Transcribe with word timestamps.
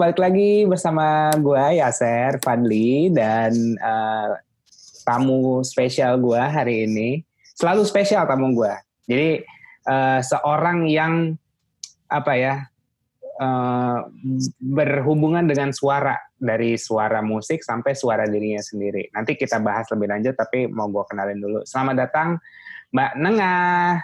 Balik 0.00 0.16
lagi 0.16 0.64
bersama 0.64 1.28
gue 1.36 1.76
Yaser 1.76 2.40
Fadli 2.40 3.12
dan 3.12 3.52
uh, 3.84 4.32
tamu 5.04 5.60
spesial 5.60 6.16
gue 6.16 6.40
hari 6.40 6.88
ini. 6.88 7.20
Selalu 7.52 7.84
spesial 7.84 8.24
tamu 8.24 8.56
gue. 8.56 8.72
Jadi 9.04 9.44
uh, 9.84 10.24
seorang 10.24 10.88
yang 10.88 11.36
apa 12.08 12.32
ya 12.32 12.64
uh, 13.44 14.08
berhubungan 14.72 15.44
dengan 15.44 15.68
suara 15.76 16.16
dari 16.32 16.80
suara 16.80 17.20
musik 17.20 17.60
sampai 17.60 17.92
suara 17.92 18.24
dirinya 18.24 18.64
sendiri. 18.64 19.12
Nanti 19.12 19.36
kita 19.36 19.60
bahas 19.60 19.84
lebih 19.92 20.16
lanjut, 20.16 20.32
tapi 20.32 20.64
mau 20.64 20.88
gue 20.88 21.04
kenalin 21.12 21.44
dulu. 21.44 21.60
Selamat 21.68 22.08
datang 22.08 22.40
Mbak 22.88 23.12
Nengah. 23.20 24.00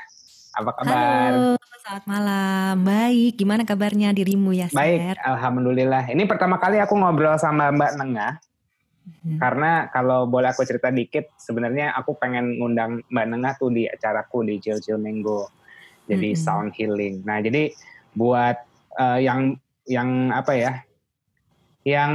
Apa 0.57 0.73
kabar? 0.73 0.97
Halo, 1.37 1.61
selamat 1.85 2.05
malam. 2.09 2.75
Baik, 2.81 3.33
gimana 3.37 3.63
kabarnya 3.69 4.09
dirimu 4.17 4.57
ya, 4.57 4.73
Baik, 4.73 5.21
alhamdulillah. 5.21 6.09
Ini 6.09 6.25
pertama 6.25 6.57
kali 6.57 6.81
aku 6.81 6.97
ngobrol 6.97 7.37
sama 7.37 7.69
Mbak 7.69 7.93
Nengah. 8.01 8.41
Hmm. 9.05 9.37
Karena 9.37 9.93
kalau 9.93 10.25
boleh 10.25 10.49
aku 10.49 10.65
cerita 10.65 10.89
dikit, 10.89 11.29
sebenarnya 11.37 11.93
aku 11.93 12.17
pengen 12.17 12.57
ngundang 12.57 13.05
Mbak 13.13 13.27
Nengah 13.37 13.53
tuh 13.61 13.69
di 13.69 13.85
acaraku 13.85 14.49
di 14.49 14.57
Chill 14.57 14.81
Chill 14.81 14.97
Mango. 14.97 15.53
Jadi 16.09 16.33
hmm. 16.33 16.41
sound 16.41 16.73
healing. 16.73 17.21
Nah, 17.29 17.45
jadi 17.45 17.77
buat 18.17 18.57
uh, 18.97 19.21
yang 19.21 19.61
yang 19.85 20.33
apa 20.33 20.57
ya? 20.57 20.73
Yang 21.85 22.13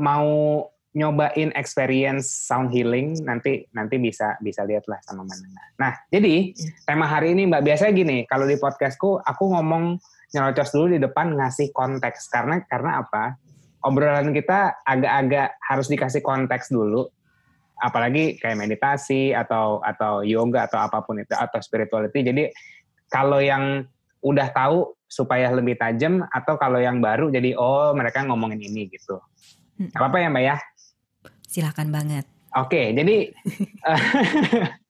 mau 0.00 0.64
nyobain 0.92 1.48
experience 1.56 2.28
sound 2.28 2.68
healing 2.68 3.16
nanti 3.24 3.64
nanti 3.72 3.96
bisa 3.96 4.36
bisa 4.44 4.60
lihatlah 4.68 5.00
sama 5.08 5.24
mana. 5.24 5.48
Nah, 5.80 5.92
jadi 6.12 6.52
hmm. 6.52 6.84
tema 6.84 7.08
hari 7.08 7.32
ini 7.32 7.48
Mbak 7.48 7.64
biasanya 7.64 7.92
gini, 7.96 8.18
kalau 8.28 8.44
di 8.44 8.60
podcastku 8.60 9.24
aku 9.24 9.44
ngomong 9.56 9.96
nyerocos 10.36 10.72
dulu 10.72 10.92
di 10.92 11.00
depan 11.00 11.32
ngasih 11.32 11.72
konteks 11.72 12.28
karena 12.28 12.60
karena 12.68 13.00
apa? 13.00 13.40
Obrolan 13.82 14.30
kita 14.30 14.84
agak-agak 14.86 15.58
harus 15.58 15.90
dikasih 15.90 16.22
konteks 16.22 16.70
dulu. 16.70 17.08
Apalagi 17.82 18.38
kayak 18.38 18.62
meditasi 18.62 19.34
atau 19.34 19.82
atau 19.82 20.22
yoga 20.22 20.70
atau 20.70 20.78
apa 20.78 21.02
pun 21.02 21.18
itu 21.18 21.34
atau 21.34 21.58
spirituality. 21.58 22.22
Jadi 22.22 22.44
kalau 23.10 23.42
yang 23.42 23.82
udah 24.22 24.54
tahu 24.54 24.94
supaya 25.10 25.50
lebih 25.50 25.76
tajam 25.76 26.22
atau 26.30 26.54
kalau 26.56 26.78
yang 26.78 27.02
baru 27.02 27.28
jadi 27.28 27.58
oh 27.58 27.90
mereka 27.92 28.22
ngomongin 28.22 28.62
ini 28.62 28.86
gitu. 28.92 29.18
Hmm. 29.76 29.90
Apa 29.98 30.14
apa 30.14 30.16
ya 30.22 30.28
Mbak 30.30 30.44
ya? 30.46 30.56
Silahkan 31.52 31.92
banget. 31.92 32.24
Oke, 32.56 32.96
jadi 32.96 33.28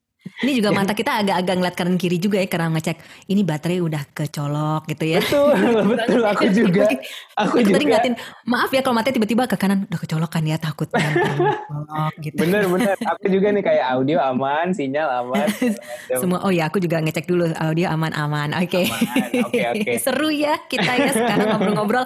Ini 0.43 0.59
juga 0.59 0.75
mata 0.75 0.91
kita 0.91 1.23
agak-agak 1.23 1.55
ngeliat 1.55 1.77
kanan 1.79 1.95
kiri 1.95 2.19
juga 2.19 2.43
ya 2.43 2.51
karena 2.51 2.75
ngecek 2.75 2.99
ini 3.31 3.47
baterai 3.47 3.79
udah 3.79 4.03
kecolok 4.11 4.91
gitu 4.91 5.05
ya. 5.07 5.19
Betul, 5.23 5.55
betul. 5.95 6.23
Aku 6.27 6.47
juga. 6.51 6.83
Aku, 7.39 7.57
juga. 7.63 7.79
tadi 7.79 7.85
ngeliatin, 7.87 8.15
maaf 8.51 8.71
ya 8.75 8.83
kalau 8.83 8.99
matanya 8.99 9.23
tiba-tiba 9.23 9.47
ke 9.47 9.55
kanan 9.55 9.87
udah 9.87 10.01
kecolok 10.03 10.31
kan 10.35 10.43
ya 10.43 10.59
takut 10.59 10.91
kan. 10.91 11.15
gitu. 12.27 12.43
Bener, 12.43 12.67
bener. 12.67 12.99
Aku 13.07 13.31
juga 13.31 13.55
nih 13.55 13.63
kayak 13.63 13.87
audio 13.95 14.19
aman, 14.19 14.75
sinyal 14.75 15.09
aman. 15.23 15.47
Semua, 16.21 16.43
oh 16.43 16.51
ya 16.51 16.67
aku 16.67 16.83
juga 16.83 16.99
ngecek 16.99 17.31
dulu 17.31 17.47
audio 17.63 17.87
aman-aman. 17.95 18.59
Oke. 18.59 18.83
Okay. 18.83 18.85
Oke, 19.47 19.63
okay, 19.63 19.65
okay. 19.79 19.97
Seru 20.03 20.35
ya 20.35 20.59
kita 20.67 20.91
ya 20.99 21.15
sekarang 21.15 21.55
ngobrol-ngobrol 21.55 22.05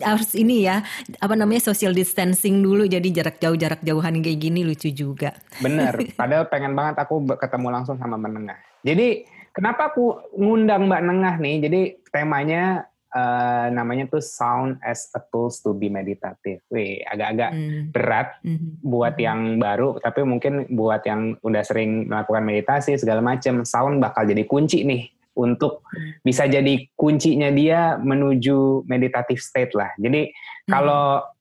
harus 0.00 0.32
ini 0.32 0.64
ya, 0.64 0.80
apa 1.20 1.36
namanya 1.36 1.68
social 1.68 1.92
distancing 1.92 2.64
dulu 2.64 2.88
jadi 2.88 3.04
jarak 3.12 3.36
jauh, 3.36 3.54
jarak 3.60 3.84
jauhan 3.84 4.24
kayak 4.24 4.38
gini 4.40 4.64
lucu 4.64 4.88
juga. 4.88 5.36
Bener, 5.60 6.16
padahal 6.16 6.48
pengen 6.48 6.72
banget 6.72 6.96
aku 7.04 7.20
ketemu 7.36 7.73
langsung 7.74 7.98
sama 7.98 8.14
Mbak 8.14 8.32
Nengah. 8.38 8.58
Jadi 8.86 9.26
kenapa 9.50 9.90
aku 9.90 10.30
ngundang 10.38 10.86
Mbak 10.86 11.02
Nengah 11.02 11.34
nih? 11.42 11.56
Jadi 11.66 11.80
temanya 12.14 12.86
uh, 13.14 13.66
namanya 13.70 14.10
tuh 14.10 14.20
sound 14.20 14.76
as 14.82 15.08
a 15.14 15.20
tools 15.30 15.62
to 15.62 15.72
be 15.72 15.86
meditative. 15.88 16.60
Wih, 16.68 17.00
agak-agak 17.06 17.50
mm. 17.54 17.82
berat 17.94 18.28
mm. 18.42 18.82
buat 18.82 19.14
mm. 19.16 19.22
yang 19.22 19.40
baru, 19.62 20.02
tapi 20.02 20.26
mungkin 20.26 20.66
buat 20.74 21.06
yang 21.06 21.38
udah 21.40 21.62
sering 21.62 22.10
melakukan 22.10 22.44
meditasi 22.44 22.98
segala 22.98 23.22
macam, 23.22 23.62
sound 23.62 24.02
bakal 24.02 24.26
jadi 24.26 24.44
kunci 24.44 24.82
nih 24.82 25.08
untuk 25.38 25.86
mm. 25.90 26.26
bisa 26.26 26.50
jadi 26.50 26.74
kuncinya 26.98 27.48
dia 27.54 27.96
menuju 27.96 28.84
meditative 28.90 29.40
state 29.40 29.72
lah. 29.72 29.94
Jadi 29.96 30.34
kalau 30.66 31.22
mm. 31.22 31.32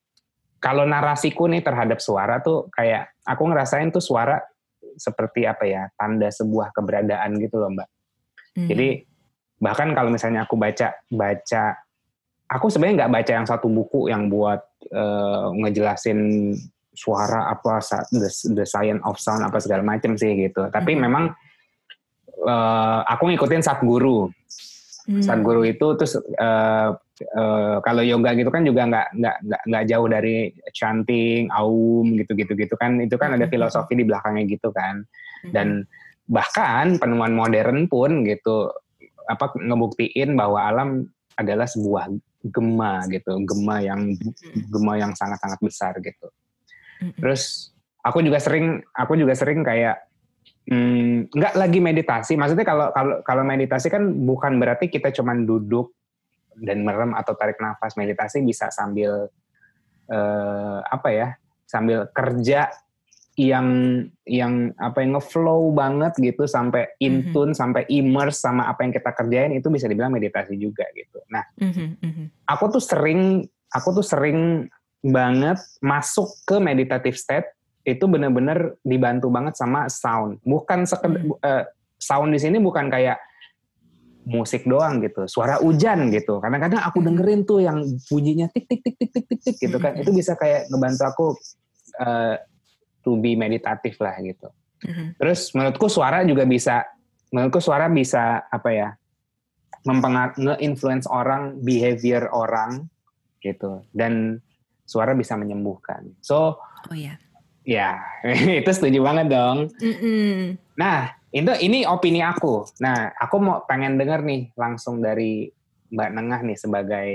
kalau 0.63 0.87
narasiku 0.87 1.49
nih 1.49 1.59
terhadap 1.59 1.99
suara 1.99 2.39
tuh 2.39 2.71
kayak 2.71 3.11
aku 3.27 3.43
ngerasain 3.51 3.91
tuh 3.91 3.99
suara 3.99 4.39
seperti 4.95 5.45
apa 5.47 5.63
ya 5.65 5.83
tanda 5.97 6.29
sebuah 6.29 6.71
keberadaan 6.73 7.37
gitu 7.41 7.61
loh 7.61 7.69
mbak. 7.73 7.89
Hmm. 8.53 8.67
Jadi 8.69 8.87
bahkan 9.57 9.95
kalau 9.95 10.11
misalnya 10.11 10.45
aku 10.45 10.59
baca 10.59 10.93
baca, 11.09 11.63
aku 12.51 12.65
sebenarnya 12.69 13.05
nggak 13.05 13.13
baca 13.13 13.31
yang 13.31 13.47
satu 13.47 13.67
buku 13.71 14.11
yang 14.11 14.27
buat 14.29 14.61
uh, 14.93 15.49
ngejelasin 15.57 16.53
suara 16.93 17.49
apa 17.49 17.81
the, 18.13 18.29
the 18.53 18.65
science 18.69 19.01
of 19.01 19.17
sound 19.17 19.41
apa 19.41 19.57
segala 19.57 19.81
macam 19.81 20.13
sih 20.13 20.37
gitu. 20.37 20.69
Tapi 20.69 20.93
hmm. 20.93 21.01
memang 21.01 21.33
uh, 22.45 23.01
aku 23.09 23.33
ngikutin 23.33 23.63
saat 23.65 23.81
guru. 23.81 24.29
Hmm. 25.03 25.19
Saat 25.19 25.43
guru 25.43 25.67
itu 25.67 25.83
terus 25.99 26.15
uh, 26.15 26.95
uh, 27.37 27.77
kalau 27.85 28.01
yoga 28.01 28.33
gitu 28.33 28.49
kan 28.49 28.65
juga 28.65 28.89
nggak 28.89 29.07
nggak 29.17 29.35
nggak 29.69 29.83
jauh 29.89 30.07
dari 30.09 30.49
chanting, 30.73 31.49
aum 31.53 32.17
gitu-gitu 32.17 32.57
gitu 32.57 32.75
kan 32.79 32.97
itu 33.01 33.15
kan 33.15 33.37
ada 33.37 33.45
hmm. 33.45 33.53
filosofi 33.53 33.93
di 33.93 34.05
belakangnya 34.05 34.43
gitu 34.49 34.69
kan. 34.73 35.05
Hmm. 35.45 35.51
Dan 35.53 35.67
bahkan 36.25 36.97
penemuan 36.97 37.35
modern 37.35 37.85
pun 37.91 38.23
gitu 38.23 38.71
apa 39.27 39.55
ngebuktiin 39.55 40.35
bahwa 40.35 40.67
alam 40.67 40.89
adalah 41.39 41.67
sebuah 41.67 42.11
gema 42.43 43.07
gitu, 43.07 43.39
gema 43.45 43.77
yang 43.83 44.13
hmm. 44.17 44.69
gema 44.71 44.93
yang 44.99 45.11
sangat-sangat 45.13 45.59
besar 45.61 45.93
gitu. 46.01 46.27
Terus 47.19 47.73
aku 48.03 48.23
juga 48.23 48.39
sering 48.39 48.79
aku 48.95 49.19
juga 49.19 49.35
sering 49.35 49.61
kayak 49.61 49.99
Hmm, 50.63 51.27
nggak 51.27 51.59
lagi 51.59 51.83
meditasi. 51.83 52.39
Maksudnya 52.39 52.63
kalau 52.63 52.87
kalau 52.95 53.19
kalau 53.27 53.43
meditasi 53.43 53.91
kan 53.91 54.07
bukan 54.23 54.63
berarti 54.63 54.87
kita 54.87 55.11
cuman 55.11 55.43
duduk 55.43 55.91
dan 56.59 56.85
merem 56.85 57.11
atau 57.17 57.33
tarik 57.37 57.57
nafas. 57.57 57.95
Meditasi 57.95 58.41
bisa 58.45 58.69
sambil 58.69 59.29
uh, 60.09 60.79
apa 60.85 61.09
ya? 61.09 61.27
Sambil 61.65 62.05
kerja 62.13 62.69
yang 63.33 63.67
yang 64.29 64.77
apa 64.77 65.01
yang 65.01 65.17
ngeflow 65.17 65.73
banget 65.73 66.13
gitu 66.21 66.45
sampai 66.45 66.85
in 67.01 67.33
tune 67.33 67.49
mm-hmm. 67.49 67.57
sampai 67.57 67.81
immerse 67.89 68.45
sama 68.45 68.69
apa 68.69 68.85
yang 68.85 68.93
kita 68.93 69.09
kerjain 69.09 69.57
itu 69.57 69.73
bisa 69.73 69.89
dibilang 69.89 70.13
meditasi 70.13 70.53
juga 70.53 70.85
gitu. 70.93 71.17
Nah, 71.33 71.41
mm-hmm. 71.57 72.45
aku 72.45 72.77
tuh 72.77 72.83
sering 72.83 73.41
aku 73.73 73.89
tuh 73.97 74.05
sering 74.05 74.69
banget 75.01 75.57
masuk 75.81 76.29
ke 76.45 76.61
meditative 76.61 77.17
state 77.17 77.49
itu 77.83 78.07
benar-benar 78.07 78.79
dibantu 78.85 79.27
banget 79.27 79.59
sama 79.59 79.91
sound. 79.91 80.39
Bukan 80.47 80.87
sekedar 80.87 81.19
hmm. 81.19 81.35
uh, 81.43 81.67
sound 81.99 82.31
di 82.31 82.39
sini 82.39 82.57
bukan 82.63 82.87
kayak 82.87 83.19
musik 84.23 84.63
doang 84.63 85.03
gitu, 85.03 85.27
suara 85.27 85.59
hujan 85.59 86.11
gitu. 86.11 86.39
Kadang-kadang 86.39 86.81
aku 86.83 86.99
hmm. 86.99 87.07
dengerin 87.11 87.41
tuh 87.43 87.59
yang 87.59 87.83
bunyinya 88.07 88.47
tik 88.51 88.65
tik 88.67 88.81
tik 88.81 88.95
tik 88.99 89.09
tik 89.11 89.25
tik 89.27 89.39
tik 89.43 89.55
gitu 89.59 89.77
kan. 89.79 89.95
Hmm. 89.95 90.01
Itu 90.03 90.11
bisa 90.15 90.33
kayak 90.39 90.71
ngebantu 90.71 91.03
aku 91.03 91.27
uh, 92.03 92.35
to 93.03 93.19
be 93.19 93.35
meditatif 93.35 93.99
lah 93.99 94.15
gitu. 94.23 94.47
Terus 95.15 95.55
menurutku 95.55 95.87
suara 95.87 96.27
juga 96.27 96.43
bisa 96.43 96.83
menurutku 97.31 97.63
suara 97.63 97.87
bisa 97.87 98.43
apa 98.47 98.71
ya? 98.71 98.89
mempengaruhi 99.83 100.47
nge-influence 100.47 101.11
orang, 101.11 101.59
behavior 101.59 102.31
orang 102.31 102.87
gitu. 103.43 103.83
Dan 103.91 104.39
suara 104.87 105.11
bisa 105.11 105.35
menyembuhkan. 105.35 106.07
So, 106.23 106.55
oh, 106.87 106.95
yeah 106.95 107.19
Ya, 107.63 108.03
itu 108.59 108.71
setuju 108.75 108.99
banget 108.99 109.31
dong. 109.31 109.71
Mm 109.79 109.95
-mm. 109.95 110.35
Nah, 110.75 111.15
itu 111.33 111.53
ini 111.65 111.81
opini 111.89 112.21
aku. 112.21 112.69
Nah, 112.79 113.09
aku 113.17 113.41
mau 113.41 113.65
pengen 113.65 113.97
denger 113.97 114.21
nih 114.21 114.53
langsung 114.53 115.01
dari 115.01 115.49
Mbak 115.89 116.09
Nengah 116.13 116.41
nih 116.45 116.57
sebagai 116.57 117.09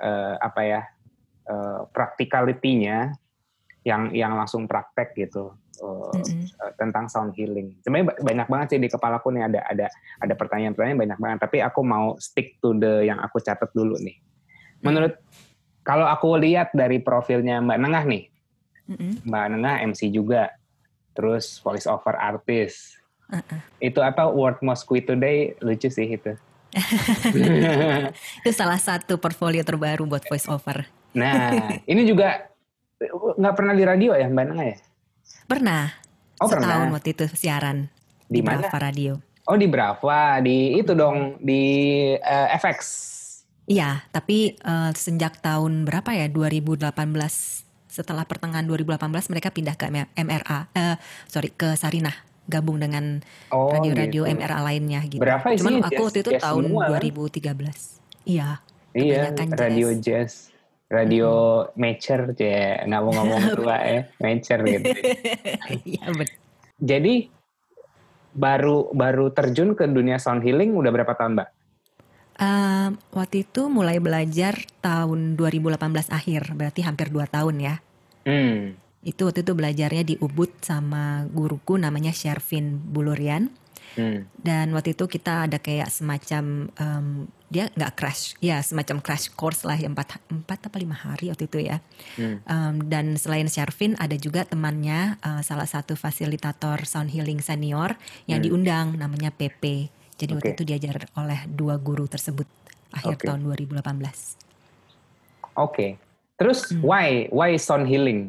uh, 0.00 0.40
apa 0.40 0.60
ya 0.64 0.80
uh, 1.48 1.84
practicality-nya 1.92 3.12
yang 3.84 4.10
yang 4.10 4.34
langsung 4.34 4.66
praktek 4.66 5.14
gitu 5.14 5.54
uh, 5.84 6.10
mm 6.16 6.24
-hmm. 6.24 6.72
tentang 6.80 7.12
sound 7.12 7.36
healing. 7.36 7.76
Sebenarnya 7.84 8.16
banyak 8.18 8.48
banget 8.48 8.66
sih 8.72 8.80
di 8.80 8.88
kepalaku 8.88 9.30
nih 9.36 9.52
ada 9.52 9.60
ada 9.68 9.86
ada 10.18 10.34
pertanyaan-pertanyaan 10.34 11.00
banyak 11.04 11.18
banget. 11.20 11.38
Tapi 11.44 11.60
aku 11.60 11.80
mau 11.84 12.16
stick 12.16 12.56
to 12.64 12.72
the 12.74 13.04
yang 13.04 13.20
aku 13.20 13.38
catat 13.44 13.68
dulu 13.76 14.00
nih. 14.00 14.16
Menurut 14.80 15.12
kalau 15.86 16.08
aku 16.08 16.40
lihat 16.40 16.72
dari 16.74 16.98
profilnya 16.98 17.62
Mbak 17.62 17.78
Nengah 17.78 18.04
nih, 18.08 18.24
Mm-hmm. 18.86 19.26
Mbak 19.26 19.46
Nengah 19.50 19.76
MC 19.90 20.00
juga, 20.14 20.54
terus 21.10 21.58
voice 21.58 21.90
over 21.90 22.14
artist. 22.14 22.94
Uh-uh. 23.26 23.60
Itu 23.82 24.00
apa 24.02 24.30
World 24.30 24.62
Most 24.62 24.86
Quit 24.86 25.10
Today 25.10 25.58
lucu 25.58 25.90
sih 25.90 26.06
itu. 26.06 26.32
itu 28.44 28.50
salah 28.52 28.78
satu 28.78 29.16
portfolio 29.16 29.64
terbaru 29.64 30.04
buat 30.06 30.22
voice 30.28 30.46
over. 30.46 30.86
Nah, 31.16 31.80
ini 31.88 32.04
juga 32.04 32.52
nggak 33.36 33.54
pernah 33.56 33.74
di 33.74 33.84
radio 33.84 34.12
ya 34.12 34.28
Mbak 34.28 34.44
Nengah 34.52 34.66
ya? 34.66 34.76
Pernah. 35.48 35.84
Oh 36.36 36.48
Setahun 36.52 36.92
pernah. 36.92 36.94
waktu 37.00 37.08
itu 37.16 37.24
siaran 37.32 37.88
di, 38.28 38.40
di 38.40 38.40
mana? 38.44 38.60
Brava 38.60 38.78
Radio. 38.92 39.12
Oh 39.46 39.56
di 39.56 39.66
Brava, 39.70 40.42
di 40.42 40.76
itu 40.76 40.92
dong 40.92 41.40
di 41.40 41.62
uh, 42.18 42.48
FX. 42.60 42.80
Iya, 43.66 44.04
tapi 44.14 44.54
uh, 44.62 44.94
sejak 44.94 45.42
tahun 45.42 45.86
berapa 45.88 46.14
ya 46.14 46.30
2018 46.30 46.92
setelah 47.90 48.28
pertengahan 48.28 48.68
2018 48.68 49.32
mereka 49.32 49.48
pindah 49.48 49.74
ke 49.74 49.88
MRA, 50.14 50.44
uh, 50.52 50.64
eh, 50.76 50.96
sorry 51.26 51.48
ke 51.48 51.72
Sarinah 51.74 52.25
gabung 52.46 52.78
dengan 52.78 53.20
oh, 53.50 53.70
radio-radio 53.74 54.24
oh, 54.24 54.30
gitu. 54.30 54.38
MRA 54.38 54.58
lainnya 54.62 55.00
gitu. 55.06 55.20
Berapa 55.22 55.46
Cuman 55.58 55.82
aku 55.82 56.02
waktu 56.06 56.20
itu 56.22 56.32
tahun 56.38 56.64
semua, 56.70 56.84
2013. 56.94 58.26
Iya. 58.26 58.48
Iya, 58.96 59.22
radio 59.54 59.88
jazz. 59.92 60.02
jazz. 60.02 60.32
Radio 60.86 61.30
hmm. 61.66 61.82
Mature, 61.82 62.24
ya 62.38 62.86
nggak 62.86 63.02
mau 63.02 63.12
ngomong 63.18 63.42
tua 63.58 63.76
ya, 63.82 64.00
Mature 64.22 64.62
gitu. 64.70 64.86
Iya 65.82 66.06
betul. 66.14 66.38
Jadi 66.78 67.14
baru 68.36 68.94
baru 68.94 69.34
terjun 69.34 69.74
ke 69.74 69.88
dunia 69.90 70.22
sound 70.22 70.46
healing 70.46 70.78
udah 70.78 70.94
berapa 70.94 71.10
tahun, 71.18 71.42
Mbak? 71.42 71.48
Uh, 72.36 72.88
waktu 73.16 73.48
itu 73.48 73.66
mulai 73.72 73.96
belajar 73.96 74.60
tahun 74.84 75.34
2018 75.40 75.80
akhir, 76.12 76.54
berarti 76.54 76.80
hampir 76.84 77.08
2 77.10 77.34
tahun 77.34 77.56
ya. 77.58 77.74
Hmm. 78.28 78.76
Itu 79.06 79.30
waktu 79.30 79.46
itu 79.46 79.54
belajarnya 79.54 80.02
di 80.02 80.14
Ubud 80.18 80.50
sama 80.66 81.22
guruku 81.30 81.78
namanya 81.78 82.10
Shervin 82.10 82.82
Bulurian. 82.90 83.54
Hmm. 83.96 84.28
Dan 84.36 84.76
waktu 84.76 84.92
itu 84.92 85.08
kita 85.08 85.48
ada 85.48 85.56
kayak 85.56 85.88
semacam 85.88 86.68
um, 86.76 87.30
dia 87.48 87.72
nggak 87.72 87.96
crash, 87.96 88.36
ya 88.44 88.60
semacam 88.60 89.00
crash 89.00 89.32
course 89.32 89.64
lah 89.64 89.78
yang 89.78 89.96
empat 89.96 90.20
empat 90.28 90.68
apa 90.68 90.76
lima 90.76 90.92
hari 90.92 91.32
waktu 91.32 91.48
itu 91.48 91.64
ya. 91.64 91.80
Hmm. 92.20 92.36
Um, 92.44 92.74
dan 92.92 93.16
selain 93.16 93.48
Shervin 93.48 93.96
ada 93.96 94.12
juga 94.20 94.44
temannya 94.44 95.16
uh, 95.24 95.40
salah 95.40 95.64
satu 95.64 95.96
fasilitator 95.96 96.84
sound 96.84 97.08
healing 97.08 97.40
senior 97.40 97.96
yang 98.28 98.44
hmm. 98.44 98.46
diundang 98.52 98.86
namanya 99.00 99.32
PP. 99.32 99.88
Jadi 100.20 100.32
okay. 100.32 100.36
waktu 100.36 100.50
itu 100.60 100.64
diajar 100.68 101.08
oleh 101.16 101.48
dua 101.48 101.80
guru 101.80 102.04
tersebut 102.04 102.48
akhir 102.92 103.16
okay. 103.16 103.26
tahun 103.32 103.40
2018. 103.48 103.80
Oke. 103.80 104.36
Okay. 105.56 105.90
Terus 106.36 106.68
hmm. 106.68 106.84
why 106.84 107.08
why 107.32 107.56
sound 107.56 107.88
healing? 107.88 108.28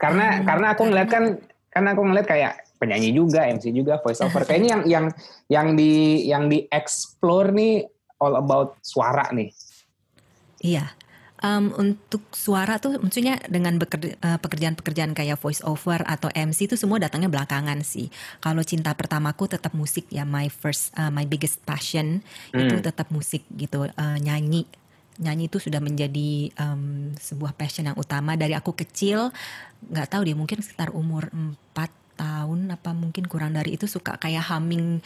Karena 0.00 0.40
hmm, 0.40 0.44
karena 0.48 0.66
aku 0.72 0.82
ngeliat 0.88 1.08
kan 1.12 1.24
karena 1.70 1.88
aku 1.92 2.02
ngeliat 2.02 2.26
kayak 2.26 2.52
penyanyi 2.80 3.12
juga, 3.12 3.44
MC 3.44 3.70
juga, 3.76 4.00
voice 4.00 4.24
over. 4.24 4.42
Kayaknya 4.48 4.68
yang 4.72 4.82
yang 4.88 5.06
yang 5.52 5.68
di 5.76 5.92
yang 6.24 6.44
di 6.48 6.64
explore 6.72 7.52
nih 7.52 7.84
all 8.18 8.40
about 8.40 8.80
suara 8.80 9.28
nih. 9.30 9.52
Iya 10.64 10.88
um, 11.44 11.72
untuk 11.76 12.22
suara 12.32 12.76
tuh 12.78 13.00
maksudnya 13.00 13.40
dengan 13.48 13.76
eh, 13.80 14.38
pekerjaan-pekerjaan 14.38 15.12
kayak 15.16 15.40
voice 15.40 15.64
over 15.64 16.04
atau 16.04 16.28
MC 16.32 16.70
itu 16.70 16.76
semua 16.76 17.00
datangnya 17.00 17.32
belakangan 17.32 17.80
sih. 17.82 18.12
Kalau 18.38 18.62
cinta 18.64 18.92
pertamaku 18.94 19.50
tetap 19.50 19.72
musik 19.74 20.06
ya 20.12 20.22
my 20.28 20.46
first 20.52 20.92
uh, 20.96 21.10
my 21.10 21.24
biggest 21.24 21.60
passion 21.64 22.20
hmm. 22.52 22.60
itu 22.60 22.76
tetap 22.84 23.08
musik 23.10 23.44
gitu 23.56 23.88
uh, 23.88 24.18
nyanyi 24.20 24.68
nyanyi 25.18 25.50
itu 25.50 25.58
sudah 25.58 25.82
menjadi 25.82 26.54
um, 26.60 27.10
sebuah 27.18 27.56
passion 27.58 27.90
yang 27.90 27.98
utama 27.98 28.38
dari 28.38 28.54
aku 28.54 28.72
kecil. 28.76 29.34
Nggak 29.90 30.14
tahu 30.14 30.22
dia 30.28 30.36
mungkin 30.38 30.62
sekitar 30.62 30.94
umur 30.94 31.28
4 31.34 31.74
tahun 32.20 32.68
apa 32.68 32.92
mungkin 32.92 33.24
kurang 33.24 33.56
dari 33.56 33.80
itu 33.80 33.88
suka 33.88 34.20
kayak 34.20 34.46
humming 34.52 35.00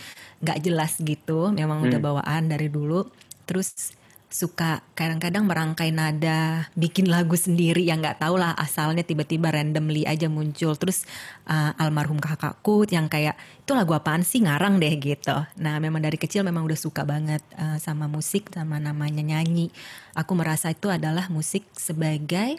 nggak 0.45 0.59
jelas 0.61 0.99
gitu. 1.01 1.55
Memang 1.55 1.81
hmm. 1.81 1.89
udah 1.89 2.01
bawaan 2.03 2.53
dari 2.53 2.69
dulu. 2.69 3.09
Terus 3.49 3.95
suka 4.35 4.83
kadang-kadang 4.99 5.47
merangkai 5.47 5.95
nada, 5.95 6.67
bikin 6.75 7.07
lagu 7.07 7.39
sendiri 7.39 7.87
yang 7.87 8.03
nggak 8.03 8.19
tahu 8.19 8.35
lah 8.35 8.51
asalnya 8.59 9.07
tiba-tiba 9.07 9.55
randomly 9.55 10.03
aja 10.11 10.27
muncul. 10.27 10.75
Terus 10.75 11.07
uh, 11.47 11.71
almarhum 11.79 12.19
kakakku 12.19 12.83
yang 12.91 13.07
kayak 13.07 13.39
itu 13.63 13.79
lagu 13.79 13.95
apaan 13.95 14.27
sih 14.27 14.43
ngarang 14.43 14.83
deh 14.83 14.91
gitu. 14.99 15.39
Nah 15.63 15.79
memang 15.79 16.03
dari 16.03 16.19
kecil 16.19 16.43
memang 16.43 16.67
udah 16.67 16.75
suka 16.75 17.07
banget 17.07 17.47
uh, 17.55 17.79
sama 17.79 18.11
musik 18.11 18.51
sama 18.51 18.83
namanya 18.83 19.23
nyanyi. 19.23 19.71
Aku 20.19 20.35
merasa 20.35 20.75
itu 20.75 20.91
adalah 20.91 21.31
musik 21.31 21.71
sebagai 21.79 22.59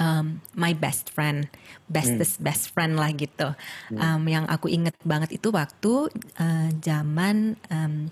um, 0.00 0.40
my 0.56 0.72
best 0.72 1.12
friend, 1.12 1.52
bestest 1.84 2.40
hmm. 2.40 2.48
best 2.48 2.72
friend 2.72 2.96
lah 2.96 3.12
gitu. 3.12 3.52
Hmm. 3.92 4.00
Um, 4.00 4.22
yang 4.24 4.48
aku 4.48 4.72
inget 4.72 4.96
banget 5.04 5.36
itu 5.36 5.52
waktu 5.52 6.08
uh, 6.40 6.68
zaman 6.80 7.60
um, 7.68 8.08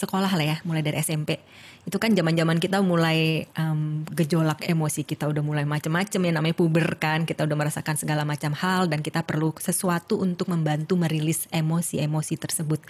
sekolah 0.00 0.32
lah 0.32 0.44
ya, 0.44 0.56
mulai 0.64 0.80
dari 0.80 0.96
SMP 1.04 1.36
itu 1.80 1.96
kan 1.96 2.12
zaman-zaman 2.12 2.60
kita 2.60 2.84
mulai 2.84 3.48
um, 3.56 4.04
gejolak 4.12 4.68
emosi 4.68 5.02
kita 5.08 5.24
udah 5.24 5.40
mulai 5.40 5.64
macam-macam 5.64 6.20
ya. 6.28 6.32
Namanya 6.36 6.56
puber 6.56 6.86
kan 7.00 7.24
kita 7.24 7.48
udah 7.48 7.56
merasakan 7.56 7.96
segala 7.96 8.28
macam 8.28 8.52
hal 8.52 8.84
dan 8.86 9.00
kita 9.00 9.24
perlu 9.24 9.56
sesuatu 9.56 10.20
untuk 10.20 10.52
membantu 10.52 11.00
merilis 11.00 11.48
emosi-emosi 11.48 12.34
tersebut. 12.36 12.80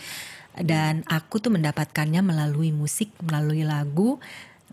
Dan 0.58 1.06
aku 1.06 1.38
tuh 1.38 1.54
mendapatkannya 1.54 2.18
melalui 2.20 2.74
musik 2.74 3.14
melalui 3.22 3.62
lagu. 3.62 4.18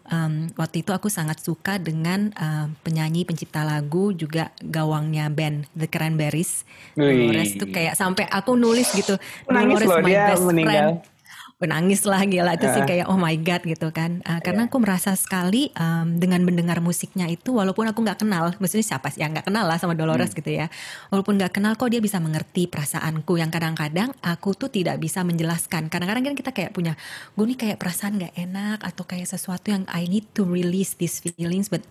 Um, 0.07 0.47
waktu 0.55 0.87
itu 0.87 0.95
aku 0.95 1.11
sangat 1.11 1.43
suka 1.43 1.83
dengan 1.83 2.31
uh, 2.39 2.71
penyanyi 2.79 3.27
pencipta 3.27 3.67
lagu 3.67 4.15
juga 4.15 4.55
gawangnya 4.63 5.27
band 5.27 5.67
The 5.75 5.91
Cranberries. 5.91 6.63
Dolores 6.95 7.59
itu 7.59 7.67
kayak 7.67 7.99
sampai 7.99 8.23
aku 8.31 8.55
nulis 8.55 8.87
gitu 8.95 9.19
Dolores 9.45 9.99
my 9.99 10.07
dia 10.07 10.31
best 10.31 10.47
meninggal. 10.47 11.03
friend 11.03 11.16
menangis 11.57 12.05
lah 12.05 12.21
gila. 12.21 12.53
Itu 12.53 12.69
sih 12.69 12.85
kayak 12.85 13.09
oh 13.09 13.17
my 13.17 13.33
god 13.41 13.65
gitu 13.65 13.89
kan. 13.89 14.21
Uh, 14.21 14.37
karena 14.45 14.69
aku 14.69 14.77
merasa 14.77 15.17
sekali 15.17 15.73
um, 15.73 16.21
dengan 16.21 16.45
mendengar 16.45 16.77
musiknya 16.85 17.25
itu 17.25 17.49
walaupun 17.49 17.89
aku 17.89 18.05
nggak 18.05 18.21
kenal 18.21 18.53
maksudnya 18.61 18.85
siapa 18.85 19.09
sih? 19.09 19.25
Yang 19.25 19.41
nggak 19.41 19.47
kenal 19.49 19.65
lah 19.65 19.77
sama 19.81 19.97
Dolores 19.97 20.31
hmm. 20.31 20.37
gitu 20.37 20.51
ya. 20.53 20.69
Walaupun 21.09 21.41
nggak 21.41 21.57
kenal 21.57 21.73
kok 21.73 21.89
dia 21.89 22.01
bisa 22.01 22.21
mengerti 22.21 22.69
perasaanku. 22.69 23.41
Yang 23.41 23.57
kadang-kadang 23.57 24.09
aku 24.21 24.53
tuh 24.53 24.69
tidak 24.69 25.01
bisa 25.01 25.25
menjelaskan. 25.25 25.89
Kadang-kadang 25.89 26.33
kan 26.33 26.35
kita 26.37 26.51
kayak 26.53 26.71
punya 26.77 26.93
gue 27.33 27.45
nih 27.49 27.57
kayak 27.57 27.77
perasaan 27.81 28.21
nggak 28.21 28.37
enak 28.37 28.79
atau 28.85 29.03
kayak 29.09 29.25
sesuatu 29.25 29.73
yang 29.73 29.89
I 29.89 30.05
need 30.05 30.29
to 30.37 30.45
release 30.45 30.93
these 31.01 31.17
feelings 31.25 31.73
but 31.73 31.81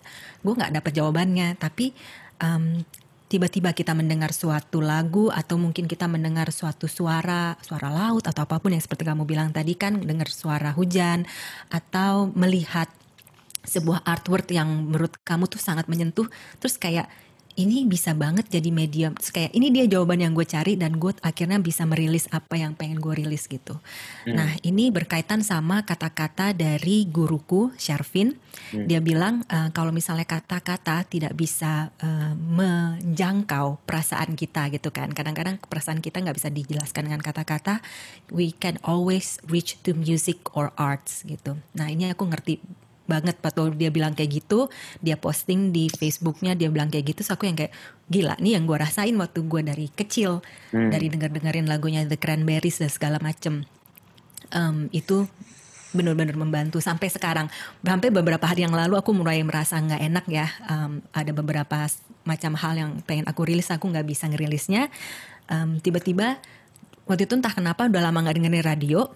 gue 0.47 0.53
nggak 0.55 0.79
dapet 0.79 0.95
jawabannya. 0.95 1.59
Tapi 1.59 1.91
um, 2.39 2.87
tiba-tiba 3.27 3.75
kita 3.75 3.91
mendengar 3.91 4.31
suatu 4.31 4.79
lagu 4.79 5.27
atau 5.27 5.59
mungkin 5.59 5.83
kita 5.83 6.07
mendengar 6.07 6.47
suatu 6.55 6.87
suara, 6.87 7.59
suara 7.59 7.91
laut 7.91 8.23
atau 8.23 8.47
apa 8.47 8.59
pun 8.63 8.71
yang 8.71 8.83
seperti 8.83 9.03
kamu 9.03 9.27
bilang 9.27 9.51
tadi 9.51 9.75
kan 9.75 9.99
dengar 9.99 10.31
suara 10.31 10.71
hujan 10.71 11.27
atau 11.67 12.31
melihat 12.31 12.87
sebuah 13.67 14.07
artwork 14.07 14.47
yang 14.55 14.87
menurut 14.87 15.19
kamu 15.27 15.51
tuh 15.51 15.59
sangat 15.59 15.91
menyentuh 15.91 16.23
terus 16.63 16.79
kayak 16.79 17.11
ini 17.57 17.89
bisa 17.89 18.13
banget 18.13 18.45
jadi 18.53 18.69
medium. 18.69 19.17
Kayak 19.17 19.51
ini 19.57 19.73
dia 19.73 19.89
jawaban 19.89 20.21
yang 20.21 20.37
gue 20.37 20.45
cari 20.45 20.77
dan 20.77 21.01
gue 21.01 21.09
akhirnya 21.25 21.57
bisa 21.57 21.89
merilis 21.89 22.29
apa 22.29 22.53
yang 22.53 22.77
pengen 22.77 23.01
gue 23.01 23.13
rilis 23.17 23.49
gitu. 23.49 23.81
Hmm. 24.27 24.37
nah 24.37 24.49
ini 24.61 24.93
berkaitan 24.93 25.41
sama 25.41 25.81
kata-kata 25.87 26.53
dari 26.53 27.07
guruku 27.09 27.73
Sharvin 27.79 28.35
hmm. 28.73 28.85
dia 28.85 28.99
bilang 29.01 29.41
uh, 29.49 29.71
kalau 29.71 29.89
misalnya 29.89 30.27
kata-kata 30.27 31.07
tidak 31.07 31.33
bisa 31.33 31.89
uh, 32.03 32.33
menjangkau 32.37 33.81
perasaan 33.83 34.37
kita 34.37 34.69
gitu 34.69 34.93
kan. 34.93 35.09
Kadang-kadang 35.09 35.57
perasaan 35.57 35.99
kita 35.99 36.21
nggak 36.21 36.37
bisa 36.37 36.49
dijelaskan 36.53 37.09
dengan 37.09 37.21
kata-kata. 37.25 37.81
We 38.29 38.53
can 38.53 38.77
always 38.85 39.41
reach 39.49 39.81
to 39.81 39.97
music 39.97 40.53
or 40.53 40.69
arts 40.77 41.25
gitu. 41.25 41.57
Nah 41.73 41.89
ini 41.89 42.13
aku 42.13 42.29
ngerti 42.29 42.61
banget 43.07 43.39
waktu 43.39 43.73
dia 43.79 43.89
bilang 43.89 44.13
kayak 44.13 44.43
gitu 44.43 44.67
dia 44.99 45.15
posting 45.15 45.71
di 45.71 45.87
Facebooknya 45.87 46.53
dia 46.53 46.67
bilang 46.67 46.91
kayak 46.91 47.15
gitu 47.15 47.23
so 47.23 47.33
aku 47.33 47.47
yang 47.47 47.55
kayak 47.57 47.73
gila 48.07 48.35
nih 48.39 48.59
yang 48.59 48.63
gue 48.67 48.77
rasain 48.77 49.15
waktu 49.15 49.39
gue 49.47 49.61
dari 49.63 49.87
kecil 49.91 50.43
hmm. 50.75 50.91
dari 50.91 51.07
denger 51.07 51.31
dengerin 51.31 51.67
lagunya 51.67 52.03
The 52.03 52.19
Cranberries 52.19 52.79
dan 52.79 52.91
segala 52.91 53.17
macem. 53.23 53.67
Um, 54.55 54.87
itu 54.95 55.27
benar-benar 55.91 56.35
membantu 56.35 56.79
sampai 56.79 57.07
sekarang. 57.11 57.47
Sampai 57.83 58.11
beberapa 58.11 58.43
hari 58.43 58.63
yang 58.63 58.75
lalu 58.75 58.99
aku 58.99 59.11
mulai 59.15 59.39
merasa 59.43 59.79
nggak 59.79 60.01
enak 60.03 60.25
ya. 60.27 60.47
Um, 60.67 61.03
ada 61.11 61.31
beberapa 61.31 61.87
macam 62.27 62.53
hal 62.59 62.73
yang 62.75 62.91
pengen 63.07 63.27
aku 63.27 63.47
rilis 63.47 63.71
aku 63.71 63.87
nggak 63.87 64.07
bisa 64.07 64.27
ngerilisnya. 64.27 64.91
Um, 65.47 65.79
tiba-tiba 65.79 66.39
waktu 67.07 67.23
itu 67.23 67.39
entah 67.39 67.55
kenapa 67.55 67.87
udah 67.87 68.03
lama 68.03 68.19
nggak 68.27 68.35
dengerin 68.35 68.65
radio 68.67 69.07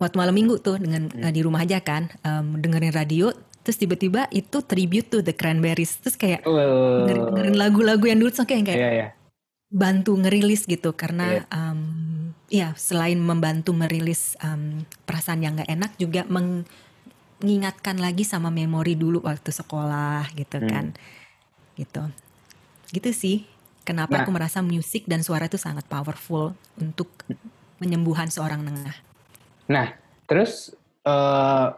waktu 0.00 0.16
malam 0.16 0.32
minggu 0.32 0.64
tuh 0.64 0.80
dengan 0.80 1.12
hmm. 1.12 1.20
uh, 1.20 1.32
di 1.32 1.40
rumah 1.44 1.60
aja 1.60 1.78
kan 1.84 2.08
um, 2.24 2.56
dengerin 2.56 2.96
radio 2.96 3.28
terus 3.60 3.76
tiba-tiba 3.76 4.24
itu 4.32 4.64
tribute 4.64 5.12
to 5.12 5.20
the 5.20 5.36
Cranberries 5.36 6.00
terus 6.00 6.16
kayak 6.16 6.42
uh. 6.48 7.04
dengerin, 7.04 7.22
dengerin 7.28 7.56
lagu-lagu 7.60 8.04
yang 8.08 8.18
dulu 8.18 8.32
kayak 8.32 8.64
kayak 8.64 8.80
yeah, 8.80 8.92
yeah. 9.06 9.10
bantu 9.68 10.16
ngerilis 10.16 10.64
gitu 10.64 10.96
karena 10.96 11.44
yeah. 11.44 11.52
um, 11.52 11.80
ya 12.50 12.72
selain 12.74 13.20
membantu 13.20 13.76
merilis 13.76 14.34
um, 14.42 14.82
perasaan 15.04 15.44
yang 15.44 15.60
gak 15.60 15.70
enak 15.70 15.92
juga 16.00 16.24
mengingatkan 16.26 18.00
lagi 18.00 18.24
sama 18.24 18.48
memori 18.48 18.96
dulu 18.96 19.22
waktu 19.22 19.52
sekolah 19.52 20.32
gitu 20.34 20.58
hmm. 20.58 20.66
kan 20.66 20.86
gitu 21.76 22.02
gitu 22.90 23.10
sih 23.12 23.46
kenapa 23.84 24.16
nah. 24.16 24.20
aku 24.24 24.32
merasa 24.32 24.64
musik 24.64 25.04
dan 25.04 25.20
suara 25.20 25.46
itu 25.46 25.60
sangat 25.60 25.84
powerful 25.86 26.56
untuk 26.80 27.12
penyembuhan 27.78 28.32
seorang 28.32 28.64
nengah 28.64 29.09
Nah, 29.70 29.94
terus 30.26 30.74
uh, 31.06 31.70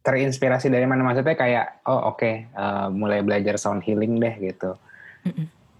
terinspirasi 0.00 0.72
dari 0.72 0.88
mana? 0.88 1.04
Maksudnya 1.04 1.36
kayak 1.36 1.84
oh 1.84 2.12
oke 2.12 2.20
okay, 2.20 2.34
uh, 2.56 2.88
eh, 2.88 2.88
mulai 2.92 3.20
belajar 3.20 3.60
sound 3.60 3.84
healing 3.84 4.16
deh 4.16 4.34
gitu. 4.40 4.76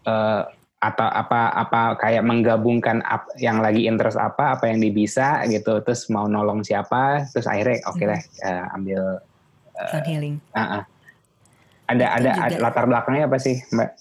Uh, 0.04 0.44
atau 0.85 1.09
apa 1.09 1.49
apa 1.56 1.97
kayak 1.97 2.21
menggabungkan 2.28 3.00
ap, 3.09 3.33
yang 3.40 3.64
lagi 3.64 3.88
interest 3.88 4.21
apa 4.21 4.61
apa 4.61 4.68
yang 4.68 4.85
dibisa 4.85 5.40
gitu. 5.49 5.80
Terus 5.80 6.12
mau 6.12 6.28
nolong 6.28 6.61
siapa 6.61 7.25
terus 7.33 7.49
akhirnya 7.49 7.80
oke 7.88 7.97
okay 7.97 8.06
deh 8.12 8.23
uh, 8.44 8.64
ambil 8.76 9.02
uh, 9.80 10.04
healing. 10.04 10.37
uh, 10.52 10.61
uh. 10.61 10.83
ada 11.88 12.06
ada, 12.21 12.30
ada 12.49 12.56
latar 12.61 12.85
belakangnya 12.85 13.28
apa 13.28 13.37
sih 13.40 13.61
mbak 13.73 13.97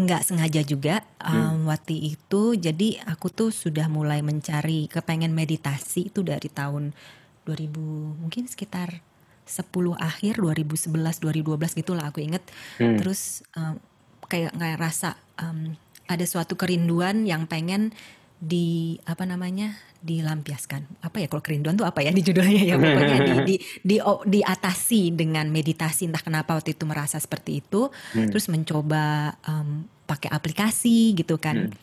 nggak 0.00 0.24
sengaja 0.24 0.64
juga 0.64 1.04
um, 1.20 1.36
hmm. 1.36 1.60
waktu 1.68 2.16
itu 2.16 2.56
jadi 2.56 3.04
aku 3.04 3.28
tuh 3.28 3.52
sudah 3.52 3.84
mulai 3.92 4.24
mencari 4.24 4.88
kepengen 4.88 5.36
meditasi 5.36 6.08
itu 6.08 6.24
dari 6.24 6.48
tahun 6.48 6.96
2000 7.44 8.24
mungkin 8.24 8.48
sekitar 8.48 9.04
10 9.44 9.68
akhir 10.00 10.40
2011 10.40 10.88
2012 11.20 11.80
gitulah 11.84 12.08
aku 12.08 12.24
inget 12.24 12.40
hmm. 12.80 12.96
terus 12.96 13.44
um, 13.52 13.76
kayak 14.24 14.56
nggak 14.56 14.80
rasa 14.80 15.20
um, 15.36 15.76
ada 16.08 16.24
suatu 16.24 16.56
kerinduan 16.56 17.28
yang 17.28 17.44
pengen 17.44 17.92
di 18.40 18.96
apa 19.04 19.28
namanya 19.28 19.76
dilampiaskan 20.00 21.04
apa 21.04 21.20
ya 21.20 21.28
kalau 21.28 21.44
kerinduan 21.44 21.76
tuh 21.76 21.84
apa 21.84 22.00
ya 22.00 22.08
di 22.08 22.24
judulnya 22.24 22.64
ya 22.64 22.80
pokoknya 22.80 23.18
di 23.20 23.34
di 23.44 23.54
di 23.84 23.96
oh, 24.00 24.24
diatasi 24.24 25.12
dengan 25.12 25.52
meditasi 25.52 26.08
entah 26.08 26.24
kenapa 26.24 26.56
waktu 26.56 26.72
itu 26.72 26.88
merasa 26.88 27.20
seperti 27.20 27.60
itu 27.60 27.92
hmm. 27.92 28.32
terus 28.32 28.48
mencoba 28.48 29.36
um, 29.44 29.84
pakai 30.08 30.32
aplikasi 30.32 31.12
gitu 31.20 31.36
kan 31.36 31.68
hmm. 31.68 31.76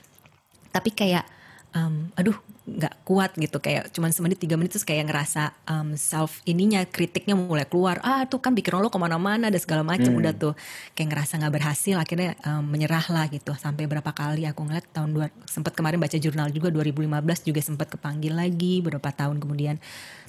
tapi 0.74 0.90
kayak 0.98 1.30
um, 1.78 2.10
aduh 2.18 2.36
nggak 2.68 3.08
kuat 3.08 3.32
gitu. 3.40 3.64
Kayak 3.64 3.96
cuman 3.96 4.12
semenit 4.12 4.44
tiga 4.44 4.60
menit 4.60 4.76
terus 4.76 4.84
kayak 4.84 5.08
ngerasa 5.08 5.56
um, 5.72 5.96
self 5.96 6.44
ininya 6.44 6.84
kritiknya 6.84 7.40
mulai 7.40 7.64
keluar. 7.64 8.04
Ah 8.04 8.28
tuh 8.28 8.44
kan 8.44 8.52
bikin 8.52 8.76
lo 8.76 8.92
ke 8.92 9.00
mana-mana 9.00 9.48
ada 9.48 9.56
segala 9.56 9.88
macam 9.88 10.12
hmm. 10.12 10.20
udah 10.20 10.34
tuh 10.36 10.54
kayak 10.92 11.16
ngerasa 11.16 11.40
nggak 11.40 11.54
berhasil 11.56 11.96
akhirnya 11.96 12.36
um, 12.44 12.68
menyerah 12.68 13.08
lah 13.08 13.32
gitu. 13.32 13.56
Sampai 13.56 13.88
berapa 13.88 14.12
kali 14.12 14.44
aku 14.44 14.68
ngeliat 14.68 14.86
tahun 14.92 15.16
dua 15.16 15.32
sempat 15.48 15.72
kemarin 15.80 15.98
baca 15.98 16.20
jurnal 16.20 16.52
juga 16.52 16.68
2015 16.76 17.48
juga 17.48 17.62
sempat 17.64 17.88
kepanggil 17.88 18.36
lagi 18.36 18.84
beberapa 18.84 19.16
tahun 19.16 19.40
kemudian. 19.40 19.80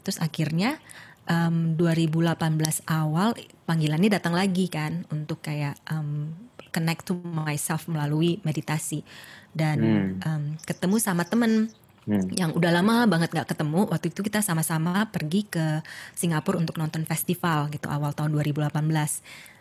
Terus 0.06 0.22
akhirnya 0.22 0.78
um, 1.26 1.74
2018 1.74 2.38
awal 2.86 3.34
panggilannya 3.66 4.14
datang 4.14 4.32
lagi 4.32 4.70
kan 4.70 5.04
untuk 5.10 5.42
kayak 5.42 5.74
um, 5.90 6.32
connect 6.70 7.10
to 7.10 7.18
myself 7.18 7.90
melalui 7.90 8.38
meditasi. 8.46 9.02
Dan 9.50 9.78
hmm. 9.82 10.10
um, 10.22 10.44
ketemu 10.62 10.96
sama 11.02 11.26
temen 11.26 11.72
hmm. 12.08 12.32
yang 12.32 12.50
udah 12.56 12.72
lama 12.72 13.04
banget 13.04 13.36
nggak 13.36 13.52
ketemu 13.52 13.84
waktu 13.92 14.08
itu 14.08 14.20
kita 14.24 14.40
sama-sama 14.40 15.04
pergi 15.12 15.44
ke 15.44 15.84
Singapura 16.16 16.56
untuk 16.56 16.80
nonton 16.80 17.04
festival 17.04 17.68
gitu 17.68 17.92
awal 17.92 18.16
tahun 18.16 18.32
2018 18.32 18.72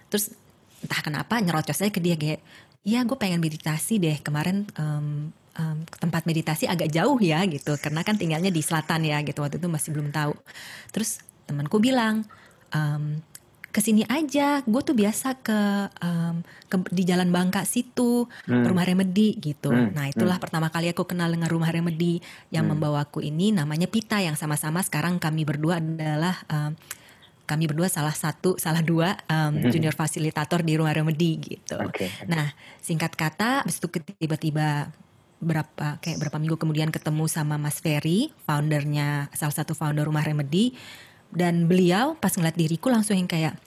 terus 0.08 0.32
entah 0.80 1.01
kenapa 1.04 1.44
nyerocos 1.44 1.84
aja 1.84 1.92
ke 1.92 2.00
dia 2.00 2.16
kayak 2.16 2.39
iya 2.88 3.04
gue 3.04 3.18
pengen 3.20 3.44
meditasi 3.44 4.00
deh 4.00 4.18
kemarin 4.24 4.63
um, 4.80 5.36
um, 5.58 5.77
tempat 6.00 6.24
meditasi 6.24 6.70
agak 6.70 6.94
jauh 6.94 7.18
ya 7.20 7.44
gitu. 7.50 7.75
Karena 7.75 8.06
kan 8.06 8.16
tinggalnya 8.16 8.54
di 8.54 8.62
selatan 8.62 9.04
ya 9.04 9.20
gitu 9.25 9.44
waktu 9.44 9.60
itu 9.60 9.68
masih 9.68 9.89
belum 9.92 10.13
tahu. 10.13 10.34
Terus 10.94 11.20
temanku 11.50 11.82
bilang 11.82 12.24
um, 12.72 13.20
ke 13.77 13.86
sini 13.86 14.01
aja 14.10 14.65
gue 14.65 14.81
tuh 14.81 14.98
biasa 14.98 15.38
ke, 15.38 15.60
um, 16.01 16.41
ke 16.65 16.81
di 16.89 17.05
jalan 17.05 17.29
Bangka 17.29 17.62
situ 17.62 18.25
hmm. 18.50 18.65
rumah 18.65 18.81
remedi 18.81 19.38
gitu 19.38 19.69
hmm. 19.69 19.93
nah 19.93 20.10
itulah 20.10 20.41
hmm. 20.41 20.50
pertama 20.50 20.74
kali 20.74 20.89
aku 20.89 21.05
kenal 21.05 21.29
dengan 21.29 21.46
rumah 21.46 21.69
remedi 21.69 22.17
yang 22.50 22.65
hmm. 22.65 22.74
membawaku 22.74 23.22
ini 23.22 23.53
namanya 23.53 23.86
Pita 23.86 24.17
yang 24.17 24.34
sama-sama 24.34 24.81
sekarang 24.81 25.22
kami 25.22 25.46
berdua 25.46 25.77
adalah 25.77 26.41
um, 26.50 26.74
kami 27.46 27.69
berdua 27.69 27.86
salah 27.86 28.17
satu 28.17 28.57
salah 28.57 28.81
dua 28.81 29.13
um, 29.29 29.62
hmm. 29.62 29.69
junior 29.69 29.93
fasilitator 29.93 30.65
di 30.65 30.74
rumah 30.74 30.98
remedi 30.98 31.38
gitu 31.38 31.77
okay. 31.77 32.10
nah 32.25 32.50
singkat 32.81 33.13
kata 33.13 33.62
abis 33.62 33.77
itu 33.77 33.93
tiba-tiba 34.17 34.89
berapa 35.38 36.01
kayak 36.01 36.17
berapa 36.17 36.38
minggu 36.41 36.57
kemudian 36.57 36.89
ketemu 36.89 37.29
sama 37.29 37.62
Mas 37.62 37.77
Ferry 37.77 38.34
foundernya 38.50 39.29
salah 39.38 39.53
satu 39.53 39.77
founder 39.77 40.10
rumah 40.10 40.25
remedi 40.25 40.74
dan 41.29 41.69
beliau 41.69 42.17
pas 42.17 42.34
ngeliat 42.34 42.57
diriku 42.57 42.89
langsung 42.89 43.13
yang 43.13 43.29
kayak 43.29 43.66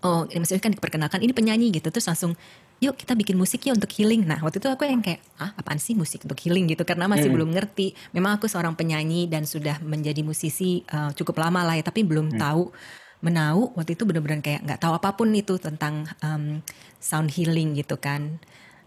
oh 0.00 0.24
maksudnya 0.24 0.62
kan 0.62 0.72
diperkenalkan 0.72 1.20
ini 1.20 1.32
penyanyi 1.36 1.68
gitu 1.76 1.92
terus 1.92 2.08
langsung 2.08 2.32
yuk 2.80 2.96
kita 2.96 3.12
bikin 3.12 3.36
musik 3.36 3.60
ya 3.68 3.76
untuk 3.76 3.92
healing. 3.92 4.24
Nah 4.24 4.40
waktu 4.40 4.56
itu 4.56 4.68
aku 4.72 4.88
yang 4.88 5.04
kayak 5.04 5.20
ah 5.36 5.52
apaan 5.52 5.76
sih 5.76 5.92
musik 5.92 6.24
untuk 6.24 6.40
healing? 6.40 6.64
gitu 6.72 6.82
karena 6.88 7.04
masih 7.06 7.28
hmm. 7.28 7.36
belum 7.36 7.50
ngerti. 7.52 7.92
Memang 8.16 8.40
aku 8.40 8.48
seorang 8.48 8.72
penyanyi 8.72 9.28
dan 9.28 9.44
sudah 9.44 9.76
menjadi 9.84 10.24
musisi 10.24 10.80
uh, 10.88 11.12
cukup 11.12 11.44
lama 11.44 11.60
lah 11.60 11.76
ya 11.76 11.84
tapi 11.84 12.02
belum 12.08 12.32
hmm. 12.32 12.40
tahu 12.40 12.72
menau. 13.20 13.76
Waktu 13.76 14.00
itu 14.00 14.08
benar-benar 14.08 14.40
kayak 14.40 14.64
nggak 14.64 14.80
tahu 14.80 14.92
apa 14.96 15.12
pun 15.12 15.28
itu 15.36 15.60
tentang 15.60 16.08
um, 16.24 16.64
sound 16.96 17.28
healing 17.36 17.76
gitu 17.76 18.00
kan. 18.00 18.40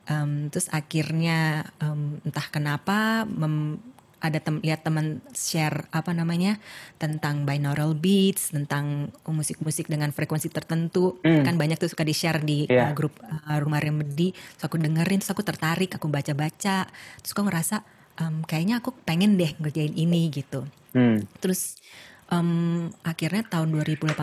Um, 0.10 0.50
terus 0.50 0.68
akhirnya 0.74 1.70
um, 1.80 2.20
entah 2.28 2.50
kenapa 2.50 3.24
mem, 3.30 3.80
ada 4.24 4.40
tem 4.40 4.64
lihat 4.64 4.88
teman 4.88 5.20
share 5.36 5.84
apa 5.92 6.16
namanya 6.16 6.56
tentang 6.96 7.44
binaural 7.44 7.92
beats 7.92 8.56
tentang 8.56 9.12
musik-musik 9.28 9.92
dengan 9.92 10.16
frekuensi 10.16 10.48
tertentu 10.48 11.20
mm. 11.20 11.44
kan 11.44 11.60
banyak 11.60 11.76
tuh 11.76 11.92
suka 11.92 12.08
di 12.08 12.16
share 12.16 12.40
di 12.40 12.64
yeah. 12.72 12.90
uh, 12.90 12.94
grup 12.96 13.20
uh, 13.20 13.60
rumah 13.60 13.84
remedi 13.84 14.32
terus 14.32 14.64
aku 14.64 14.80
dengerin 14.80 15.20
terus 15.20 15.36
aku 15.36 15.44
tertarik 15.44 15.92
aku 15.92 16.08
baca-baca 16.08 16.88
terus 17.20 17.32
aku 17.36 17.44
ngerasa 17.44 17.84
um, 18.24 18.48
kayaknya 18.48 18.80
aku 18.80 18.96
pengen 19.04 19.36
deh 19.36 19.52
ngerjain 19.60 19.92
ini 19.92 20.32
gitu 20.32 20.64
mm. 20.96 21.44
terus 21.44 21.84
um, 22.32 22.88
akhirnya 23.04 23.44
tahun 23.44 23.76
2018 23.76 24.16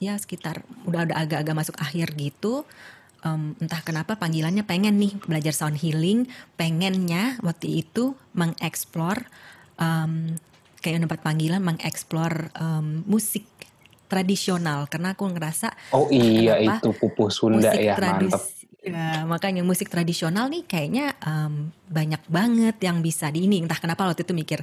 ya 0.00 0.16
sekitar 0.16 0.64
udah 0.88 1.08
ada 1.08 1.14
agak-agak 1.20 1.54
masuk 1.56 1.76
akhir 1.76 2.16
gitu 2.16 2.64
um, 3.26 3.58
entah 3.58 3.82
kenapa 3.82 4.14
panggilannya 4.14 4.62
pengen 4.62 5.02
nih 5.02 5.18
belajar 5.26 5.50
sound 5.50 5.82
healing, 5.82 6.30
pengennya 6.54 7.42
waktu 7.42 7.82
itu 7.82 8.14
mengeksplor 8.38 9.26
um, 9.82 10.38
kayak 10.78 11.02
dapat 11.02 11.20
panggilan 11.26 11.62
mengeksplor 11.66 12.54
um, 12.54 13.02
musik 13.10 13.42
tradisional 14.06 14.86
karena 14.86 15.18
aku 15.18 15.26
ngerasa 15.26 15.74
oh 15.90 16.06
iya 16.14 16.62
itu 16.62 16.94
pupus 16.94 17.42
Sunda 17.42 17.74
ya 17.74 17.98
mantap 17.98 18.38
Ya, 18.86 19.26
makanya 19.26 19.66
musik 19.66 19.90
tradisional 19.90 20.46
nih 20.46 20.62
kayaknya 20.62 21.18
um, 21.26 21.74
banyak 21.90 22.22
banget 22.30 22.78
yang 22.86 23.02
bisa 23.02 23.34
di 23.34 23.50
ini. 23.50 23.58
Entah 23.58 23.82
kenapa 23.82 24.06
waktu 24.06 24.22
itu 24.22 24.30
mikir 24.30 24.62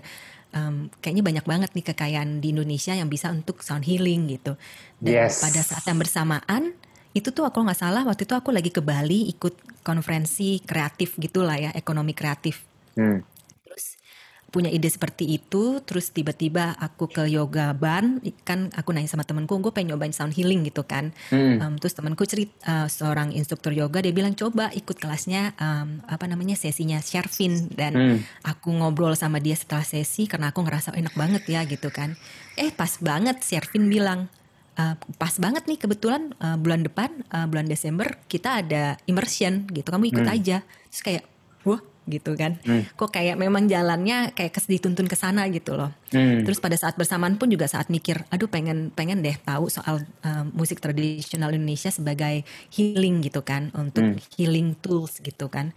um, 0.55 0.87
kayaknya 1.03 1.27
banyak 1.27 1.43
banget 1.43 1.69
nih 1.75 1.85
kekayaan 1.91 2.39
di 2.39 2.55
Indonesia 2.55 2.95
yang 2.95 3.11
bisa 3.11 3.27
untuk 3.35 3.59
sound 3.59 3.83
healing 3.83 4.31
gitu. 4.31 4.55
Dan 5.03 5.27
yes. 5.27 5.43
pada 5.43 5.59
saat 5.59 5.83
yang 5.91 5.99
bersamaan 5.99 6.71
itu 7.13 7.29
tuh 7.29 7.45
aku 7.45 7.61
nggak 7.61 7.77
salah 7.77 8.01
waktu 8.01 8.25
itu 8.25 8.33
aku 8.33 8.49
lagi 8.49 8.73
ke 8.73 8.81
Bali 8.81 9.29
ikut 9.29 9.85
konferensi 9.85 10.57
kreatif 10.65 11.15
gitulah 11.21 11.55
ya 11.61 11.69
ekonomi 11.77 12.17
kreatif 12.17 12.65
hmm. 12.97 13.21
terus 13.69 14.01
punya 14.49 14.69
ide 14.73 14.89
seperti 14.89 15.29
itu 15.29 15.81
terus 15.85 16.09
tiba-tiba 16.09 16.73
aku 16.77 17.09
ke 17.09 17.29
yoga 17.29 17.73
ban 17.77 18.17
kan 18.45 18.73
aku 18.73 18.93
nanya 18.93 19.09
sama 19.09 19.25
temenku 19.25 19.61
gue 19.61 19.69
pengen 19.69 19.93
nyobain 19.93 20.13
sound 20.13 20.33
healing 20.33 20.65
gitu 20.65 20.81
kan 20.85 21.13
hmm. 21.29 21.57
um, 21.61 21.73
terus 21.77 21.93
temenku 21.93 22.25
cerita 22.25 22.53
uh, 22.65 22.87
seorang 22.89 23.29
instruktur 23.33 23.73
yoga 23.77 24.01
dia 24.01 24.13
bilang 24.13 24.33
coba 24.33 24.73
ikut 24.73 24.97
kelasnya 24.97 25.53
um, 25.61 26.01
apa 26.09 26.25
namanya 26.25 26.57
sesinya 26.57 26.97
Shervin 26.97 27.69
dan 27.77 27.93
hmm. 27.93 28.17
aku 28.41 28.73
ngobrol 28.73 29.13
sama 29.13 29.37
dia 29.37 29.53
setelah 29.53 29.85
sesi 29.85 30.25
karena 30.25 30.49
aku 30.49 30.65
ngerasa 30.65 30.97
enak 30.97 31.13
banget 31.13 31.45
ya 31.45 31.61
gitu 31.69 31.93
kan 31.93 32.17
eh 32.57 32.73
pas 32.73 32.89
banget 33.01 33.37
Shervin 33.45 33.85
bilang 33.85 34.33
uh, 34.77 34.95
pas 35.17 35.33
banget 35.37 35.63
nih 35.65 35.79
kebetulan 35.79 36.33
uh, 36.41 36.57
bulan 36.57 36.85
depan 36.85 37.09
uh, 37.33 37.45
bulan 37.49 37.65
Desember 37.69 38.07
kita 38.29 38.63
ada 38.63 38.97
immersion 39.09 39.65
gitu 39.69 39.87
kamu 39.87 40.13
ikut 40.13 40.25
hmm. 40.25 40.35
aja 40.35 40.57
terus 40.63 41.01
kayak 41.03 41.23
wah 41.67 41.81
gitu 42.03 42.35
kan 42.35 42.59
hmm. 42.67 42.99
kok 42.99 43.15
kayak 43.15 43.39
memang 43.39 43.63
jalannya 43.71 44.35
kayak 44.35 44.51
kes 44.51 44.67
dituntun 44.67 45.07
ke 45.07 45.15
sana 45.15 45.47
gitu 45.47 45.79
loh 45.79 45.91
hmm. 46.11 46.43
terus 46.43 46.59
pada 46.59 46.75
saat 46.75 46.99
bersamaan 46.99 47.39
pun 47.39 47.47
juga 47.47 47.63
saat 47.71 47.87
mikir 47.87 48.27
aduh 48.27 48.51
pengen 48.51 48.91
pengen 48.91 49.23
deh 49.23 49.35
tahu 49.39 49.71
soal 49.71 50.03
uh, 50.27 50.43
musik 50.51 50.83
tradisional 50.83 51.55
Indonesia 51.55 51.87
sebagai 51.87 52.43
healing 52.75 53.23
gitu 53.23 53.39
kan 53.47 53.71
untuk 53.71 54.03
hmm. 54.03 54.19
healing 54.35 54.75
tools 54.83 55.23
gitu 55.23 55.47
kan 55.47 55.71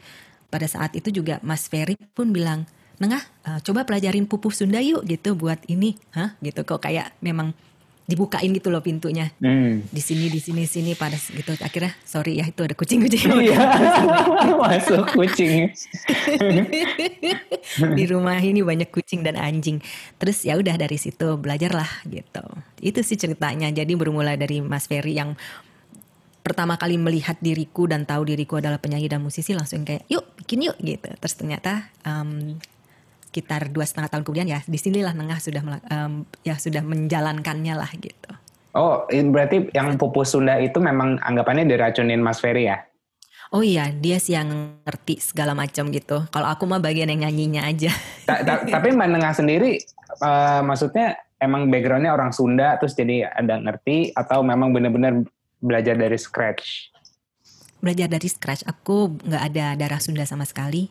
pada 0.50 0.66
saat 0.66 0.98
itu 0.98 1.14
juga 1.14 1.38
Mas 1.46 1.70
Ferry 1.70 1.94
pun 2.14 2.34
bilang 2.34 2.66
Nengah, 2.96 3.20
uh, 3.44 3.60
coba 3.60 3.84
pelajarin 3.84 4.24
pupuh 4.24 4.48
Sunda 4.48 4.80
yuk 4.80 5.04
gitu 5.04 5.36
buat 5.36 5.60
ini, 5.68 6.00
hah? 6.16 6.32
Gitu 6.40 6.64
kok 6.64 6.80
kayak 6.80 7.12
memang 7.20 7.52
dibukain 8.06 8.54
gitu 8.54 8.70
loh 8.70 8.80
pintunya. 8.80 9.34
Hmm. 9.42 9.82
di 9.90 9.98
sini 10.00 10.30
di 10.30 10.38
sini 10.38 10.64
sini 10.64 10.94
pada 10.94 11.18
gitu. 11.18 11.52
Akhirnya 11.58 11.92
sorry 12.06 12.38
ya 12.38 12.46
itu 12.46 12.62
ada 12.62 12.72
kucing 12.78 13.02
kucing 13.02 13.26
iya. 13.50 13.58
masuk 14.62 15.10
kucing. 15.12 15.74
Di 17.98 18.04
rumah 18.06 18.38
ini 18.38 18.62
banyak 18.62 18.88
kucing 18.94 19.26
dan 19.26 19.34
anjing. 19.34 19.82
Terus 20.16 20.46
ya 20.46 20.54
udah 20.54 20.78
dari 20.78 20.96
situ 20.96 21.34
belajar 21.36 21.74
lah 21.74 21.90
gitu. 22.06 22.46
Itu 22.78 23.02
sih 23.02 23.18
ceritanya. 23.18 23.68
Jadi 23.74 23.92
bermula 23.98 24.38
dari 24.38 24.62
Mas 24.62 24.86
Ferry 24.86 25.18
yang 25.18 25.34
pertama 26.46 26.78
kali 26.78 26.94
melihat 26.94 27.34
diriku 27.42 27.90
dan 27.90 28.06
tahu 28.06 28.22
diriku 28.30 28.62
adalah 28.62 28.78
penyanyi 28.78 29.10
dan 29.10 29.18
musisi 29.18 29.50
langsung 29.50 29.82
kayak 29.82 30.06
yuk 30.06 30.22
bikin 30.38 30.70
yuk 30.70 30.78
gitu. 30.78 31.10
Terus 31.10 31.34
ternyata 31.34 31.90
um, 32.06 32.54
sekitar 33.36 33.68
dua 33.68 33.84
setengah 33.84 34.08
tahun 34.08 34.24
kemudian 34.24 34.48
ya 34.48 34.64
di 34.64 34.80
sinilah 34.80 35.12
Nengah 35.12 35.36
sudah 35.44 35.60
um, 35.92 36.24
ya 36.40 36.56
sudah 36.56 36.80
menjalankannya 36.80 37.76
lah 37.76 37.92
gitu. 38.00 38.32
Oh, 38.72 39.04
berarti 39.08 39.68
yang 39.76 39.96
pupus 40.00 40.32
Sunda 40.32 40.56
itu 40.56 40.80
memang 40.80 41.20
anggapannya 41.20 41.68
diracunin 41.68 42.20
Mas 42.24 42.40
Ferry 42.40 42.72
ya? 42.72 42.80
Oh 43.54 43.64
iya, 43.64 43.92
dia 43.92 44.20
sih 44.20 44.36
yang 44.36 44.80
ngerti 44.84 45.20
segala 45.22 45.52
macam 45.56 45.88
gitu. 45.88 46.24
Kalau 46.32 46.48
aku 46.48 46.64
mah 46.68 46.80
bagian 46.80 47.12
yang 47.12 47.28
nyanyinya 47.28 47.64
aja. 47.64 47.92
Ta 48.28 48.44
-ta 48.44 48.60
Tapi 48.64 48.92
Mbak 48.92 49.08
Nengah 49.16 49.32
sendiri, 49.32 49.80
uh, 50.20 50.60
maksudnya 50.60 51.16
emang 51.40 51.72
backgroundnya 51.72 52.12
orang 52.12 52.36
Sunda, 52.36 52.76
terus 52.80 52.92
jadi 52.92 53.28
ada 53.32 53.60
ngerti, 53.60 54.12
atau 54.12 54.42
memang 54.44 54.74
benar-benar 54.74 55.24
belajar 55.62 55.94
dari 55.94 56.18
scratch? 56.18 56.92
Belajar 57.80 58.10
dari 58.10 58.28
scratch. 58.28 58.66
Aku 58.66 59.14
nggak 59.24 59.42
ada 59.52 59.66
darah 59.78 60.00
Sunda 60.02 60.26
sama 60.26 60.44
sekali. 60.44 60.90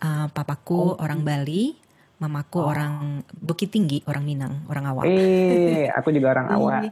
Uh, 0.00 0.28
papaku 0.30 0.94
oh. 0.94 1.02
orang 1.02 1.20
Bali, 1.20 1.74
mamaku 2.16 2.58
oh. 2.64 2.72
orang 2.72 3.22
Bukit 3.32 3.68
Tinggi, 3.72 4.00
orang 4.08 4.24
Minang, 4.24 4.64
orang 4.72 4.84
Awak. 4.88 5.04
Eh, 5.04 5.88
aku 5.92 6.08
juga 6.12 6.32
orang 6.36 6.48
Awak. 6.56 6.82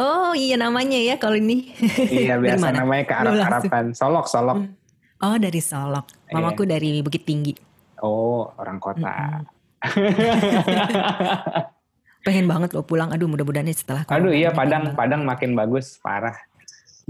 Oh 0.00 0.32
iya 0.32 0.56
namanya 0.56 0.96
ya 0.96 1.20
kalau 1.20 1.36
ini. 1.36 1.76
Iya 2.08 2.40
biasa 2.40 2.72
namanya 2.72 3.04
ke 3.04 3.14
Arab-Araban. 3.20 3.92
Solok, 3.92 4.26
Solok. 4.32 4.58
Hmm. 4.64 4.72
Oh 5.20 5.36
dari 5.36 5.60
Solok. 5.60 6.08
Iya. 6.30 6.40
Mamaku 6.40 6.64
iya. 6.64 6.70
dari 6.78 6.90
Bukit 7.04 7.28
Tinggi. 7.28 7.52
Oh 8.00 8.48
orang 8.56 8.80
kota. 8.80 9.12
Mm 9.12 9.44
-hmm. 9.44 9.44
Pengen 12.26 12.46
banget 12.48 12.72
lo 12.72 12.80
pulang. 12.84 13.12
Aduh 13.12 13.28
mudah-mudahan 13.28 13.68
setelah. 13.76 14.08
Aduh 14.08 14.32
iya 14.32 14.52
Padang 14.56 14.96
Padang 14.96 15.28
makin 15.28 15.52
bagus 15.52 16.00
parah. 16.00 16.36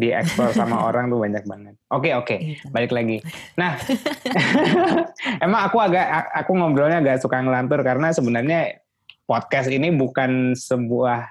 Di 0.00 0.08
ekspor 0.16 0.56
sama 0.56 0.80
orang 0.88 1.12
tuh 1.12 1.20
banyak 1.20 1.44
banget. 1.44 1.74
Oke 1.92 2.08
okay, 2.08 2.12
oke 2.16 2.24
okay. 2.24 2.38
Iya. 2.40 2.72
balik 2.72 2.92
lagi. 2.96 3.18
Nah 3.60 3.76
emang 5.44 5.60
aku 5.68 5.76
agak 5.76 6.06
aku 6.32 6.50
ngobrolnya 6.56 7.04
agak 7.04 7.20
suka 7.20 7.44
ngelantur 7.44 7.84
karena 7.84 8.08
sebenarnya 8.16 8.80
podcast 9.28 9.68
ini 9.68 9.92
bukan 9.92 10.56
sebuah 10.56 11.28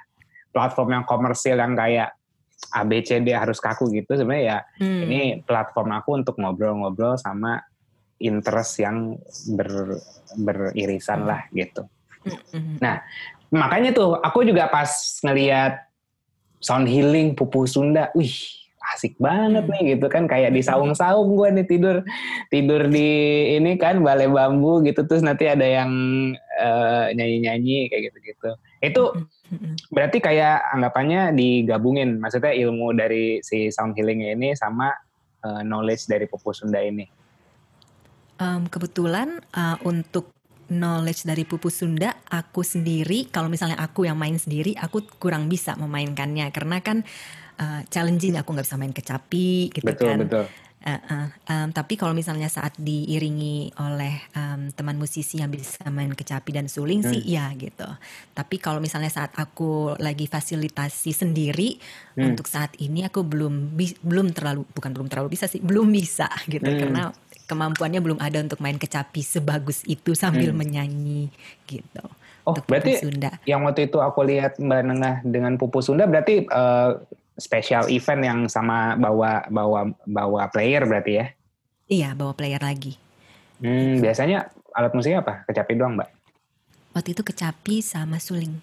platform 0.53 1.01
yang 1.01 1.05
komersil 1.09 1.57
yang 1.57 1.73
kayak 1.73 2.13
ABCD 2.69 3.31
harus 3.33 3.57
kaku 3.57 3.87
gitu 3.95 4.19
sebenarnya 4.19 4.43
ya 4.43 4.59
hmm. 4.83 5.01
ini 5.07 5.19
platform 5.47 5.95
aku 5.95 6.09
untuk 6.19 6.35
ngobrol-ngobrol 6.37 7.15
sama 7.15 7.63
interest 8.19 8.83
yang 8.83 9.15
ber, 9.55 9.95
beririsan 10.35 11.23
lah 11.23 11.47
gitu. 11.55 11.87
Nah 12.83 12.99
makanya 13.49 13.95
tuh 13.95 14.19
aku 14.19 14.43
juga 14.43 14.67
pas 14.67 14.91
ngelihat 15.23 15.87
sound 16.59 16.91
healing 16.91 17.33
pupu 17.33 17.63
Sunda, 17.63 18.11
wih 18.11 18.58
asik 18.95 19.15
banget 19.21 19.65
hmm. 19.65 19.71
nih 19.73 19.81
gitu 19.95 20.07
kan 20.09 20.25
kayak 20.25 20.53
di 20.53 20.61
saung-saung 20.63 21.35
gue 21.37 21.47
nih 21.59 21.67
tidur 21.67 21.97
tidur 22.49 22.87
di 22.89 23.09
ini 23.57 23.77
kan 23.77 24.01
balai 24.01 24.29
bambu 24.29 24.81
gitu 24.81 25.05
terus 25.05 25.21
nanti 25.21 25.45
ada 25.45 25.65
yang 25.65 25.91
uh, 26.59 27.07
nyanyi-nyanyi 27.15 27.87
kayak 27.87 28.11
gitu-gitu. 28.11 28.49
Itu 28.79 29.03
berarti 29.89 30.21
kayak 30.21 30.75
anggapannya 30.75 31.33
digabungin, 31.33 32.21
maksudnya 32.21 32.53
ilmu 32.53 32.93
dari 32.93 33.41
si 33.41 33.73
sound 33.73 33.97
healing 33.97 34.23
ini 34.23 34.53
sama 34.53 34.93
uh, 35.43 35.61
knowledge 35.65 36.05
dari 36.07 36.29
pupu 36.29 36.53
Sunda 36.53 36.79
ini. 36.83 37.07
Um, 38.39 38.71
kebetulan 38.71 39.43
uh, 39.51 39.75
untuk 39.83 40.31
knowledge 40.69 41.25
dari 41.25 41.43
pupu 41.43 41.67
Sunda, 41.73 42.15
aku 42.29 42.61
sendiri 42.61 43.27
kalau 43.27 43.49
misalnya 43.51 43.75
aku 43.81 44.05
yang 44.05 44.15
main 44.15 44.37
sendiri, 44.37 44.77
aku 44.77 45.03
kurang 45.19 45.49
bisa 45.51 45.75
memainkannya 45.75 46.47
karena 46.53 46.79
kan 46.79 47.03
uh, 47.59 47.81
challenging 47.91 48.39
aku 48.39 48.55
nggak 48.55 48.65
bisa 48.65 48.79
main 48.79 48.95
kecapi 48.95 49.69
gitu 49.75 49.85
betul, 49.85 50.07
kan. 50.07 50.19
Betul. 50.25 50.45
Uh, 50.79 50.95
uh, 50.95 51.27
um, 51.51 51.75
tapi 51.75 51.99
kalau 51.99 52.15
misalnya 52.15 52.47
saat 52.47 52.71
diiringi 52.79 53.75
oleh 53.83 54.15
um, 54.31 54.71
teman 54.71 54.95
musisi 54.95 55.43
yang 55.43 55.51
bisa 55.51 55.83
main 55.91 56.15
kecapi 56.15 56.55
dan 56.55 56.71
suling 56.71 57.03
hmm. 57.03 57.11
sih 57.11 57.21
ya 57.35 57.51
gitu. 57.59 57.83
Tapi 58.31 58.63
kalau 58.63 58.79
misalnya 58.79 59.11
saat 59.11 59.35
aku 59.35 59.99
lagi 59.99 60.31
fasilitasi 60.31 61.11
sendiri 61.11 61.75
hmm. 62.15 62.31
untuk 62.31 62.47
saat 62.47 62.79
ini 62.79 63.03
aku 63.03 63.27
belum 63.27 63.75
belum 64.07 64.31
terlalu 64.31 64.63
bukan 64.71 64.95
belum 64.95 65.11
terlalu 65.11 65.35
bisa 65.35 65.51
sih 65.51 65.59
belum 65.59 65.91
bisa 65.91 66.31
gitu 66.47 66.63
hmm. 66.63 66.79
karena 66.79 67.11
kemampuannya 67.51 67.99
belum 67.99 68.19
ada 68.23 68.39
untuk 68.39 68.63
main 68.63 68.79
kecapi 68.79 69.19
sebagus 69.19 69.83
itu 69.83 70.15
sambil 70.15 70.55
hmm. 70.55 70.59
menyanyi 70.63 71.27
gitu. 71.67 72.07
Oh 72.47 72.55
berarti 72.55 73.03
Sunda. 73.03 73.35
yang 73.43 73.67
waktu 73.67 73.91
itu 73.91 73.99
aku 73.99 74.23
lihat 74.23 74.57
Mbak 74.57 74.81
Nengah 74.87 75.15
dengan 75.27 75.59
Pupu 75.59 75.83
Sunda 75.83 76.07
berarti 76.07 76.47
uh, 76.47 76.97
special 77.39 77.87
event 77.89 78.21
yang 78.21 78.39
sama 78.45 78.93
bawa 78.99 79.47
bawa 79.49 79.89
bawa 80.05 80.51
player 80.53 80.85
berarti 80.85 81.11
ya? 81.17 81.25
Iya, 81.89 82.09
bawa 82.13 82.37
player 82.37 82.61
lagi. 82.61 82.93
Hmm, 83.59 83.99
biasanya 83.99 84.53
alat 84.77 84.93
musiknya 84.93 85.25
apa? 85.25 85.43
Kecapi 85.49 85.73
doang, 85.75 85.97
Mbak? 85.97 86.09
Waktu 86.93 87.09
itu 87.17 87.21
kecapi 87.25 87.81
sama 87.81 88.21
suling. 88.21 88.61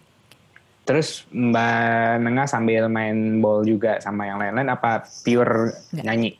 Terus 0.86 1.26
Mbak 1.34 2.22
Nengah 2.22 2.46
sambil 2.46 2.86
main 2.86 3.42
ball 3.42 3.66
juga 3.66 3.98
sama 3.98 4.30
yang 4.30 4.38
lain-lain 4.38 4.70
apa 4.70 5.02
pure 5.26 5.74
Nggak. 5.90 6.04
nyanyi? 6.06 6.30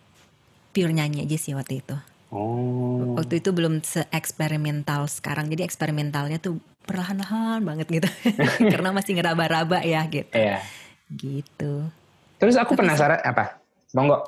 Pure 0.71 0.93
nyanyi 0.95 1.27
aja 1.27 1.37
sih 1.37 1.53
waktu 1.59 1.83
itu. 1.83 1.97
Oh. 2.31 3.19
Waktu 3.19 3.43
itu 3.43 3.51
belum 3.51 3.83
se-eksperimental 3.83 5.11
sekarang. 5.11 5.51
Jadi 5.51 5.67
eksperimentalnya 5.67 6.39
tuh 6.39 6.63
perlahan-lahan 6.87 7.67
banget 7.67 7.87
gitu. 7.91 8.09
Karena 8.73 8.95
masih 8.95 9.19
ngeraba-raba 9.19 9.83
ya 9.83 10.07
gitu. 10.07 10.31
Iya. 10.31 10.63
Gitu. 11.11 11.91
Terus 12.37 12.57
aku 12.61 12.77
Tapi, 12.77 12.81
penasaran 12.85 13.21
apa? 13.25 13.61
Monggo. 13.97 14.25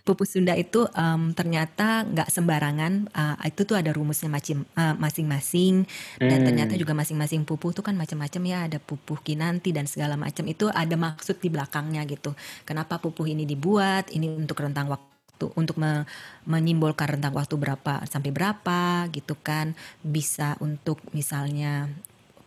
Pupus 0.00 0.32
Sunda 0.32 0.56
itu 0.56 0.88
um, 0.96 1.36
ternyata 1.36 2.08
nggak 2.08 2.32
sembarangan. 2.32 3.12
Uh, 3.12 3.36
itu 3.44 3.68
tuh 3.68 3.76
ada 3.76 3.92
rumusnya 3.92 4.32
macam 4.32 4.64
uh, 4.74 4.96
masing-masing 4.96 5.84
dan 6.16 6.40
hmm. 6.40 6.46
ternyata 6.48 6.74
juga 6.80 6.96
masing-masing 6.96 7.44
pupuh 7.44 7.76
tuh 7.76 7.84
kan 7.84 7.94
macam-macam 7.94 8.42
ya. 8.48 8.58
Ada 8.64 8.80
pupuh 8.80 9.20
kinanti 9.20 9.76
dan 9.76 9.84
segala 9.84 10.16
macam 10.16 10.48
itu 10.48 10.72
ada 10.72 10.96
maksud 10.96 11.38
di 11.38 11.52
belakangnya 11.52 12.02
gitu. 12.08 12.32
Kenapa 12.64 12.96
pupuh 12.96 13.28
ini 13.28 13.44
dibuat? 13.44 14.08
Ini 14.08 14.40
untuk 14.40 14.64
rentang 14.64 14.88
waktu 14.88 15.52
untuk 15.56 15.80
me 15.80 16.04
menyimbolkan 16.44 17.16
rentang 17.16 17.32
waktu 17.32 17.56
berapa 17.56 18.04
sampai 18.04 18.28
berapa 18.28 19.08
gitu 19.08 19.36
kan 19.40 19.72
bisa 20.04 20.56
untuk 20.60 21.00
misalnya 21.16 21.88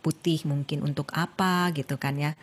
putih 0.04 0.44
mungkin 0.44 0.84
untuk 0.84 1.08
apa 1.16 1.72
gitu 1.72 1.96
kan 1.96 2.12
ya 2.20 2.36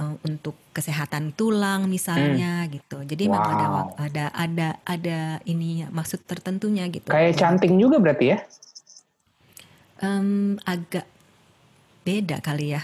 uh, 0.00 0.16
untuk 0.24 0.56
kesehatan 0.72 1.36
tulang 1.36 1.92
misalnya 1.92 2.64
hmm. 2.64 2.70
gitu 2.80 2.98
jadi 3.04 3.28
wow. 3.28 3.32
memang 3.36 3.44
ada 3.52 3.76
ada 4.00 4.24
ada 4.32 4.68
ada 4.88 5.18
ini 5.44 5.84
maksud 5.92 6.24
tertentunya 6.24 6.88
gitu 6.88 7.12
kayak 7.12 7.36
canting 7.36 7.76
juga 7.76 8.00
berarti 8.00 8.32
ya 8.32 8.38
um, 10.00 10.56
agak 10.64 11.04
beda 12.08 12.40
kali 12.40 12.72
ya 12.72 12.80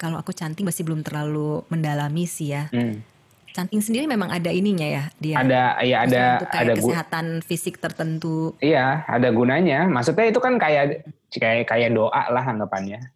kalau 0.00 0.16
aku 0.16 0.32
canting 0.32 0.64
masih 0.64 0.88
belum 0.88 1.04
terlalu 1.04 1.60
mendalami 1.68 2.24
sih 2.24 2.56
ya 2.56 2.72
hmm. 2.72 3.16
Canting 3.56 3.80
sendiri 3.80 4.04
memang 4.04 4.28
ada 4.28 4.52
ininya 4.52 4.84
ya 4.84 5.08
dia. 5.16 5.40
Ada 5.40 5.80
ya 5.80 5.96
ada 6.04 6.44
ada 6.44 6.76
kesehatan 6.76 7.40
fisik 7.40 7.80
tertentu. 7.80 8.52
Iya, 8.60 9.08
ada 9.08 9.32
gunanya. 9.32 9.88
Maksudnya 9.88 10.28
itu 10.28 10.44
kan 10.44 10.60
kayak 10.60 11.08
kayak 11.32 11.64
kayak 11.64 11.96
doa 11.96 12.28
lah 12.28 12.44
anggapannya. 12.44 13.15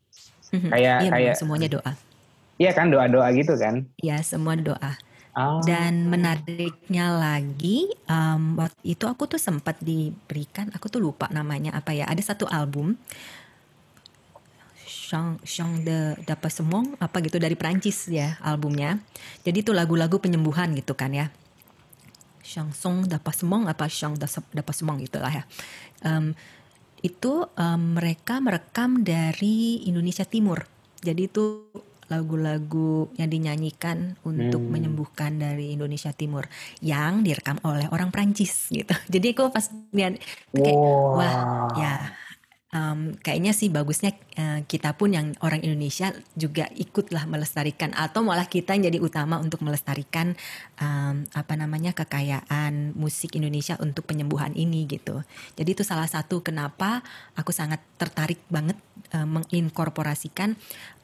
Mm-hmm. 0.50 0.70
Kayak 0.70 0.96
iya, 1.02 1.10
kayak 1.10 1.34
semuanya 1.38 1.68
doa. 1.70 1.92
Iya 2.60 2.70
kan 2.76 2.86
doa-doa 2.92 3.28
gitu 3.32 3.54
kan? 3.56 3.88
Iya 4.02 4.20
semua 4.20 4.54
doa. 4.58 4.92
Oh. 5.30 5.62
Dan 5.62 6.10
menariknya 6.10 7.14
lagi, 7.14 7.86
um, 8.10 8.58
waktu 8.58 8.82
itu 8.82 9.06
aku 9.06 9.30
tuh 9.30 9.38
sempat 9.38 9.78
diberikan, 9.78 10.68
aku 10.74 10.90
tuh 10.90 10.98
lupa 10.98 11.30
namanya 11.30 11.70
apa 11.78 11.94
ya. 11.94 12.04
Ada 12.10 12.34
satu 12.34 12.50
album, 12.50 12.98
Chang 14.84 15.38
Chang 15.46 15.86
de 15.86 16.18
Dapa 16.26 16.46
Semong 16.46 16.94
apa 16.98 17.22
gitu 17.22 17.38
dari 17.38 17.54
Prancis 17.54 18.10
ya 18.10 18.38
albumnya. 18.42 18.98
Jadi 19.46 19.62
itu 19.62 19.70
lagu-lagu 19.74 20.18
penyembuhan 20.18 20.74
gitu 20.74 20.98
kan 20.98 21.14
ya. 21.14 21.30
Chanson 22.42 23.06
Dapa 23.06 23.30
Semong 23.30 23.70
apa 23.70 23.86
Chang 23.86 24.18
Dapa 24.18 24.72
Semong 24.74 24.98
gitu 25.02 25.22
lah 25.22 25.30
ya. 25.30 25.44
Um, 26.02 26.34
itu 27.00 27.48
um, 27.48 27.96
mereka 27.96 28.38
merekam 28.38 29.00
dari 29.00 29.84
Indonesia 29.88 30.24
Timur. 30.24 30.64
Jadi 31.00 31.22
itu 31.28 31.64
lagu-lagu 32.10 33.06
yang 33.14 33.30
dinyanyikan 33.30 34.18
untuk 34.26 34.58
hmm. 34.58 34.70
menyembuhkan 34.74 35.38
dari 35.38 35.78
Indonesia 35.78 36.10
Timur 36.10 36.50
yang 36.82 37.22
direkam 37.22 37.62
oleh 37.62 37.86
orang 37.94 38.10
Prancis 38.10 38.66
gitu. 38.68 38.90
Jadi 39.14 39.32
aku 39.32 39.54
pas 39.54 39.70
lihat 39.94 40.18
kayak 40.50 40.74
wow. 40.76 41.16
wah 41.16 41.36
ya 41.78 41.92
um, 42.70 43.14
kayaknya 43.20 43.52
sih 43.54 43.68
bagusnya 43.68 44.14
uh, 44.38 44.62
kita 44.64 44.94
pun 44.94 45.14
yang 45.14 45.34
orang 45.42 45.62
Indonesia 45.62 46.14
juga 46.38 46.70
ikutlah 46.74 47.26
melestarikan 47.26 47.94
atau 47.94 48.22
malah 48.22 48.46
kita 48.46 48.74
yang 48.78 48.90
jadi 48.90 48.98
utama 49.02 49.38
untuk 49.42 49.62
melestarikan 49.62 50.38
um, 50.78 51.26
apa 51.34 51.54
namanya 51.58 51.92
kekayaan 51.94 52.94
musik 52.94 53.34
Indonesia 53.34 53.74
untuk 53.82 54.06
penyembuhan 54.06 54.54
ini 54.54 54.86
gitu. 54.86 55.22
Jadi 55.58 55.68
itu 55.74 55.82
salah 55.82 56.06
satu 56.06 56.42
kenapa 56.42 57.02
aku 57.34 57.50
sangat 57.50 57.82
tertarik 57.98 58.40
banget 58.46 58.78
uh, 59.14 59.26
menginkorporasikan 59.26 60.54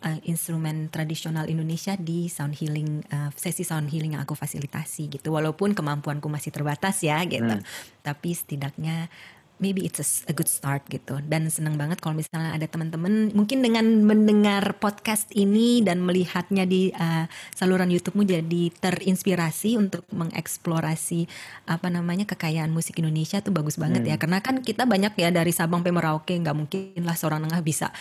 uh, 0.06 0.18
instrumen 0.24 0.88
tradisional 0.88 1.50
Indonesia 1.50 1.98
di 1.98 2.30
sound 2.30 2.56
healing 2.56 3.02
uh, 3.10 3.30
sesi 3.34 3.66
sound 3.66 3.90
healing 3.90 4.14
yang 4.14 4.22
aku 4.22 4.38
fasilitasi 4.38 5.18
gitu. 5.18 5.34
Walaupun 5.34 5.74
kemampuanku 5.74 6.30
masih 6.30 6.54
terbatas 6.54 7.02
ya 7.02 7.20
gitu. 7.26 7.58
Hmm. 7.58 7.66
Tapi 8.06 8.30
setidaknya 8.32 9.10
maybe 9.56 9.88
it's 9.88 9.96
a, 9.96 10.06
a 10.28 10.34
good 10.36 10.52
start 10.52 10.84
gitu 10.92 11.16
dan 11.24 11.48
seneng 11.48 11.80
banget 11.80 11.96
kalau 12.04 12.12
misalnya 12.12 12.52
ada 12.52 12.68
teman-teman 12.68 13.32
mungkin 13.32 13.64
dengan 13.64 14.04
mendengar 14.04 14.76
podcast 14.76 15.32
ini 15.32 15.80
dan 15.80 16.04
melihatnya 16.04 16.68
di 16.68 16.92
uh, 16.92 17.24
saluran 17.56 17.88
YouTube-mu 17.88 18.28
jadi 18.28 18.68
terinspirasi 18.84 19.80
untuk 19.80 20.04
mengeksplorasi 20.12 21.24
apa 21.72 21.88
namanya 21.88 22.28
kekayaan 22.28 22.68
musik 22.68 23.00
Indonesia 23.00 23.40
tuh 23.40 23.56
bagus 23.56 23.80
banget 23.80 24.04
ya. 24.04 24.12
hmm. 24.12 24.12
ya 24.12 24.20
karena 24.20 24.38
kan 24.44 24.56
kita 24.60 24.84
banyak 24.84 25.16
ya 25.16 25.32
dari 25.32 25.56
Sabang 25.56 25.86
sampai 25.86 25.94
Merauke 25.94 26.34
nggak 26.34 26.56
mungkin 26.58 27.02
lah 27.06 27.14
seorang 27.14 27.46
nengah 27.46 27.62
bisa 27.62 27.94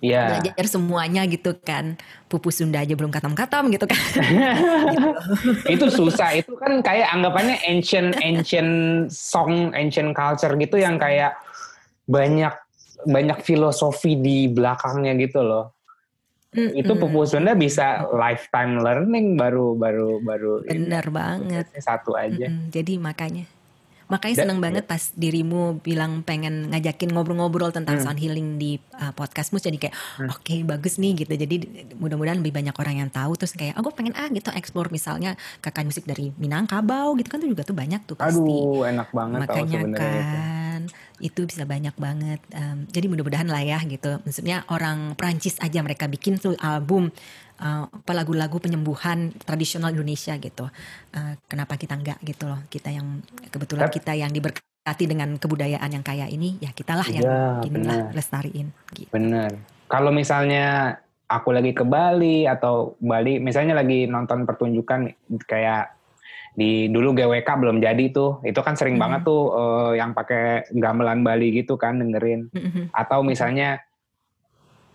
yeah. 0.00 0.38
belajar 0.38 0.66
semuanya 0.66 1.22
gitu 1.26 1.54
kan. 1.58 1.98
Pupus 2.28 2.60
Sunda 2.60 2.84
aja 2.84 2.92
belum 2.92 3.10
katam-katam 3.10 3.72
gitu 3.72 3.88
kan. 3.88 3.98
Gitu. 3.98 5.08
itu 5.74 5.86
susah. 5.90 6.36
Itu 6.38 6.54
kan 6.60 6.80
kayak 6.84 7.08
anggapannya 7.14 7.56
ancient 7.66 8.18
ancient 8.20 8.72
song 9.10 9.72
ancient 9.74 10.12
culture 10.12 10.54
gitu 10.54 10.76
yang 10.78 11.00
kayak 11.00 11.36
banyak 12.08 12.52
banyak 13.06 13.38
filosofi 13.44 14.18
di 14.18 14.50
belakangnya 14.50 15.14
gitu 15.18 15.42
loh. 15.42 15.74
Mm 16.48 16.80
itu 16.80 16.92
pupus 16.96 17.36
Sunda 17.36 17.52
bisa 17.52 18.08
lifetime 18.08 18.80
learning 18.80 19.36
baru 19.36 19.76
baru 19.76 20.24
baru 20.24 20.64
benar 20.64 21.04
banget. 21.12 21.68
Satu 21.76 22.16
aja. 22.16 22.48
Mm 22.48 22.72
jadi 22.72 22.96
makanya 22.96 23.57
Makanya 24.08 24.44
seneng 24.44 24.58
banget 24.58 24.88
pas 24.88 25.12
dirimu 25.12 25.84
bilang 25.84 26.24
pengen 26.24 26.72
ngajakin 26.72 27.12
ngobrol-ngobrol 27.12 27.70
tentang 27.70 28.00
hmm. 28.00 28.04
sound 28.04 28.20
healing 28.20 28.56
di 28.56 28.80
uh, 28.96 29.12
podcastmu 29.12 29.60
jadi 29.60 29.76
kayak 29.76 29.94
hmm. 29.94 30.28
oke 30.32 30.40
okay, 30.40 30.58
bagus 30.64 30.96
nih 30.96 31.24
gitu. 31.24 31.32
Jadi 31.36 31.56
mudah-mudahan 32.00 32.40
lebih 32.40 32.56
banyak 32.56 32.72
orang 32.72 33.04
yang 33.04 33.10
tahu 33.12 33.36
terus 33.36 33.52
kayak 33.52 33.76
oh 33.76 33.84
gue 33.84 33.92
pengen 33.92 34.16
ah 34.16 34.28
gitu 34.32 34.48
explore 34.56 34.88
misalnya 34.88 35.36
kakak 35.60 35.84
musik 35.84 36.08
dari 36.08 36.32
Minangkabau 36.40 37.12
gitu 37.20 37.28
kan 37.28 37.38
tuh 37.44 37.50
juga 37.52 37.62
tuh 37.68 37.76
banyak 37.76 38.00
tuh 38.08 38.16
pasti. 38.16 38.40
Aduh 38.40 38.88
enak 38.88 39.08
banget 39.12 39.38
Makanya 39.44 39.80
kan 39.92 40.80
itu. 40.88 40.96
itu 41.18 41.40
bisa 41.50 41.68
banyak 41.68 41.94
banget. 41.98 42.40
Um, 42.54 42.86
jadi 42.88 43.06
mudah-mudahan 43.12 43.48
lah 43.50 43.60
ya 43.60 43.78
gitu. 43.84 44.22
Maksudnya 44.24 44.64
orang 44.72 45.18
Prancis 45.18 45.60
aja 45.60 45.84
mereka 45.84 46.08
bikin 46.08 46.40
tuh 46.40 46.56
album 46.62 47.12
uh, 47.62 47.86
lagu-lagu 48.14 48.56
penyembuhan 48.58 49.34
tradisional 49.42 49.92
Indonesia 49.94 50.34
gitu. 50.38 50.66
Uh, 51.14 51.34
kenapa 51.50 51.74
kita 51.78 51.98
enggak 51.98 52.18
gitu 52.22 52.48
loh? 52.48 52.60
Kita 52.70 52.90
yang 52.90 53.22
kebetulan 53.50 53.90
kita 53.90 54.12
yang 54.14 54.30
diberkati 54.30 55.04
dengan 55.06 55.36
kebudayaan 55.36 55.90
yang 55.90 56.04
kaya 56.06 56.26
ini, 56.30 56.58
ya 56.62 56.70
kitalah 56.72 57.06
yang 57.10 57.24
ya, 57.24 57.38
inilah 57.66 58.14
lestariin. 58.14 58.70
Gitu. 58.94 59.10
Bener. 59.10 59.58
Kalau 59.88 60.12
misalnya 60.12 60.98
aku 61.28 61.52
lagi 61.52 61.76
ke 61.76 61.84
Bali 61.84 62.48
atau 62.48 62.96
Bali, 63.02 63.40
misalnya 63.42 63.76
lagi 63.76 64.08
nonton 64.08 64.48
pertunjukan 64.48 65.12
kayak 65.44 65.98
di 66.58 66.90
dulu 66.90 67.14
GWK 67.14 67.46
belum 67.46 67.78
jadi 67.78 68.10
tuh 68.10 68.42
itu 68.42 68.58
kan 68.66 68.74
sering 68.74 68.98
mm 68.98 69.06
-hmm. 69.06 69.12
banget 69.14 69.30
tuh 69.30 69.42
uh, 69.54 69.92
yang 69.94 70.10
pakai 70.10 70.66
gamelan 70.74 71.22
Bali 71.22 71.54
gitu 71.54 71.78
kan 71.78 72.02
dengerin 72.02 72.50
mm 72.50 72.58
-hmm. 72.58 72.84
atau 72.90 73.22
misalnya 73.22 73.78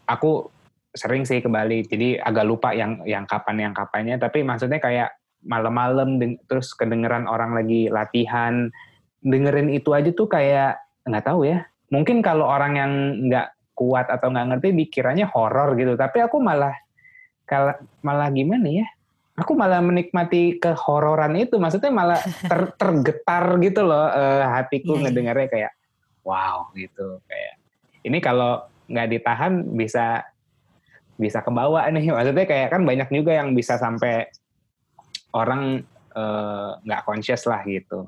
aku 0.03 0.51
sering 0.93 1.25
sih 1.25 1.41
ke 1.41 1.49
Bali. 1.49 1.83
Jadi 1.83 2.15
agak 2.21 2.45
lupa 2.45 2.69
yang 2.71 3.01
yang 3.03 3.25
kapan 3.25 3.69
yang 3.69 3.73
kapannya. 3.73 4.15
Tapi 4.21 4.45
maksudnya 4.45 4.77
kayak 4.77 5.17
malam-malam 5.43 6.21
terus 6.47 6.71
kedengeran 6.71 7.27
orang 7.27 7.51
lagi 7.51 7.91
latihan 7.91 8.71
dengerin 9.19 9.73
itu 9.73 9.91
aja 9.91 10.13
tuh 10.15 10.29
kayak 10.29 10.79
nggak 11.09 11.25
tahu 11.25 11.49
ya. 11.49 11.65
Mungkin 11.91 12.23
kalau 12.23 12.47
orang 12.47 12.73
yang 12.79 12.91
nggak 13.27 13.53
kuat 13.73 14.07
atau 14.07 14.29
nggak 14.29 14.55
ngerti 14.55 14.69
dikiranya 14.77 15.27
horor 15.33 15.73
gitu. 15.75 15.97
Tapi 15.97 16.21
aku 16.23 16.39
malah 16.39 16.73
kalau 17.43 17.73
malah 18.05 18.29
gimana 18.29 18.69
ya? 18.69 18.87
Aku 19.33 19.57
malah 19.57 19.81
menikmati 19.81 20.61
kehororan 20.61 21.33
itu. 21.41 21.57
Maksudnya 21.57 21.89
malah 21.89 22.21
ter, 22.21 22.69
tergetar 22.81 23.57
gitu 23.57 23.81
loh 23.81 24.05
uh, 24.13 24.45
hatiku 24.53 24.93
yeah, 24.93 24.97
iya. 24.97 25.03
ngedengarnya 25.09 25.47
kayak 25.49 25.71
wow 26.21 26.69
gitu. 26.77 27.17
Kayak 27.25 27.53
ini 28.05 28.17
kalau 28.21 28.61
nggak 28.85 29.09
ditahan 29.09 29.53
bisa 29.73 30.21
bisa 31.17 31.41
kebawa 31.45 31.87
nih. 31.93 32.11
Maksudnya 32.11 32.45
kayak 32.45 32.69
kan 32.73 32.81
banyak 32.83 33.09
juga 33.13 33.31
yang 33.37 33.53
bisa 33.53 33.77
sampai 33.77 34.27
orang 35.33 35.81
eh, 36.13 36.71
nggak 36.85 37.01
uh, 37.01 37.05
conscious 37.05 37.49
lah 37.49 37.65
gitu. 37.65 38.05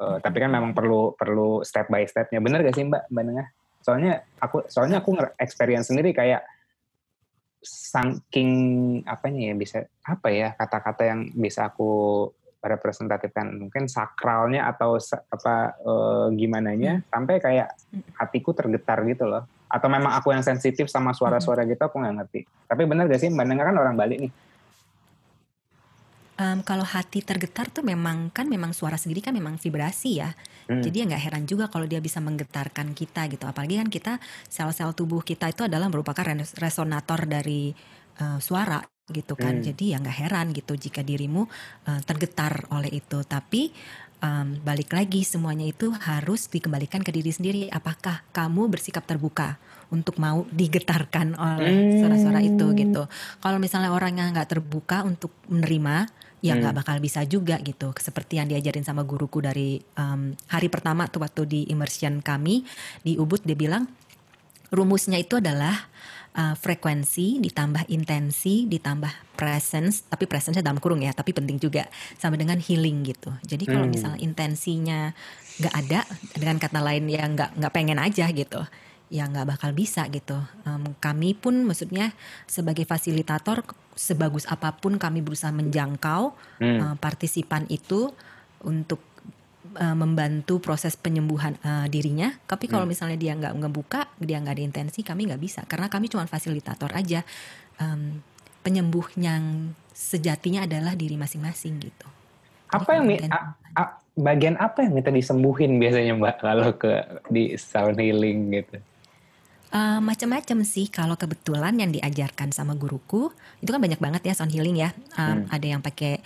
Uh, 0.00 0.16
tapi 0.24 0.40
kan 0.40 0.48
memang 0.48 0.72
perlu 0.72 1.12
perlu 1.12 1.60
step 1.60 1.92
by 1.92 2.08
stepnya. 2.08 2.40
Bener 2.40 2.64
gak 2.64 2.72
sih 2.72 2.88
mbak 2.88 3.12
mbak 3.12 3.24
Nengah 3.28 3.48
soalnya 3.80 4.24
aku 4.40 4.68
soalnya 4.68 5.00
aku 5.00 5.16
experience 5.40 5.88
sendiri 5.88 6.12
kayak 6.12 6.44
saking 7.60 8.50
apanya 9.04 9.52
ya 9.52 9.54
bisa 9.56 9.78
apa 10.04 10.28
ya 10.32 10.56
kata-kata 10.56 11.02
yang 11.04 11.20
bisa 11.36 11.68
aku 11.68 12.24
representatifkan. 12.60 13.68
Mungkin 13.68 13.88
sakralnya 13.88 14.68
atau 14.68 14.96
apa 15.28 15.76
uh, 15.80 16.26
gimana 16.32 16.76
nya 16.76 17.00
hmm. 17.00 17.04
sampai 17.08 17.36
kayak 17.40 17.68
hatiku 18.16 18.52
tergetar 18.56 19.00
gitu 19.08 19.28
loh 19.28 19.44
atau 19.70 19.86
memang 19.86 20.10
aku 20.18 20.34
yang 20.34 20.42
sensitif 20.42 20.90
sama 20.90 21.14
suara-suara 21.14 21.62
gitu 21.62 21.78
aku 21.78 22.02
nggak 22.02 22.14
ngerti. 22.18 22.40
Tapi 22.66 22.82
benar 22.90 23.06
gak 23.06 23.22
sih? 23.22 23.30
Mbak 23.30 23.46
Nengah 23.46 23.66
kan 23.70 23.76
orang 23.78 23.94
Bali 23.94 24.16
nih. 24.26 24.32
Um, 26.40 26.64
kalau 26.64 26.88
hati 26.88 27.20
tergetar 27.20 27.68
tuh 27.68 27.84
memang 27.84 28.32
kan 28.32 28.48
memang 28.48 28.72
suara 28.72 28.96
sendiri 28.96 29.20
kan 29.20 29.36
memang 29.36 29.60
vibrasi 29.60 30.24
ya. 30.24 30.32
Hmm. 30.70 30.78
jadi 30.86 31.02
ya 31.02 31.04
nggak 31.10 31.22
heran 31.26 31.44
juga 31.50 31.66
kalau 31.66 31.82
dia 31.84 32.00
bisa 32.00 32.18
menggetarkan 32.18 32.96
kita 32.96 33.28
gitu. 33.28 33.44
Apalagi 33.44 33.76
kan 33.76 33.88
kita 33.92 34.12
sel-sel 34.48 34.90
tubuh 34.96 35.20
kita 35.20 35.52
itu 35.52 35.68
adalah 35.68 35.86
merupakan 35.92 36.24
resonator 36.56 37.28
dari 37.28 37.70
uh, 38.24 38.40
suara 38.40 38.80
gitu 39.10 39.36
kan. 39.36 39.60
Hmm. 39.60 39.64
jadi 39.68 39.84
ya 39.94 39.96
nggak 40.00 40.16
heran 40.16 40.46
gitu 40.56 40.78
jika 40.80 41.04
dirimu 41.04 41.44
uh, 41.86 42.00
tergetar 42.08 42.72
oleh 42.72 42.88
itu. 42.88 43.20
Tapi 43.20 43.70
um, 44.20 44.56
balik 44.62 44.92
lagi 44.94 45.24
semuanya 45.26 45.66
itu 45.68 45.90
harus 45.92 46.46
dikembalikan 46.48 47.00
ke 47.04 47.10
diri 47.10 47.32
sendiri. 47.32 47.62
Apakah 47.72 48.24
kamu 48.32 48.70
bersikap 48.70 49.04
terbuka 49.04 49.58
untuk 49.90 50.22
mau 50.22 50.46
digetarkan 50.54 51.34
oleh 51.34 51.98
suara-suara 51.98 52.40
itu 52.40 52.66
gitu. 52.78 53.02
Kalau 53.42 53.58
misalnya 53.58 53.90
orang 53.90 54.16
yang 54.16 54.30
nggak 54.30 54.56
terbuka 54.56 55.02
untuk 55.02 55.34
menerima, 55.50 56.06
ya 56.40 56.54
nggak 56.56 56.72
hmm. 56.72 56.80
bakal 56.80 56.96
bisa 57.02 57.26
juga 57.26 57.58
gitu. 57.60 57.90
Seperti 57.98 58.38
yang 58.38 58.46
diajarin 58.46 58.86
sama 58.86 59.02
guruku 59.02 59.42
dari 59.42 59.82
um, 59.98 60.32
hari 60.46 60.70
pertama 60.70 61.10
tuh 61.10 61.26
waktu 61.26 61.42
di 61.44 61.60
immersion 61.68 62.22
kami 62.22 62.62
di 63.02 63.18
Ubud 63.18 63.42
dia 63.42 63.58
bilang 63.58 63.90
rumusnya 64.70 65.18
itu 65.18 65.42
adalah 65.42 65.90
uh, 66.36 66.54
frekuensi 66.54 67.42
ditambah 67.42 67.90
intensi 67.90 68.68
ditambah 68.68 69.34
presence 69.34 70.06
tapi 70.06 70.28
presence 70.30 70.60
dalam 70.60 70.78
kurung 70.78 71.02
ya 71.02 71.10
tapi 71.14 71.34
penting 71.34 71.58
juga 71.58 71.86
sama 72.18 72.38
dengan 72.38 72.58
healing 72.60 73.02
gitu 73.06 73.30
jadi 73.46 73.64
kalau 73.66 73.86
hmm. 73.86 73.94
misalnya 73.94 74.20
intensinya 74.20 75.00
nggak 75.60 75.74
ada 75.86 76.00
dengan 76.36 76.56
kata 76.56 76.80
lain 76.80 77.04
ya 77.10 77.24
nggak 77.26 77.50
nggak 77.58 77.72
pengen 77.74 77.98
aja 78.00 78.26
gitu 78.30 78.60
ya 79.10 79.26
nggak 79.26 79.58
bakal 79.58 79.70
bisa 79.74 80.06
gitu 80.08 80.38
um, 80.64 80.94
kami 81.02 81.34
pun 81.34 81.66
maksudnya 81.66 82.14
sebagai 82.46 82.86
fasilitator 82.86 83.66
sebagus 83.98 84.46
apa 84.46 84.70
pun 84.78 84.96
kami 84.96 85.18
berusaha 85.20 85.50
menjangkau 85.50 86.32
hmm. 86.62 86.78
uh, 86.78 86.96
partisipan 86.96 87.66
itu 87.66 88.14
untuk 88.62 89.02
uh, 89.76 89.96
membantu 89.96 90.58
proses 90.58 90.98
penyembuhan 90.98 91.54
uh, 91.62 91.86
dirinya. 91.86 92.34
Tapi 92.48 92.66
kalau 92.66 92.88
hmm. 92.88 92.92
misalnya 92.96 93.18
dia 93.20 93.32
nggak 93.36 93.54
ngebuka, 93.54 94.10
dia 94.18 94.40
nggak 94.42 94.54
ada 94.58 94.64
intensi, 94.64 95.00
kami 95.06 95.30
nggak 95.30 95.42
bisa 95.42 95.60
karena 95.68 95.86
kami 95.86 96.10
cuma 96.10 96.26
fasilitator 96.26 96.90
aja. 96.96 97.22
Um, 97.80 98.20
penyembuh 98.60 99.08
yang 99.16 99.72
sejatinya 99.96 100.68
adalah 100.68 100.92
diri 100.96 101.16
masing-masing 101.16 101.80
gitu. 101.80 102.08
Apa 102.70 103.00
Jadi 103.00 103.24
yang 103.24 103.32
a, 103.32 103.38
a, 103.76 103.82
bagian 104.14 104.56
apa 104.60 104.86
yang 104.86 104.94
minta 104.94 105.10
disembuhin 105.10 105.80
biasanya 105.80 106.12
mbak 106.16 106.36
kalau 106.44 106.70
ke 106.76 106.92
di 107.32 107.56
sound 107.56 107.98
healing 107.98 108.52
gitu? 108.52 108.78
Uh, 109.70 110.02
macam-macam 110.02 110.66
sih 110.66 110.90
kalau 110.90 111.14
kebetulan 111.14 111.78
yang 111.78 111.94
diajarkan 111.94 112.50
sama 112.50 112.74
guruku 112.74 113.30
itu 113.62 113.70
kan 113.70 113.78
banyak 113.78 114.02
banget 114.02 114.22
ya 114.26 114.34
sound 114.34 114.50
healing 114.50 114.74
ya 114.74 114.90
um, 115.14 115.46
hmm. 115.46 115.46
ada 115.46 115.66
yang 115.66 115.78
pakai 115.78 116.18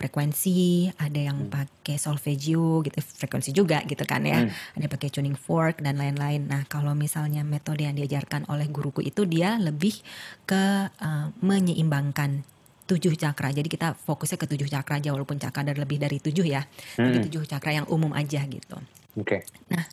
frekuensi, 0.00 0.88
ada 0.96 1.20
yang 1.20 1.44
hmm. 1.44 1.52
pakai 1.52 2.00
solfeggio 2.00 2.80
gitu, 2.80 2.96
frekuensi 3.04 3.52
juga 3.52 3.84
gitu 3.84 4.00
kan 4.08 4.24
ya. 4.24 4.48
Hmm. 4.48 4.80
Ada 4.80 4.88
pakai 4.88 5.12
tuning 5.12 5.36
fork 5.36 5.84
dan 5.84 6.00
lain-lain. 6.00 6.48
Nah, 6.48 6.64
kalau 6.64 6.96
misalnya 6.96 7.44
metode 7.44 7.84
yang 7.84 7.92
diajarkan 7.92 8.48
oleh 8.48 8.64
guruku 8.72 9.04
itu 9.04 9.28
dia 9.28 9.60
lebih 9.60 10.00
ke 10.48 10.88
uh, 10.88 11.28
menyeimbangkan 11.44 12.40
tujuh 12.88 13.12
cakra. 13.20 13.52
Jadi 13.52 13.68
kita 13.68 13.92
fokusnya 13.92 14.40
ke 14.40 14.46
tujuh 14.56 14.66
cakra 14.72 14.98
aja 14.98 15.12
walaupun 15.12 15.36
cakra 15.36 15.68
ada 15.68 15.76
lebih 15.76 16.00
dari 16.00 16.16
tujuh 16.16 16.48
ya. 16.48 16.64
Hmm. 16.96 17.04
Tapi 17.04 17.16
tujuh 17.28 17.44
cakra 17.44 17.76
yang 17.76 17.86
umum 17.92 18.16
aja 18.16 18.40
gitu. 18.48 18.80
Oke. 19.20 19.44
Okay. 19.44 19.68
Nah, 19.68 19.84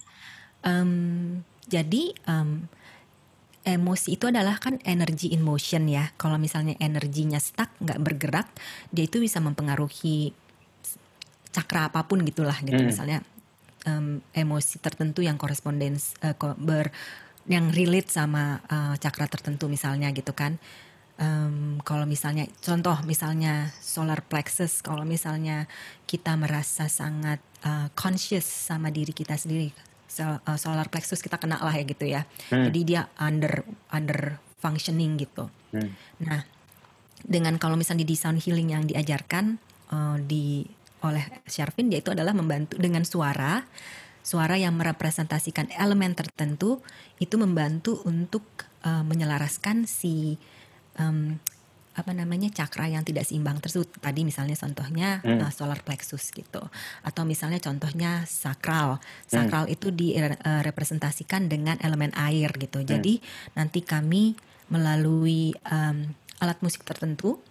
um, 0.63 1.43
jadi 1.67 2.15
um, 2.31 2.71
emosi 3.67 4.15
itu 4.15 4.31
adalah 4.31 4.55
kan 4.63 4.79
energy 4.87 5.35
in 5.35 5.43
motion 5.43 5.91
ya. 5.91 6.15
Kalau 6.15 6.39
misalnya 6.39 6.79
energinya 6.79 7.35
stuck, 7.35 7.67
nggak 7.83 7.99
bergerak, 7.99 8.47
dia 8.95 9.03
itu 9.03 9.19
bisa 9.19 9.43
mempengaruhi 9.43 10.31
cakra 11.51 11.91
apa 11.91 12.07
pun 12.07 12.23
gitulah 12.23 12.55
gitu. 12.63 12.79
Hmm. 12.79 12.87
Misalnya 12.87 13.19
um, 13.83 14.23
emosi 14.31 14.79
tertentu 14.79 15.19
yang 15.19 15.35
korespondens 15.35 16.15
uh, 16.23 16.33
ber 16.55 16.95
yang 17.47 17.71
relate 17.71 18.11
sama 18.11 18.63
uh, 18.71 18.95
cakra 18.95 19.27
tertentu 19.27 19.67
misalnya 19.67 20.15
gitu 20.15 20.31
kan. 20.31 20.55
Um, 21.17 21.81
kalau 21.81 22.05
misalnya 22.05 22.45
contoh 22.61 22.93
misalnya 23.03 23.73
solar 23.81 24.21
plexus, 24.21 24.85
kalau 24.85 25.01
misalnya 25.01 25.65
kita 26.05 26.37
merasa 26.37 26.85
sangat 26.87 27.41
uh, 27.65 27.89
conscious 27.97 28.45
sama 28.45 28.93
diri 28.93 29.17
kita 29.17 29.33
sendiri, 29.33 29.73
uh, 30.19 30.57
solar 30.57 30.89
plexus 30.89 31.21
kita 31.21 31.37
kena 31.37 31.61
lah 31.61 31.73
ya 31.73 31.83
gitu 31.85 32.05
ya. 32.05 32.21
Hmm. 32.49 32.67
Jadi 32.69 32.79
dia 32.83 33.09
under 33.21 33.63
under 33.93 34.41
functioning 34.57 35.17
gitu. 35.21 35.49
Hmm. 35.73 35.93
Nah, 36.23 36.41
dengan 37.23 37.57
kalau 37.61 37.77
misalnya 37.77 38.05
di 38.05 38.15
sound 38.17 38.41
healing 38.41 38.73
yang 38.73 38.83
diajarkan 38.85 39.57
uh, 39.93 40.17
di 40.21 40.65
oleh 41.05 41.23
Sharvin 41.45 41.93
dia 41.93 42.01
itu 42.01 42.09
adalah 42.09 42.33
membantu 42.33 42.73
dengan 42.81 43.05
suara 43.05 43.61
suara 44.25 44.59
yang 44.59 44.75
merepresentasikan 44.75 45.71
elemen 45.71 46.11
tertentu 46.17 46.83
itu 47.21 47.39
membantu 47.39 48.01
untuk 48.03 48.43
uh, 48.83 49.05
menyelaraskan 49.05 49.87
si 49.87 50.35
um, 50.99 51.39
apa 51.97 52.13
namanya 52.13 52.53
cakra 52.53 52.85
yang 52.85 53.01
tidak 53.01 53.25
seimbang 53.25 53.57
tersebut 53.57 53.89
tadi 53.97 54.21
misalnya 54.21 54.53
contohnya 54.53 55.17
hmm. 55.25 55.41
uh, 55.41 55.51
solar 55.51 55.81
plexus 55.81 56.29
gitu 56.29 56.61
atau 57.01 57.23
misalnya 57.25 57.57
contohnya 57.57 58.21
sakral 58.29 59.01
sakral 59.25 59.65
hmm. 59.65 59.73
itu 59.73 59.87
direpresentasikan 59.89 61.49
dengan 61.49 61.81
elemen 61.81 62.13
air 62.13 62.53
gitu 62.53 62.85
hmm. 62.85 62.87
jadi 62.87 63.13
nanti 63.57 63.81
kami 63.81 64.37
melalui 64.69 65.57
um, 65.65 66.05
alat 66.37 66.61
musik 66.61 66.85
tertentu 66.85 67.41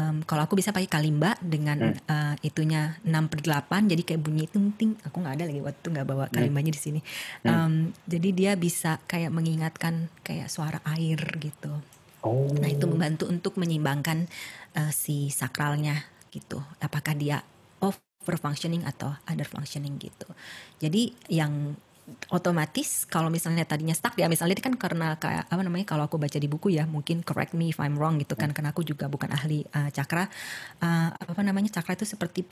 um, 0.00 0.24
kalau 0.24 0.48
aku 0.48 0.56
bisa 0.56 0.72
pakai 0.72 0.88
kalimba 0.88 1.36
dengan 1.44 1.92
hmm. 1.92 2.08
uh, 2.08 2.34
itunya 2.40 2.96
6 3.04 3.12
per 3.28 3.40
8 3.44 3.90
jadi 3.90 4.02
kayak 4.06 4.22
bunyi 4.22 4.48
ting 4.48 4.72
ting 4.78 4.96
aku 5.04 5.20
nggak 5.20 5.34
ada 5.36 5.44
lagi 5.44 5.60
waktu 5.60 5.78
itu 5.84 5.88
nggak 5.92 6.06
bawa 6.08 6.24
hmm. 6.30 6.34
kalimbanya 6.40 6.72
hmm. 6.72 6.78
di 6.78 6.82
sini 6.82 7.00
um, 7.44 7.52
hmm. 7.52 7.82
jadi 8.08 8.28
dia 8.32 8.52
bisa 8.56 9.02
kayak 9.04 9.34
mengingatkan 9.34 10.08
kayak 10.24 10.48
suara 10.48 10.80
air 10.88 11.20
gitu 11.42 11.97
Oh. 12.26 12.50
Nah 12.58 12.70
itu 12.70 12.84
membantu 12.90 13.30
untuk 13.30 13.54
menyeimbangkan 13.56 14.26
uh, 14.74 14.90
si 14.90 15.30
sakralnya 15.30 16.06
gitu. 16.34 16.60
Apakah 16.82 17.14
dia 17.14 17.42
over 17.78 18.36
functioning 18.36 18.84
atau 18.84 19.14
under 19.24 19.46
functioning 19.46 19.96
gitu. 19.96 20.28
Jadi 20.82 21.14
yang 21.32 21.78
otomatis 22.28 23.08
kalau 23.08 23.32
misalnya 23.32 23.64
tadinya 23.64 23.96
stuck 23.96 24.16
ya 24.20 24.28
misalnya 24.28 24.58
kan 24.60 24.76
karena 24.76 25.16
kayak 25.16 25.48
apa 25.48 25.62
namanya 25.64 25.86
kalau 25.88 26.04
aku 26.04 26.20
baca 26.20 26.36
di 26.36 26.48
buku 26.48 26.76
ya 26.76 26.84
mungkin 26.84 27.24
correct 27.24 27.56
me 27.56 27.72
if 27.72 27.80
I'm 27.80 27.96
wrong 27.96 28.20
gitu 28.20 28.36
kan 28.36 28.52
karena 28.52 28.72
aku 28.76 28.84
juga 28.84 29.08
bukan 29.08 29.32
ahli 29.32 29.64
uh, 29.72 29.88
cakra. 29.92 30.28
Uh, 30.80 31.08
apa 31.12 31.42
namanya 31.44 31.72
cakra 31.80 31.96
itu 31.96 32.04
seperti 32.04 32.44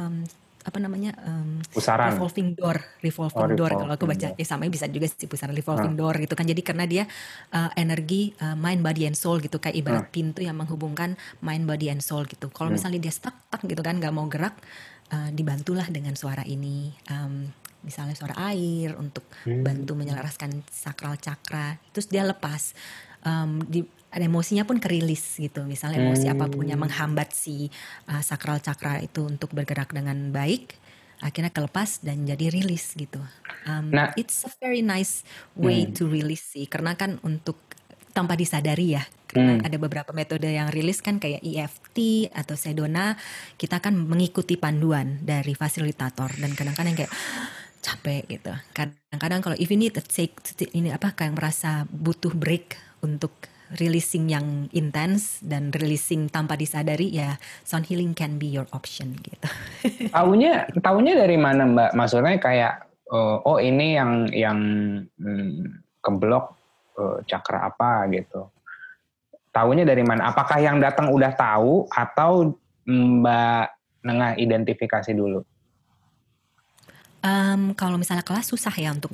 um, 0.00 0.24
apa 0.58 0.78
namanya 0.82 1.16
um, 1.24 1.64
pusaran. 1.72 2.12
revolving 2.12 2.52
door 2.52 2.76
revolving 3.00 3.52
oh, 3.54 3.56
door 3.56 3.72
kalau 3.72 3.92
aku 3.94 4.04
baca. 4.04 4.36
ya 4.36 4.46
sama 4.48 4.68
bisa 4.68 4.84
juga 4.90 5.08
sih 5.08 5.24
pusaran 5.24 5.56
revolving 5.56 5.96
hmm. 5.96 6.00
door 6.00 6.14
gitu 6.20 6.34
kan. 6.36 6.44
Jadi 6.44 6.60
karena 6.60 6.84
dia 6.84 7.04
uh, 7.52 7.70
energi 7.76 8.36
uh, 8.44 8.56
mind 8.56 8.84
body 8.84 9.08
and 9.08 9.16
soul 9.16 9.40
gitu 9.40 9.56
kayak 9.56 9.76
ibarat 9.76 10.06
hmm. 10.08 10.14
pintu 10.14 10.40
yang 10.44 10.56
menghubungkan 10.60 11.16
mind 11.40 11.64
body 11.64 11.88
and 11.88 12.04
soul 12.04 12.24
gitu. 12.28 12.52
Kalau 12.52 12.68
hmm. 12.68 12.76
misalnya 12.80 13.00
dia 13.00 13.12
stuck 13.12 13.36
stuck 13.48 13.64
gitu 13.64 13.80
kan 13.80 13.96
nggak 13.96 14.12
mau 14.12 14.28
gerak 14.28 14.56
uh, 15.12 15.32
dibantulah 15.32 15.88
dengan 15.88 16.12
suara 16.16 16.44
ini. 16.44 16.92
Um, 17.08 17.48
misalnya 17.82 18.14
suara 18.18 18.34
air 18.50 18.98
untuk 18.98 19.24
hmm. 19.46 19.62
bantu 19.62 19.92
menyelaraskan 19.94 20.66
sakral 20.70 21.14
cakra 21.18 21.78
terus 21.94 22.10
dia 22.10 22.26
lepas 22.26 22.74
um, 23.22 23.62
di 23.66 23.86
emosinya 24.08 24.64
pun 24.64 24.80
kerilis 24.80 25.36
gitu 25.38 25.62
misalnya 25.68 26.00
emosi 26.00 26.26
hmm. 26.26 26.34
apa 26.34 26.46
pun 26.48 26.64
yang 26.64 26.80
menghambat 26.80 27.30
si 27.30 27.68
uh, 28.08 28.22
sakral 28.24 28.58
cakra 28.58 28.98
itu 29.04 29.24
untuk 29.24 29.52
bergerak 29.52 29.92
dengan 29.92 30.32
baik 30.32 30.74
akhirnya 31.18 31.50
kelepas 31.50 32.02
dan 32.06 32.22
jadi 32.24 32.50
rilis 32.50 32.94
gitu 32.94 33.18
um, 33.66 33.90
nah, 33.90 34.14
it's 34.14 34.46
a 34.46 34.52
very 34.62 34.80
nice 34.80 35.26
way 35.58 35.86
hmm. 35.86 35.94
to 35.94 36.06
release 36.06 36.54
sih 36.54 36.66
karena 36.70 36.94
kan 36.94 37.18
untuk 37.26 37.58
tanpa 38.14 38.34
disadari 38.34 38.98
ya 38.98 39.04
karena 39.28 39.60
hmm. 39.60 39.66
ada 39.68 39.76
beberapa 39.76 40.10
metode 40.16 40.48
yang 40.48 40.72
rilis 40.72 41.04
kan 41.04 41.20
kayak 41.20 41.44
EFT 41.44 42.30
atau 42.32 42.56
Sedona 42.56 43.12
kita 43.60 43.78
kan 43.84 43.92
mengikuti 43.92 44.56
panduan 44.56 45.20
dari 45.20 45.52
fasilitator 45.52 46.32
dan 46.40 46.56
kadang-kadang 46.56 46.96
kayak 46.96 47.12
capek 47.80 48.26
gitu 48.26 48.52
kadang-kadang 48.74 49.40
kalau 49.44 49.56
if 49.58 49.68
you 49.70 49.78
need 49.78 49.94
to 49.94 50.02
take 50.04 50.34
ini 50.74 50.90
apa 50.90 51.14
kayak 51.14 51.38
merasa 51.38 51.86
butuh 51.90 52.34
break 52.34 52.76
untuk 53.02 53.32
releasing 53.76 54.32
yang 54.32 54.72
intens 54.72 55.44
dan 55.44 55.68
releasing 55.76 56.32
tanpa 56.32 56.56
disadari 56.56 57.12
ya 57.12 57.36
sound 57.68 57.84
healing 57.84 58.16
can 58.16 58.40
be 58.40 58.48
your 58.48 58.64
option 58.72 59.12
gitu. 59.20 59.48
Tahunya 60.16 60.72
tahunya 60.80 61.12
dari 61.12 61.36
mana 61.36 61.68
Mbak? 61.68 61.90
Maksudnya 61.92 62.40
kayak 62.40 62.74
uh, 63.12 63.44
oh 63.44 63.60
ini 63.60 64.00
yang 64.00 64.12
yang 64.32 64.58
hmm, 65.20 65.84
keblok 66.00 66.56
uh, 66.96 67.20
cakra 67.28 67.68
apa 67.68 68.08
gitu. 68.08 68.48
Tahunya 69.52 69.84
dari 69.84 70.04
mana? 70.04 70.32
Apakah 70.32 70.60
yang 70.64 70.80
datang 70.80 71.12
udah 71.12 71.32
tahu 71.36 71.84
atau 71.92 72.56
Mbak 72.88 73.66
nengah 74.08 74.32
identifikasi 74.40 75.12
dulu? 75.12 75.44
Um, 77.18 77.74
kalau 77.74 77.98
misalnya 77.98 78.22
kelas 78.22 78.46
susah 78.46 78.70
ya 78.78 78.94
untuk 78.94 79.10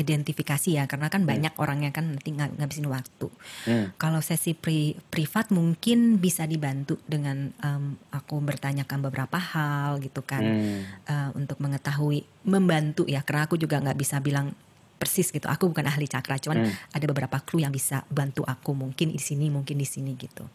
identifikasi 0.00 0.72
ya 0.72 0.88
karena 0.88 1.12
kan 1.12 1.20
hmm. 1.20 1.30
banyak 1.36 1.54
orang 1.60 1.84
yang 1.84 1.92
kan 1.92 2.16
nanti 2.16 2.32
ng 2.32 2.56
ngabisin 2.56 2.88
waktu. 2.88 3.28
Hmm. 3.68 3.92
Kalau 4.00 4.24
sesi 4.24 4.56
pri 4.56 4.96
privat 5.12 5.52
mungkin 5.52 6.16
bisa 6.16 6.48
dibantu 6.48 6.96
dengan 7.04 7.52
um, 7.60 8.00
aku 8.08 8.40
bertanyakan 8.40 9.04
beberapa 9.04 9.36
hal 9.36 10.00
gitu 10.00 10.24
kan 10.24 10.40
hmm. 10.40 10.80
uh, 11.04 11.30
untuk 11.36 11.60
mengetahui 11.60 12.24
membantu 12.48 13.04
ya 13.04 13.20
karena 13.20 13.44
aku 13.44 13.60
juga 13.60 13.84
nggak 13.84 14.00
bisa 14.00 14.16
bilang 14.24 14.56
persis 14.96 15.28
gitu. 15.28 15.44
Aku 15.50 15.68
bukan 15.68 15.84
ahli 15.84 16.08
cakra, 16.08 16.40
cuman 16.40 16.64
hmm. 16.64 16.94
ada 16.96 17.04
beberapa 17.04 17.36
clue 17.44 17.68
yang 17.68 17.74
bisa 17.74 18.06
bantu 18.08 18.48
aku 18.48 18.72
mungkin 18.72 19.12
di 19.12 19.20
sini 19.20 19.52
mungkin 19.52 19.76
di 19.76 19.84
sini 19.84 20.16
gitu. 20.16 20.48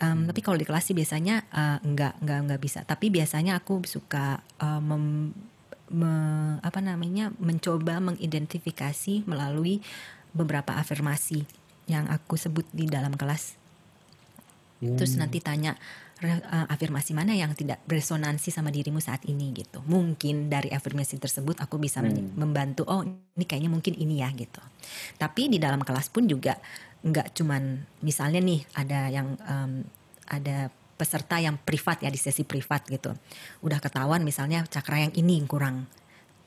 Um, 0.00 0.28
tapi 0.28 0.44
kalau 0.44 0.60
di 0.60 0.68
kelas 0.68 0.90
sih 0.90 0.96
biasanya 0.96 1.48
uh, 1.48 1.78
nggak 1.80 2.24
nggak 2.24 2.38
nggak 2.44 2.60
bisa. 2.60 2.84
Tapi 2.84 3.08
biasanya 3.08 3.56
aku 3.56 3.80
suka 3.88 4.42
uh, 4.60 4.82
mem 4.84 5.32
me, 5.90 6.12
apa 6.62 6.78
namanya 6.78 7.34
mencoba 7.42 7.98
mengidentifikasi 7.98 9.26
melalui 9.26 9.82
beberapa 10.30 10.78
afirmasi 10.78 11.42
yang 11.90 12.06
aku 12.06 12.38
sebut 12.38 12.64
di 12.70 12.86
dalam 12.86 13.18
kelas. 13.18 13.58
Hmm. 14.80 14.96
Terus 14.96 15.18
nanti 15.18 15.42
tanya 15.42 15.76
uh, 16.22 16.66
afirmasi 16.70 17.12
mana 17.12 17.34
yang 17.34 17.52
tidak 17.58 17.82
beresonansi 17.84 18.54
sama 18.54 18.70
dirimu 18.70 19.02
saat 19.02 19.26
ini 19.26 19.52
gitu. 19.52 19.82
Mungkin 19.84 20.48
dari 20.48 20.70
afirmasi 20.70 21.18
tersebut 21.18 21.58
aku 21.58 21.76
bisa 21.82 22.00
hmm. 22.00 22.38
membantu 22.38 22.86
oh 22.88 23.02
ini 23.04 23.44
kayaknya 23.44 23.70
mungkin 23.72 23.98
ini 23.98 24.22
ya 24.22 24.30
gitu. 24.32 24.62
Tapi 25.18 25.50
di 25.50 25.58
dalam 25.58 25.82
kelas 25.82 26.08
pun 26.08 26.30
juga 26.30 26.56
nggak 27.00 27.32
cuman 27.32 27.80
misalnya 28.04 28.40
nih 28.44 28.60
ada 28.76 29.00
yang 29.08 29.28
um, 29.40 29.84
ada 30.28 30.68
peserta 31.00 31.40
yang 31.40 31.56
privat 31.56 32.04
ya 32.04 32.12
di 32.12 32.20
sesi 32.20 32.44
privat 32.44 32.84
gitu. 32.92 33.16
Udah 33.64 33.80
ketahuan 33.80 34.20
misalnya 34.20 34.68
cakra 34.68 35.08
yang 35.08 35.12
ini 35.16 35.40
kurang. 35.48 35.88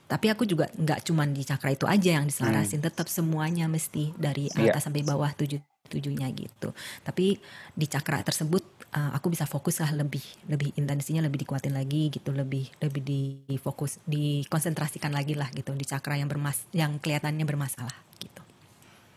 Tapi 0.06 0.30
aku 0.30 0.46
juga 0.46 0.70
nggak 0.78 1.10
cuman 1.10 1.34
di 1.34 1.42
cakra 1.42 1.74
itu 1.74 1.90
aja 1.90 2.22
yang 2.22 2.30
diselarasin, 2.30 2.78
hmm. 2.78 2.86
tetap 2.86 3.10
semuanya 3.10 3.66
mesti 3.66 4.14
dari 4.14 4.46
iya. 4.54 4.70
atas 4.70 4.78
yeah. 4.78 4.84
sampai 4.86 5.02
bawah 5.02 5.32
tujuh 5.34 5.58
tujuhnya 5.90 6.30
gitu. 6.32 6.70
Tapi 7.02 7.36
di 7.74 7.86
cakra 7.88 8.24
tersebut 8.24 8.62
uh, 8.94 9.10
aku 9.16 9.32
bisa 9.32 9.44
fokus 9.44 9.80
lah 9.82 9.92
lebih 9.92 10.22
lebih 10.48 10.72
intensinya 10.80 11.24
lebih 11.24 11.44
dikuatin 11.44 11.74
lagi 11.74 12.08
gitu, 12.08 12.30
lebih 12.32 12.68
lebih 12.80 13.02
di 13.02 13.56
fokus 13.60 14.00
dikonsentrasikan 14.08 15.12
lagi 15.12 15.36
lah 15.36 15.48
gitu 15.52 15.74
di 15.76 15.84
cakra 15.84 16.16
yang 16.16 16.28
bermas 16.30 16.64
yang 16.72 16.96
kelihatannya 17.00 17.44
bermasalah 17.44 17.96
gitu. 18.20 18.33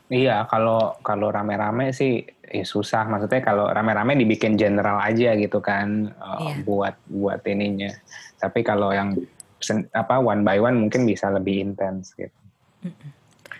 Iya, 0.07 0.47
kalau 0.47 0.95
kalau 1.03 1.27
rame-rame 1.27 1.91
sih 1.91 2.23
ya 2.47 2.63
susah. 2.63 3.03
Maksudnya 3.11 3.43
kalau 3.43 3.67
rame-rame 3.67 4.15
dibikin 4.15 4.55
general 4.55 5.03
aja 5.03 5.35
gitu 5.35 5.59
kan 5.59 6.15
uh, 6.15 6.55
buat 6.63 6.95
buat 7.11 7.43
ininya. 7.43 7.91
Tapi 8.39 8.63
kalau 8.63 8.95
yang 8.95 9.19
apa 9.91 10.15
one 10.21 10.47
by 10.47 10.63
one 10.63 10.79
mungkin 10.79 11.03
bisa 11.03 11.27
lebih 11.27 11.59
intens 11.59 12.15
gitu. 12.15 12.31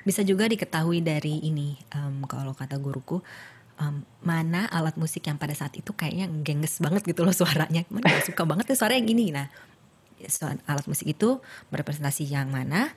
Bisa 0.07 0.23
juga 0.23 0.47
diketahui 0.47 1.03
dari 1.03 1.43
ini 1.43 1.75
um, 1.91 2.23
kalau 2.23 2.55
kata 2.55 2.79
guruku 2.79 3.19
um, 3.83 4.07
mana 4.23 4.71
alat 4.71 4.95
musik 4.95 5.27
yang 5.27 5.35
pada 5.35 5.51
saat 5.51 5.75
itu 5.75 5.91
kayaknya 5.91 6.31
gengges 6.47 6.79
banget 6.79 7.03
gitu 7.03 7.27
loh 7.27 7.35
suaranya. 7.35 7.83
Mana 7.91 8.23
suka 8.23 8.47
banget 8.47 8.71
tuh 8.71 8.77
suara 8.79 8.95
yang 8.95 9.03
gini. 9.03 9.35
Nah, 9.35 9.51
alat 10.63 10.85
musik 10.87 11.11
itu 11.11 11.43
merepresentasi 11.75 12.23
yang 12.23 12.47
mana? 12.47 12.95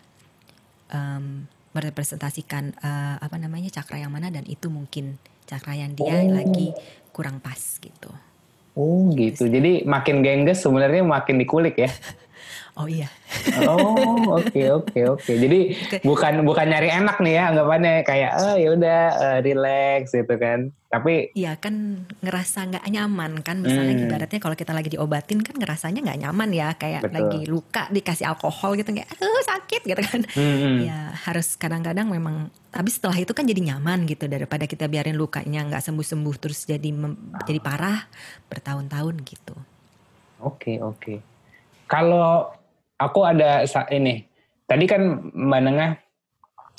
Um, 0.91 1.51
merepresentasikan 1.71 2.75
uh, 2.83 3.17
apa 3.23 3.37
namanya 3.39 3.71
cakra 3.71 4.03
yang 4.03 4.11
mana 4.11 4.31
dan 4.31 4.43
itu 4.47 4.67
mungkin 4.67 5.19
cakra 5.47 5.79
yang 5.79 5.95
dia 5.95 6.19
oh. 6.19 6.35
lagi 6.35 6.75
kurang 7.15 7.39
pas 7.39 7.59
gitu. 7.59 8.11
Oh 8.79 9.11
gitu. 9.15 9.47
gitu. 9.47 9.51
Jadi 9.51 9.87
makin 9.87 10.23
gengges 10.23 10.63
sebenarnya 10.63 11.03
makin 11.03 11.39
dikulik 11.39 11.79
ya. 11.79 11.91
Oh 12.81 12.89
iya. 12.89 13.13
oh 13.69 14.41
oke 14.41 14.49
okay, 14.49 14.73
oke 14.73 14.89
okay, 14.89 15.05
oke. 15.05 15.21
Okay. 15.21 15.37
Jadi 15.37 15.61
bukan 16.01 16.49
bukan 16.49 16.67
nyari 16.73 16.89
enak 16.89 17.21
nih 17.21 17.37
ya 17.37 17.43
anggapannya 17.53 17.95
kayak 18.09 18.31
oh 18.41 18.57
ya 18.57 18.69
udah 18.73 19.01
uh, 19.21 19.39
relax 19.45 20.17
gitu 20.17 20.35
kan. 20.41 20.73
Tapi 20.89 21.37
iya 21.37 21.61
kan 21.61 22.09
ngerasa 22.25 22.73
nggak 22.73 22.89
nyaman 22.89 23.45
kan 23.45 23.61
misalnya 23.61 23.95
hmm. 24.01 24.05
ibaratnya 24.09 24.41
kalau 24.41 24.57
kita 24.57 24.73
lagi 24.73 24.97
diobatin 24.97 25.45
kan 25.45 25.61
ngerasanya 25.61 26.01
nggak 26.01 26.21
nyaman 26.25 26.51
ya 26.57 26.69
kayak 26.81 27.05
Betul. 27.05 27.17
lagi 27.21 27.41
luka 27.53 27.83
dikasih 27.93 28.27
alkohol 28.33 28.81
gitu 28.81 28.97
kayak 28.97 29.13
aduh 29.13 29.45
sakit 29.45 29.83
gitu 29.85 30.01
kan. 30.01 30.21
Hmm. 30.33 30.81
Ya 30.81 31.13
harus 31.13 31.61
kadang-kadang 31.61 32.09
memang 32.09 32.49
tapi 32.73 32.89
setelah 32.89 33.21
itu 33.21 33.37
kan 33.37 33.45
jadi 33.45 33.61
nyaman 33.61 34.09
gitu 34.09 34.25
daripada 34.25 34.65
kita 34.65 34.89
biarin 34.89 35.21
lukanya 35.21 35.69
nggak 35.69 35.85
sembuh-sembuh 35.85 36.35
terus 36.41 36.65
jadi 36.65 36.89
ah. 36.97 37.45
jadi 37.45 37.61
parah 37.61 38.09
bertahun-tahun 38.49 39.15
gitu. 39.29 39.55
Oke 40.41 40.75
okay, 40.75 40.77
oke. 40.81 40.97
Okay. 40.97 41.19
Kalau 41.91 42.60
aku 43.01 43.25
ada 43.25 43.65
ini 43.91 44.29
tadi 44.69 44.85
kan 44.85 45.33
Mbak 45.33 45.63
Nengah 45.65 45.93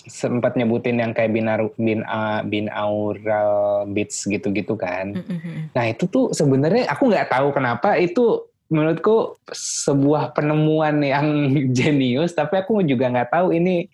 sempat 0.05 0.57
nyebutin 0.57 0.97
yang 0.97 1.13
kayak 1.13 1.33
binar 1.33 1.61
bin 1.77 2.01
uh, 2.05 2.41
binaural 2.41 3.85
beats 3.93 4.25
gitu-gitu 4.25 4.73
kan. 4.73 5.13
Mm-hmm. 5.13 5.77
Nah 5.77 5.85
itu 5.93 6.09
tuh 6.09 6.33
sebenarnya 6.33 6.89
aku 6.89 7.11
nggak 7.11 7.29
tahu 7.29 7.53
kenapa 7.53 8.01
itu 8.01 8.49
menurutku 8.71 9.35
sebuah 9.53 10.31
penemuan 10.33 11.03
yang 11.03 11.27
jenius, 11.77 12.33
tapi 12.33 12.63
aku 12.63 12.81
juga 12.81 13.11
nggak 13.11 13.29
tahu 13.29 13.53
ini 13.53 13.91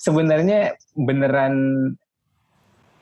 sebenarnya 0.00 0.78
beneran 0.96 1.54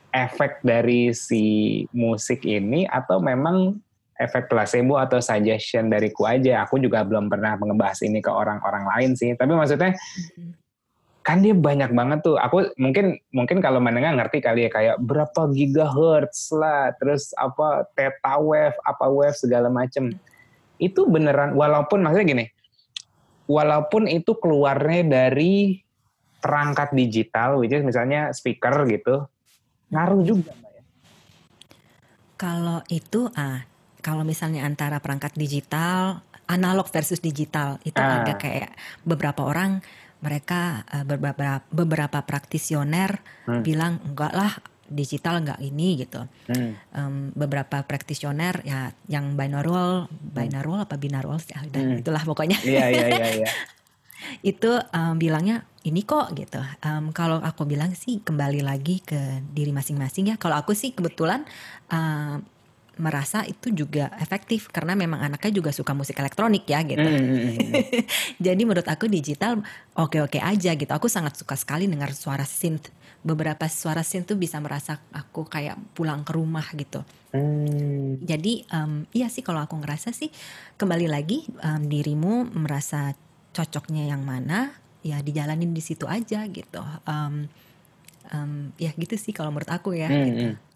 efek 0.09 0.65
dari 0.65 1.13
si 1.13 1.85
musik 1.93 2.41
ini 2.43 2.89
atau 2.89 3.21
memang 3.21 3.77
efek 4.19 4.51
placebo 4.51 4.99
atau 4.99 5.23
suggestion 5.23 5.87
dariku 5.87 6.27
aja. 6.27 6.67
Aku 6.67 6.77
juga 6.77 7.07
belum 7.07 7.31
pernah 7.31 7.55
ngebahas 7.55 8.03
ini 8.03 8.19
ke 8.19 8.29
orang-orang 8.29 8.83
lain 8.91 9.11
sih. 9.15 9.31
Tapi 9.33 9.55
maksudnya 9.55 9.95
mm-hmm 9.95 10.59
kan 11.29 11.45
dia 11.45 11.53
banyak 11.53 11.93
banget 11.93 12.25
tuh. 12.25 12.41
Aku 12.41 12.73
mungkin 12.81 13.21
mungkin 13.29 13.61
kalau 13.61 13.77
mendengar 13.77 14.17
ngerti 14.17 14.41
kali 14.41 14.65
ya 14.65 14.71
kayak 14.73 14.97
berapa 14.97 15.45
gigahertz 15.53 16.49
lah, 16.57 16.89
terus 16.97 17.29
apa 17.37 17.85
theta 17.93 18.41
wave, 18.41 18.73
apa 18.81 19.05
wave 19.05 19.37
segala 19.37 19.69
macem. 19.69 20.17
Itu 20.81 21.05
beneran 21.05 21.53
walaupun 21.53 22.01
maksudnya 22.01 22.25
gini, 22.25 22.45
walaupun 23.45 24.09
itu 24.09 24.33
keluarnya 24.41 25.05
dari 25.05 25.85
perangkat 26.41 26.97
digital, 26.97 27.61
which 27.61 27.77
is 27.77 27.85
misalnya 27.85 28.33
speaker 28.33 28.89
gitu, 28.89 29.29
ngaruh 29.93 30.25
juga 30.25 30.49
mbak 30.57 30.71
ya. 30.73 30.83
Kalau 32.41 32.79
itu 32.89 33.29
ah, 33.37 33.68
kalau 33.99 34.23
misalnya 34.23 34.63
antara 34.63 35.03
perangkat 35.03 35.35
digital, 35.35 36.23
analog 36.49 36.89
versus 36.89 37.21
digital 37.21 37.77
itu 37.85 37.99
ah. 38.01 38.25
ada 38.25 38.33
kayak 38.35 38.73
beberapa 39.05 39.45
orang 39.45 39.83
mereka 40.19 40.83
uh, 40.91 41.07
beberapa 41.07 41.63
beberapa 41.71 42.19
praktisioner 42.25 43.23
hmm. 43.47 43.63
bilang 43.63 44.03
enggak 44.03 44.33
lah 44.35 44.51
digital 44.89 45.39
enggak 45.39 45.61
ini 45.61 46.03
gitu. 46.03 46.25
Hmm. 46.49 46.73
Um, 46.91 47.15
beberapa 47.37 47.85
praktisioner 47.85 48.65
ya 48.65 48.91
yang 49.07 49.37
binaural, 49.37 50.09
binaural 50.11 50.83
apa 50.83 50.97
binaural 50.97 51.37
ya 51.45 51.61
udah 51.63 51.81
hmm. 51.81 52.01
itulah 52.03 52.23
pokoknya. 52.25 52.57
Iya 52.65 52.85
iya 52.89 53.05
iya 53.07 53.27
iya. 53.45 53.49
itu 54.51 54.71
um, 54.91 55.15
bilangnya 55.15 55.63
ini 55.87 56.03
kok 56.03 56.35
gitu. 56.35 56.59
Um, 56.83 57.15
kalau 57.15 57.39
aku 57.39 57.63
bilang 57.63 57.95
sih 57.95 58.19
kembali 58.19 58.59
lagi 58.65 58.99
ke 58.99 59.45
diri 59.55 59.71
masing-masing 59.71 60.33
ya. 60.33 60.35
Kalau 60.35 60.59
aku 60.59 60.75
sih 60.75 60.91
kebetulan 60.91 61.47
uh, 61.93 62.43
merasa 62.99 63.47
itu 63.47 63.71
juga 63.71 64.11
efektif 64.19 64.67
karena 64.69 64.93
memang 64.93 65.23
anaknya 65.23 65.63
juga 65.63 65.71
suka 65.71 65.95
musik 65.95 66.19
elektronik 66.19 66.67
ya 66.67 66.83
gitu. 66.83 66.99
Mm. 66.99 67.55
Jadi 68.45 68.61
menurut 68.67 68.85
aku 68.85 69.07
digital 69.07 69.63
oke-oke 69.95 70.37
aja 70.37 70.75
gitu. 70.75 70.91
Aku 70.91 71.07
sangat 71.07 71.39
suka 71.39 71.55
sekali 71.55 71.87
dengar 71.87 72.11
suara 72.11 72.43
synth. 72.43 72.91
Beberapa 73.23 73.67
suara 73.71 74.03
synth 74.03 74.35
tuh 74.35 74.37
bisa 74.39 74.59
merasa 74.59 74.99
aku 75.15 75.47
kayak 75.47 75.79
pulang 75.95 76.27
ke 76.27 76.31
rumah 76.35 76.67
gitu. 76.75 76.99
Mm. 77.31 78.19
Jadi 78.27 78.67
um, 78.75 79.07
iya 79.15 79.31
sih 79.31 79.41
kalau 79.41 79.63
aku 79.63 79.79
ngerasa 79.79 80.11
sih 80.11 80.27
kembali 80.75 81.07
lagi 81.07 81.47
um, 81.63 81.87
dirimu 81.87 82.51
merasa 82.51 83.15
cocoknya 83.55 84.11
yang 84.11 84.27
mana 84.27 84.75
ya 84.99 85.23
dijalanin 85.23 85.71
di 85.71 85.79
situ 85.79 86.03
aja 86.03 86.43
gitu. 86.51 86.83
Um, 87.07 87.47
um, 88.35 88.75
ya 88.75 88.91
gitu 88.91 89.15
sih 89.15 89.31
kalau 89.31 89.55
menurut 89.55 89.71
aku 89.71 89.95
ya. 89.95 90.11
Mm. 90.11 90.27
Gitu 90.27 90.68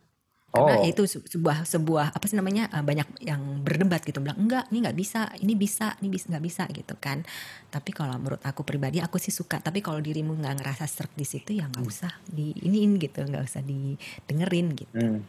karena 0.54 0.86
oh. 0.86 0.86
itu 0.86 1.04
sebuah 1.10 1.66
sebuah 1.66 2.14
apa 2.14 2.26
sih 2.30 2.38
namanya 2.38 2.70
uh, 2.70 2.86
banyak 2.86 3.26
yang 3.26 3.66
berdebat 3.66 4.06
gitu 4.06 4.22
bilang 4.22 4.38
enggak 4.38 4.70
ini 4.70 4.86
nggak 4.86 4.98
bisa 4.98 5.26
ini 5.42 5.58
bisa 5.58 5.98
ini 5.98 6.14
bisa 6.14 6.30
nggak 6.30 6.46
bisa 6.46 6.64
gitu 6.70 6.94
kan 7.02 7.26
tapi 7.74 7.90
kalau 7.90 8.14
menurut 8.22 8.38
aku 8.46 8.62
pribadi 8.62 9.02
aku 9.02 9.18
sih 9.18 9.34
suka 9.34 9.58
tapi 9.58 9.82
kalau 9.82 9.98
dirimu 9.98 10.38
nggak 10.38 10.62
ngerasa 10.62 10.86
serak 10.86 11.10
di 11.18 11.26
situ 11.26 11.58
ya 11.58 11.66
nggak 11.66 11.82
hmm. 11.82 11.90
usah 11.90 12.14
di 12.30 12.54
iniin 12.70 13.02
gitu 13.02 13.26
nggak 13.26 13.44
usah 13.50 13.66
didengerin 13.66 14.68
gitu 14.78 14.94
hmm. 14.94 15.20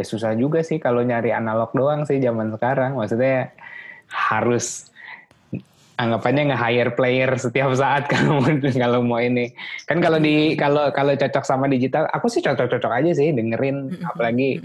ya 0.00 0.04
susah 0.08 0.32
juga 0.32 0.64
sih 0.64 0.80
kalau 0.80 1.04
nyari 1.04 1.36
analog 1.36 1.68
doang 1.76 2.08
sih 2.08 2.16
zaman 2.16 2.48
sekarang 2.56 2.96
maksudnya 2.96 3.52
harus 4.08 4.88
anggapannya 5.94 6.54
nge-hire 6.54 6.92
player 6.98 7.30
setiap 7.38 7.70
saat 7.78 8.06
kalau 8.12 8.42
kalau 8.74 9.00
mau 9.02 9.22
ini. 9.22 9.54
Kan 9.86 10.02
kalau 10.02 10.18
di 10.18 10.58
kalau 10.58 10.90
kalau 10.90 11.14
cocok 11.14 11.44
sama 11.46 11.70
digital, 11.70 12.10
aku 12.10 12.26
sih 12.26 12.42
cocok-cocok 12.42 12.92
aja 12.92 13.10
sih 13.14 13.30
dengerin. 13.30 14.02
Apalagi 14.02 14.58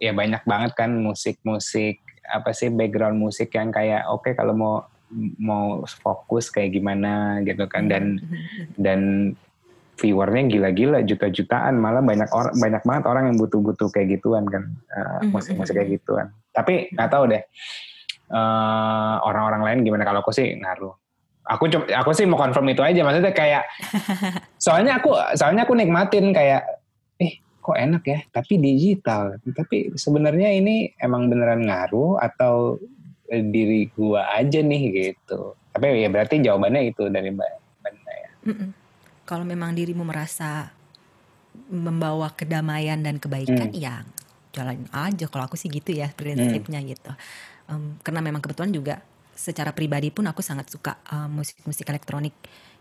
ya 0.00 0.12
banyak 0.12 0.42
banget 0.44 0.72
kan 0.76 0.90
musik-musik 1.00 2.02
apa 2.24 2.56
sih 2.56 2.72
background 2.72 3.20
musik 3.20 3.52
yang 3.52 3.68
kayak 3.68 4.08
oke 4.08 4.24
okay, 4.24 4.32
kalau 4.32 4.56
mau 4.56 4.74
mau 5.38 5.84
fokus 5.84 6.48
kayak 6.52 6.76
gimana 6.76 7.40
gitu 7.44 7.64
kan. 7.64 7.88
Dan 7.88 8.20
dan 8.76 9.32
viewernya 9.94 10.50
gila-gila 10.50 11.00
juta-jutaan. 11.06 11.80
Malah 11.80 12.04
banyak 12.04 12.28
orang 12.34 12.54
banyak 12.58 12.82
banget 12.84 13.04
orang 13.08 13.24
yang 13.32 13.36
butuh-butuh 13.40 13.88
kayak 13.94 14.20
gituan 14.20 14.44
kan. 14.44 14.68
Uh, 14.92 15.20
musik-musik 15.32 15.72
kayak 15.72 16.00
gituan. 16.02 16.28
Tapi 16.52 16.92
nggak 16.92 17.08
tahu 17.08 17.32
deh 17.32 17.44
eh, 18.30 19.14
orang-orang 19.24 19.62
lain 19.62 19.78
gimana? 19.84 20.04
Kalau 20.06 20.20
aku 20.24 20.32
sih 20.32 20.54
ngaruh. 20.56 20.94
Aku 21.44 21.68
cuma 21.68 21.84
aku 21.92 22.16
sih 22.16 22.24
mau 22.24 22.40
confirm 22.40 22.72
itu 22.72 22.80
aja. 22.80 23.00
Maksudnya 23.04 23.34
kayak 23.36 23.64
soalnya 24.64 24.96
aku 24.96 25.12
soalnya 25.36 25.68
aku 25.68 25.76
nikmatin 25.76 26.32
kayak 26.32 26.64
eh 27.20 27.40
kok 27.60 27.76
enak 27.76 28.02
ya? 28.08 28.18
Tapi 28.32 28.56
digital. 28.56 29.36
Tapi 29.44 29.92
sebenarnya 29.92 30.56
ini 30.56 30.92
emang 30.96 31.28
beneran 31.28 31.68
ngaruh 31.68 32.16
atau 32.16 32.80
diri 33.28 33.92
gua 33.92 34.32
aja 34.32 34.64
nih 34.64 34.82
gitu. 34.92 35.52
Tapi 35.74 36.00
ya 36.00 36.08
berarti 36.08 36.40
jawabannya 36.40 36.88
itu 36.88 37.12
dari 37.12 37.28
mbak 37.28 37.48
ya 37.48 37.60
kalau 39.24 39.44
memang 39.44 39.72
dirimu 39.72 40.04
merasa 40.04 40.72
membawa 41.72 42.28
kedamaian 42.32 43.00
dan 43.00 43.16
kebaikan 43.16 43.72
hmm. 43.72 43.80
ya 43.80 44.04
jalan 44.52 44.84
aja. 44.92 45.26
Kalau 45.26 45.48
aku 45.48 45.56
sih 45.56 45.72
gitu 45.72 45.96
ya 45.96 46.12
prinsipnya 46.12 46.84
hmm. 46.84 46.88
gitu 46.92 47.12
um, 47.70 47.96
karena 48.00 48.20
memang 48.20 48.40
kebetulan 48.40 48.72
juga 48.72 48.94
secara 49.34 49.74
pribadi 49.74 50.14
pun 50.14 50.30
aku 50.30 50.40
sangat 50.46 50.70
suka 50.70 50.94
musik-musik 51.26 51.90
uh, 51.90 51.90
elektronik 51.90 52.34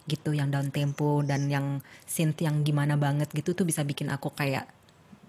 gitu 0.03 0.35
yang 0.35 0.51
down 0.51 0.69
tempo 0.69 1.23
dan 1.23 1.47
yang 1.47 1.79
synth 2.03 2.43
yang 2.43 2.61
gimana 2.61 2.99
banget 2.99 3.31
gitu 3.31 3.55
tuh 3.55 3.63
bisa 3.63 3.81
bikin 3.87 4.11
aku 4.11 4.29
kayak 4.35 4.67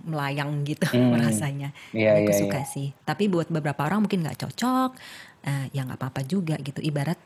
melayang 0.05 0.67
gitu 0.69 0.85
hmm. 0.85 1.17
rasanya. 1.25 1.73
Yeah, 1.95 2.21
aku 2.21 2.31
yeah, 2.35 2.41
suka 2.45 2.61
yeah. 2.63 2.69
sih. 2.69 2.89
Tapi 3.07 3.31
buat 3.31 3.49
beberapa 3.49 3.87
orang 3.87 4.05
mungkin 4.05 4.27
nggak 4.27 4.39
cocok, 4.45 4.91
uh, 5.49 5.67
ya 5.73 5.81
nggak 5.87 5.99
apa-apa 5.99 6.23
juga 6.27 6.61
gitu. 6.61 6.83
Ibarat 6.85 7.17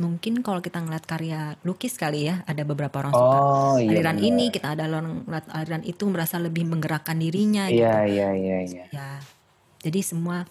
mungkin 0.00 0.40
kalau 0.40 0.64
kita 0.64 0.80
ngeliat 0.80 1.04
karya 1.04 1.54
lukis 1.62 2.00
kali 2.00 2.30
ya, 2.30 2.40
ada 2.48 2.64
beberapa 2.64 3.04
orang 3.04 3.12
suka 3.12 3.38
oh, 3.38 3.76
iya, 3.76 3.92
aliran 3.92 4.18
iya. 4.18 4.26
ini, 4.32 4.44
kita 4.48 4.72
ada 4.72 4.88
orang 4.88 5.28
ngeliat 5.28 5.46
aliran 5.52 5.82
itu 5.84 6.02
merasa 6.08 6.40
lebih 6.40 6.64
menggerakkan 6.64 7.20
dirinya. 7.20 7.68
Iya 7.68 8.08
gitu. 8.08 8.16
iya 8.16 8.28
iya. 8.32 8.58
iya. 8.64 8.84
Ya, 8.88 9.08
jadi 9.84 10.00
semua 10.00 10.48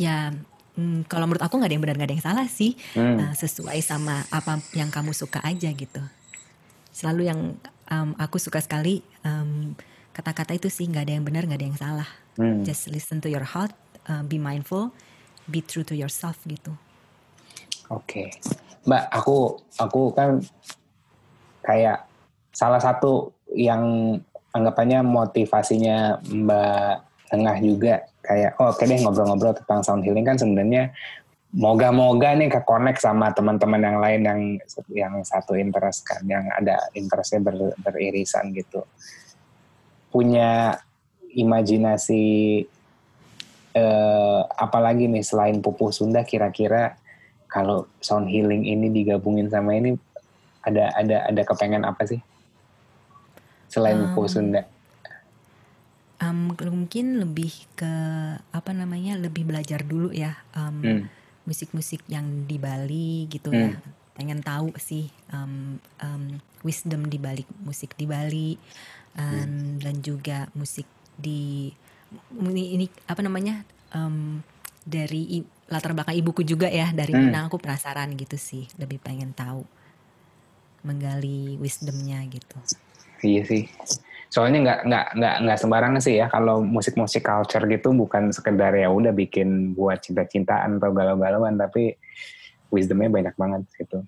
ya 0.00 0.32
hmm, 0.76 1.08
kalau 1.08 1.28
menurut 1.28 1.44
aku 1.44 1.60
nggak 1.60 1.68
ada 1.68 1.74
yang 1.76 1.84
benar 1.84 1.96
nggak 2.00 2.08
ada 2.08 2.16
yang 2.16 2.26
salah 2.26 2.46
sih 2.48 2.76
hmm. 2.96 3.16
uh, 3.18 3.34
sesuai 3.36 3.78
sama 3.84 4.24
apa 4.32 4.60
yang 4.76 4.88
kamu 4.88 5.12
suka 5.12 5.40
aja 5.44 5.68
gitu 5.72 6.02
selalu 6.92 7.28
yang 7.28 7.40
um, 7.88 8.16
aku 8.20 8.36
suka 8.36 8.60
sekali 8.60 9.00
um, 9.24 9.76
kata-kata 10.12 10.56
itu 10.56 10.68
sih 10.68 10.88
nggak 10.88 11.04
ada 11.08 11.12
yang 11.16 11.24
benar 11.24 11.42
nggak 11.48 11.60
ada 11.60 11.68
yang 11.68 11.80
salah 11.80 12.08
hmm. 12.36 12.64
just 12.64 12.88
listen 12.92 13.20
to 13.20 13.28
your 13.28 13.44
heart 13.44 13.72
uh, 14.08 14.24
be 14.24 14.36
mindful 14.36 14.92
be 15.48 15.64
true 15.64 15.84
to 15.84 15.96
yourself 15.96 16.36
gitu 16.44 16.72
oke 17.88 18.04
okay. 18.04 18.28
mbak 18.84 19.08
aku 19.12 19.56
aku 19.80 20.12
kan 20.12 20.40
kayak 21.64 22.04
salah 22.52 22.80
satu 22.82 23.32
yang 23.56 24.16
anggapannya 24.52 25.00
motivasinya 25.00 26.20
mbak 26.28 27.08
tengah 27.32 27.56
juga 27.64 28.04
kayak 28.22 28.54
oh, 28.62 28.70
oke 28.70 28.78
okay 28.78 28.86
deh 28.86 28.98
ngobrol-ngobrol 29.02 29.52
tentang 29.58 29.82
sound 29.82 30.06
healing 30.06 30.22
kan 30.22 30.38
sebenarnya 30.38 30.94
moga-moga 31.52 32.32
nih 32.32 32.48
ke 32.48 32.64
connect 32.64 33.04
sama 33.04 33.28
teman-teman 33.36 33.82
yang 33.82 33.98
lain 34.00 34.20
yang 34.24 34.40
yang 34.88 35.14
satu 35.20 35.52
interest 35.52 36.08
kan 36.08 36.24
yang 36.24 36.48
ada 36.48 36.80
interestnya 36.96 37.44
ber, 37.44 37.76
beririsan 37.76 38.56
gitu. 38.56 38.88
Punya 40.08 40.80
imajinasi 41.36 42.24
eh, 43.76 44.40
apalagi 44.56 45.12
nih 45.12 45.24
selain 45.24 45.60
pupuh 45.60 45.92
Sunda 45.92 46.24
kira-kira 46.24 46.96
kalau 47.52 47.84
sound 48.00 48.32
healing 48.32 48.64
ini 48.64 48.88
digabungin 48.88 49.52
sama 49.52 49.76
ini 49.76 49.92
ada 50.64 50.88
ada 50.96 51.28
ada 51.28 51.42
kepengen 51.44 51.84
apa 51.84 52.08
sih? 52.08 52.20
Selain 53.68 54.00
um, 54.00 54.08
pupuh 54.08 54.24
Sunda 54.24 54.71
um, 56.22 56.54
mungkin 56.54 57.18
lebih 57.18 57.50
ke 57.74 57.92
apa 58.38 58.70
namanya 58.70 59.18
lebih 59.18 59.42
belajar 59.42 59.82
dulu 59.82 60.14
ya 60.14 60.38
um, 60.54 60.78
hmm. 60.78 61.04
musik-musik 61.44 62.06
yang 62.06 62.46
di 62.46 62.56
Bali 62.62 63.26
gitu 63.26 63.50
hmm. 63.50 63.58
ya 63.58 63.70
pengen 64.12 64.44
tahu 64.44 64.70
sih 64.78 65.10
um, 65.34 65.82
um, 65.98 66.38
wisdom 66.62 67.08
di 67.08 67.18
balik 67.18 67.48
musik 67.66 67.98
di 67.98 68.06
Bali 68.06 68.54
um, 69.18 69.26
hmm. 69.26 69.82
dan 69.82 69.94
juga 70.04 70.46
musik 70.54 70.86
di 71.18 71.72
ini, 72.38 72.76
ini 72.76 72.86
apa 73.08 73.24
namanya 73.24 73.64
um, 73.96 74.44
dari 74.84 75.40
latar 75.72 75.96
belakang 75.96 76.18
ibuku 76.18 76.44
juga 76.44 76.68
ya 76.68 76.92
dari 76.92 77.16
hmm. 77.16 77.22
Minang 77.32 77.44
aku 77.48 77.58
penasaran 77.58 78.12
gitu 78.14 78.36
sih 78.36 78.68
lebih 78.76 79.00
pengen 79.00 79.32
tahu 79.32 79.64
menggali 80.82 81.56
wisdomnya 81.62 82.18
gitu. 82.26 82.58
Iya 83.22 83.42
sih. 83.46 83.64
Soalnya 84.32 84.58
nggak 84.64 84.80
nggak 84.88 85.06
nggak 85.20 85.36
nggak 85.44 85.58
sembarangan 85.60 86.00
sih 86.00 86.16
ya 86.16 86.26
kalau 86.32 86.64
musik-musik 86.64 87.20
culture 87.20 87.68
gitu 87.68 87.92
bukan 87.92 88.32
sekedar 88.32 88.72
ya 88.72 88.88
udah 88.88 89.12
bikin 89.12 89.76
buat 89.76 90.00
cinta-cintaan 90.00 90.80
atau 90.80 90.88
galau-galauan 90.96 91.60
tapi 91.60 92.00
wisdomnya 92.72 93.12
banyak 93.12 93.36
banget 93.36 93.68
gitu. 93.76 94.00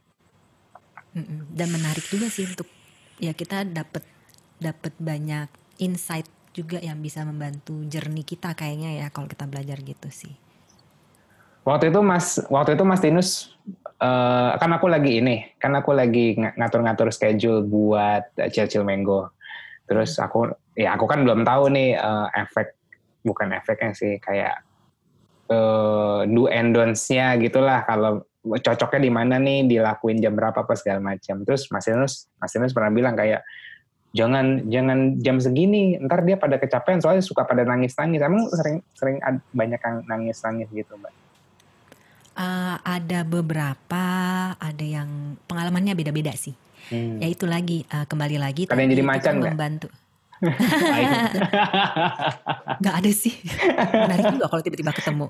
Dan 1.52 1.68
menarik 1.68 2.08
juga 2.08 2.32
sih 2.32 2.48
untuk 2.48 2.64
ya 3.20 3.36
kita 3.36 3.68
dapat 3.68 4.00
dapat 4.56 4.96
banyak 4.96 5.52
insight 5.76 6.24
juga 6.56 6.80
yang 6.80 7.04
bisa 7.04 7.20
membantu 7.28 7.84
jernih 7.84 8.24
kita 8.24 8.56
kayaknya 8.56 9.04
ya 9.04 9.06
kalau 9.12 9.28
kita 9.28 9.44
belajar 9.44 9.76
gitu 9.84 10.08
sih. 10.08 10.32
Waktu 11.68 11.92
itu 11.92 12.00
Mas, 12.00 12.40
waktu 12.48 12.76
itu 12.76 12.84
Mas 12.84 13.00
Tinus, 13.00 13.56
uh, 14.00 14.52
kan 14.56 14.70
aku 14.72 14.88
lagi 14.88 15.20
ini, 15.20 15.52
kan 15.56 15.72
aku 15.72 15.96
lagi 15.96 16.36
ngatur-ngatur 16.36 17.08
schedule 17.12 17.64
buat 17.64 18.24
Chill 18.52 18.68
Chill 18.68 18.84
Mango. 18.84 19.33
Terus 19.84 20.16
hmm. 20.16 20.24
aku, 20.24 20.40
ya 20.76 20.96
aku 20.96 21.04
kan 21.04 21.22
belum 21.22 21.44
tahu 21.44 21.72
nih 21.72 21.96
uh, 21.96 22.28
efek, 22.34 22.76
bukan 23.24 23.52
efeknya 23.56 23.92
sih, 23.92 24.16
kayak 24.20 24.64
uh, 25.52 26.24
do 26.28 26.48
and 26.48 26.72
don'ts-nya 26.72 27.36
gitulah. 27.40 27.84
Kalau 27.84 28.24
cocoknya 28.44 29.00
di 29.00 29.12
mana 29.12 29.36
nih, 29.40 29.68
dilakuin 29.68 30.20
jam 30.20 30.36
berapa 30.36 30.64
apa 30.64 30.74
segala 30.76 31.00
macam. 31.00 31.44
Terus 31.44 31.68
Mas 31.72 31.84
Tinus, 31.84 32.28
Mas 32.36 32.52
Tinus 32.52 32.72
pernah 32.72 32.92
bilang 32.92 33.16
kayak, 33.16 33.44
jangan 34.14 34.70
jangan 34.70 35.18
jam 35.18 35.42
segini 35.42 35.98
ntar 36.06 36.22
dia 36.22 36.38
pada 36.38 36.54
kecapean 36.54 37.02
soalnya 37.02 37.26
suka 37.26 37.42
pada 37.42 37.66
nangis 37.66 37.98
nangis 37.98 38.22
emang 38.22 38.46
sering 38.46 38.78
sering 38.94 39.18
banyak 39.50 39.80
yang 39.82 39.96
nangis 40.06 40.38
nangis 40.46 40.70
gitu 40.70 40.94
mbak 40.94 41.10
Uh, 42.34 42.82
ada 42.82 43.22
beberapa, 43.22 44.06
ada 44.58 44.82
yang 44.82 45.38
pengalamannya 45.46 45.94
beda-beda 45.94 46.34
sih. 46.34 46.50
Hmm. 46.90 47.22
Ya 47.22 47.28
itu 47.30 47.44
lagi 47.48 47.88
uh, 47.88 48.04
kembali 48.08 48.36
lagi. 48.36 48.68
Ada 48.68 48.80
yang 48.80 48.92
jadi 48.92 49.04
macan 49.04 49.32
nggak? 49.40 49.54
Membantu. 49.56 49.88
Gak 52.84 52.94
ada 53.00 53.10
sih. 53.14 53.32
Menarik 53.92 54.36
juga 54.36 54.46
kalau 54.50 54.60
tiba-tiba 54.60 54.92
ketemu. 54.92 55.26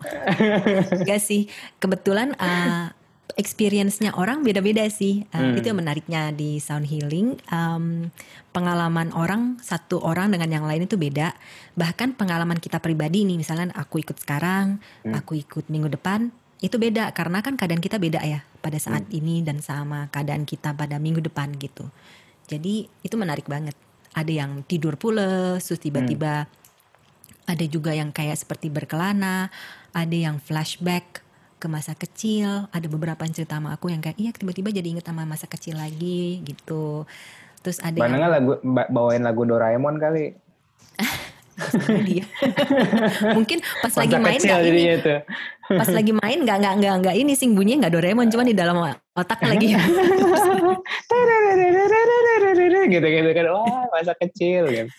Gak 1.07 1.21
sih. 1.23 1.47
Kebetulan 1.79 2.35
uh, 2.35 2.91
experience-nya 3.35 4.15
orang 4.15 4.43
beda-beda 4.43 4.83
sih. 4.91 5.27
Uh, 5.31 5.53
hmm. 5.53 5.59
Itu 5.59 5.67
yang 5.71 5.79
menariknya 5.83 6.23
di 6.35 6.59
sound 6.59 6.89
healing. 6.89 7.39
Um, 7.51 8.11
pengalaman 8.55 9.11
orang 9.15 9.59
satu 9.63 9.99
orang 10.03 10.31
dengan 10.31 10.51
yang 10.51 10.65
lain 10.67 10.87
itu 10.87 10.95
beda. 10.95 11.35
Bahkan 11.75 12.15
pengalaman 12.15 12.63
kita 12.63 12.79
pribadi 12.79 13.27
nih, 13.27 13.39
misalnya 13.39 13.75
aku 13.75 14.03
ikut 14.03 14.19
sekarang, 14.23 14.79
hmm. 15.03 15.15
aku 15.15 15.43
ikut 15.43 15.67
minggu 15.67 15.91
depan, 15.91 16.31
itu 16.65 16.81
beda 16.81 17.13
karena 17.13 17.45
kan 17.45 17.61
keadaan 17.61 17.85
kita 17.85 18.01
beda 18.01 18.25
ya 18.25 18.41
pada 18.65 18.81
saat 18.81 19.05
hmm. 19.13 19.19
ini 19.21 19.37
dan 19.45 19.61
sama 19.61 20.09
keadaan 20.09 20.49
kita 20.49 20.73
pada 20.73 20.97
minggu 20.97 21.21
depan 21.21 21.53
gitu. 21.61 21.85
Jadi 22.49 22.89
itu 23.05 23.15
menarik 23.21 23.45
banget. 23.45 23.77
Ada 24.17 24.33
yang 24.33 24.65
tidur 24.65 24.97
pules, 24.97 25.61
terus 25.61 25.81
tiba-tiba 25.85 26.49
hmm. 26.49 27.53
ada 27.53 27.65
juga 27.69 27.93
yang 27.93 28.09
kayak 28.17 28.41
seperti 28.41 28.73
berkelana, 28.73 29.53
ada 29.93 30.17
yang 30.17 30.41
flashback 30.41 31.21
ke 31.61 31.67
masa 31.69 31.93
kecil, 31.93 32.65
ada 32.73 32.87
beberapa 32.89 33.21
yang 33.29 33.37
cerita 33.37 33.61
sama 33.61 33.77
aku 33.77 33.93
yang 33.93 34.01
kayak 34.01 34.17
iya 34.17 34.33
tiba-tiba 34.33 34.73
jadi 34.73 34.89
inget 34.89 35.05
sama 35.05 35.29
masa 35.29 35.45
kecil 35.45 35.77
lagi 35.77 36.41
gitu. 36.49 37.05
Terus 37.61 37.77
ada 37.85 37.97
yang 38.09 38.25
lagu 38.25 38.57
bawain 38.65 39.21
lagu 39.21 39.45
Doraemon 39.45 40.01
kali. 40.01 40.33
dia. 42.07 42.25
Mungkin 43.37 43.59
pas 43.81 43.93
Masa 43.95 44.01
lagi 44.03 44.17
main 44.19 44.41
nggak 44.43 44.61
ini. 44.67 44.83
Itu. 44.99 45.15
Pas 45.81 45.89
lagi 45.89 46.13
main 46.13 46.45
nggak 46.45 46.59
nggak 46.61 46.75
nggak 46.77 46.95
nggak 47.01 47.17
ini 47.17 47.33
sing 47.33 47.57
bunyinya 47.57 47.89
nggak 47.89 47.95
Doraemon 47.97 48.29
cuma 48.29 48.45
di 48.45 48.53
dalam 48.53 48.77
otak 49.17 49.41
lagi. 49.41 49.73
gitu 52.85 53.07
gitu 53.07 53.31
kan 53.33 53.47
wah 53.49 53.85
masa 53.89 54.13
kecil 54.19 54.69
gitu. 54.69 54.91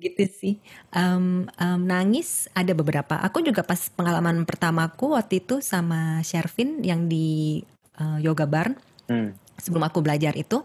gitu 0.00 0.22
sih 0.32 0.54
um, 0.96 1.44
um, 1.60 1.80
nangis 1.84 2.48
ada 2.56 2.72
beberapa 2.72 3.20
aku 3.20 3.44
juga 3.44 3.60
pas 3.62 3.78
pengalaman 3.92 4.48
pertamaku 4.48 5.14
waktu 5.14 5.44
itu 5.44 5.60
sama 5.60 6.24
Shervin 6.24 6.80
yang 6.80 7.06
di 7.06 7.60
uh, 8.00 8.18
yoga 8.18 8.48
barn 8.48 8.74
hmm. 9.12 9.36
sebelum 9.60 9.84
aku 9.86 10.00
belajar 10.00 10.32
itu 10.34 10.64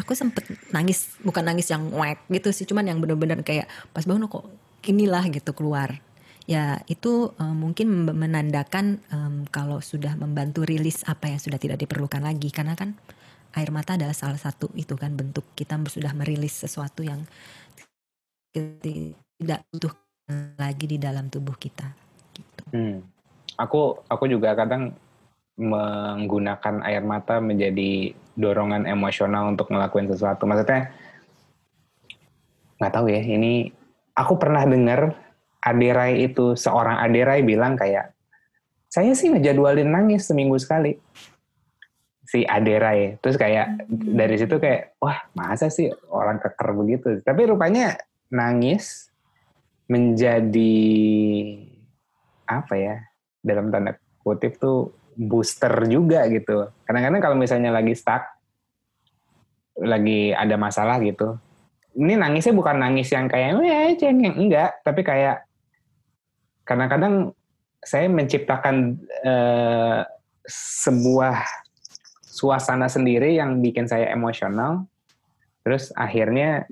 aku 0.00 0.16
sempet 0.16 0.48
nangis 0.72 1.20
bukan 1.20 1.44
nangis 1.44 1.68
yang 1.68 1.92
wek 1.92 2.24
gitu 2.32 2.48
sih 2.56 2.64
cuman 2.64 2.88
yang 2.88 2.98
bener-bener 2.98 3.44
kayak 3.44 3.68
pas 3.92 4.08
bangun 4.08 4.26
kok 4.32 4.48
inilah 4.88 5.28
gitu 5.28 5.52
keluar 5.52 6.00
ya 6.48 6.80
itu 6.88 7.30
um, 7.36 7.68
mungkin 7.68 8.08
menandakan 8.08 8.98
um, 9.12 9.44
kalau 9.52 9.84
sudah 9.84 10.16
membantu 10.16 10.64
rilis 10.64 11.04
apa 11.04 11.28
yang 11.28 11.38
sudah 11.38 11.60
tidak 11.60 11.78
diperlukan 11.78 12.24
lagi 12.24 12.48
karena 12.48 12.72
kan 12.74 12.96
air 13.54 13.70
mata 13.70 13.94
adalah 13.98 14.16
salah 14.16 14.40
satu 14.40 14.72
itu 14.74 14.96
kan 14.96 15.12
bentuk 15.14 15.44
kita 15.52 15.76
sudah 15.86 16.16
merilis 16.16 16.64
sesuatu 16.64 17.04
yang 17.04 17.22
tidak 18.50 19.62
butuh 19.70 19.94
lagi 20.58 20.86
di 20.86 20.98
dalam 20.98 21.30
tubuh 21.30 21.54
kita 21.54 21.86
gitu. 22.34 22.62
Hmm. 22.74 22.98
Aku 23.58 24.00
aku 24.06 24.24
juga 24.30 24.54
kadang 24.54 24.94
menggunakan 25.60 26.80
air 26.86 27.04
mata 27.04 27.42
menjadi 27.42 28.16
dorongan 28.40 28.88
emosional 28.88 29.52
untuk 29.52 29.68
ngelakuin 29.68 30.08
sesuatu. 30.08 30.48
Maksudnya 30.48 30.88
nggak 32.80 32.92
tahu 32.96 33.06
ya. 33.12 33.20
Ini 33.20 33.68
aku 34.16 34.40
pernah 34.40 34.64
dengar 34.64 35.12
Aderai 35.60 36.24
itu 36.24 36.56
seorang 36.56 36.96
Aderai 37.04 37.44
bilang 37.44 37.76
kayak 37.76 38.16
saya 38.88 39.12
sih 39.12 39.28
ngejadwalin 39.28 39.92
nangis 39.92 40.24
seminggu 40.24 40.56
sekali 40.56 40.96
si 42.24 42.42
Aderai. 42.48 43.20
Terus 43.20 43.36
kayak 43.36 43.86
hmm. 43.86 44.16
dari 44.16 44.36
situ 44.40 44.56
kayak 44.56 44.96
wah 45.02 45.20
masa 45.36 45.68
sih 45.68 45.92
orang 46.08 46.40
keker 46.40 46.70
begitu. 46.72 47.08
Tapi 47.20 47.44
rupanya 47.44 48.00
nangis 48.32 49.10
menjadi 49.90 50.78
apa 52.46 52.74
ya 52.78 52.96
dalam 53.42 53.74
tanda 53.74 53.98
kutip 54.22 54.58
tuh 54.62 54.94
booster 55.20 55.84
juga 55.84 56.24
gitu. 56.32 56.72
Kadang-kadang 56.88 57.20
kalau 57.20 57.36
misalnya 57.36 57.68
lagi 57.68 57.92
stuck, 57.92 58.24
lagi 59.76 60.32
ada 60.32 60.56
masalah 60.56 60.96
gitu, 61.04 61.36
ini 61.96 62.16
nangisnya 62.16 62.56
bukan 62.56 62.80
nangis 62.80 63.12
yang 63.12 63.28
kayak 63.28 63.60
ya 63.60 63.92
cengeng 63.96 64.36
enggak, 64.36 64.80
tapi 64.80 65.04
kayak 65.04 65.44
kadang-kadang 66.64 67.36
saya 67.80 68.08
menciptakan 68.12 68.96
uh, 69.24 70.04
sebuah 70.48 71.44
suasana 72.24 72.88
sendiri 72.88 73.36
yang 73.36 73.60
bikin 73.60 73.88
saya 73.88 74.12
emosional, 74.12 74.84
terus 75.64 75.92
akhirnya 75.96 76.64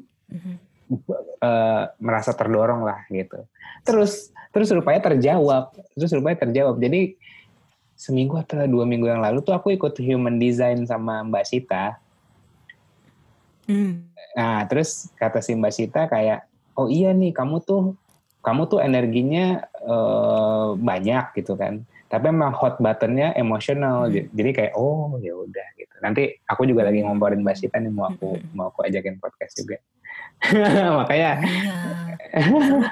uh, 1.40 1.82
merasa 2.00 2.32
terdorong 2.32 2.84
lah 2.84 3.04
gitu. 3.08 3.44
Terus 3.84 4.32
terus 4.52 4.68
rupanya 4.72 5.12
terjawab, 5.12 5.72
terus 5.96 6.12
rupanya 6.12 6.44
terjawab. 6.44 6.76
Jadi 6.80 7.16
seminggu 7.98 8.38
atau 8.38 8.62
dua 8.70 8.86
minggu 8.86 9.10
yang 9.10 9.18
lalu 9.18 9.42
tuh 9.42 9.50
aku 9.50 9.74
ikut 9.74 9.98
human 9.98 10.38
design 10.38 10.86
sama 10.86 11.26
Mbak 11.26 11.44
Sita. 11.50 11.98
Hmm. 13.66 14.06
Nah, 14.38 14.62
terus 14.70 15.10
kata 15.18 15.42
si 15.42 15.58
Mbak 15.58 15.74
Sita 15.74 16.06
kayak, 16.06 16.46
oh 16.78 16.86
iya 16.86 17.10
nih 17.10 17.34
kamu 17.34 17.58
tuh 17.66 17.98
kamu 18.46 18.70
tuh 18.70 18.78
energinya 18.78 19.66
uh, 19.82 20.78
banyak 20.78 21.42
gitu 21.42 21.58
kan. 21.58 21.82
Tapi 22.08 22.30
emang 22.30 22.54
hot 22.54 22.78
buttonnya 22.78 23.34
emosional, 23.34 24.08
hmm. 24.08 24.30
jadi 24.30 24.50
kayak 24.54 24.72
oh 24.78 25.18
ya 25.18 25.34
udah 25.34 25.68
gitu. 25.74 25.94
Nanti 25.98 26.38
aku 26.46 26.70
juga 26.70 26.86
lagi 26.86 27.02
ngomporin 27.02 27.42
Mbak 27.42 27.56
Sita 27.58 27.82
nih 27.82 27.90
mau 27.90 28.14
aku 28.14 28.38
hmm. 28.38 28.54
mau 28.54 28.70
aku 28.70 28.86
ajakin 28.86 29.18
podcast 29.18 29.58
juga. 29.58 29.82
Makanya. 31.02 31.42
Iya. 31.42 31.76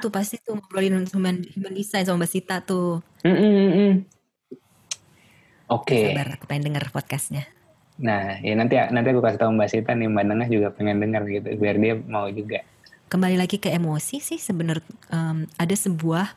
tuh 0.03 0.11
pasti 0.11 0.35
tuh 0.43 0.59
ngobrolin 0.59 1.07
human, 1.07 1.47
human 1.47 1.73
design 1.73 2.03
sama 2.03 2.27
Mbak 2.27 2.31
Sita 2.35 2.59
tuh. 2.59 2.99
Mm 3.23 3.37
-mm. 3.39 4.16
Oke. 5.67 5.99
Okay. 5.99 6.03
Sabar, 6.15 6.39
aku 6.39 6.45
pengen 6.47 6.71
denger 6.71 6.87
podcastnya. 6.95 7.43
Nah, 7.99 8.39
ya 8.39 8.55
nanti 8.55 8.77
nanti 8.77 9.07
aku 9.11 9.19
kasih 9.19 9.41
tahu 9.41 9.51
Mbak 9.51 9.69
Sita 9.73 9.91
nih, 9.97 10.07
Mbak 10.07 10.23
Nana 10.23 10.45
juga 10.47 10.71
pengen 10.71 11.01
denger 11.03 11.23
gitu, 11.27 11.47
biar 11.59 11.75
dia 11.75 11.93
mau 11.97 12.29
juga. 12.31 12.63
Kembali 13.11 13.35
lagi 13.35 13.59
ke 13.59 13.73
emosi 13.73 14.23
sih, 14.23 14.39
sebenarnya 14.39 14.85
um, 15.11 15.43
ada 15.59 15.75
sebuah 15.75 16.27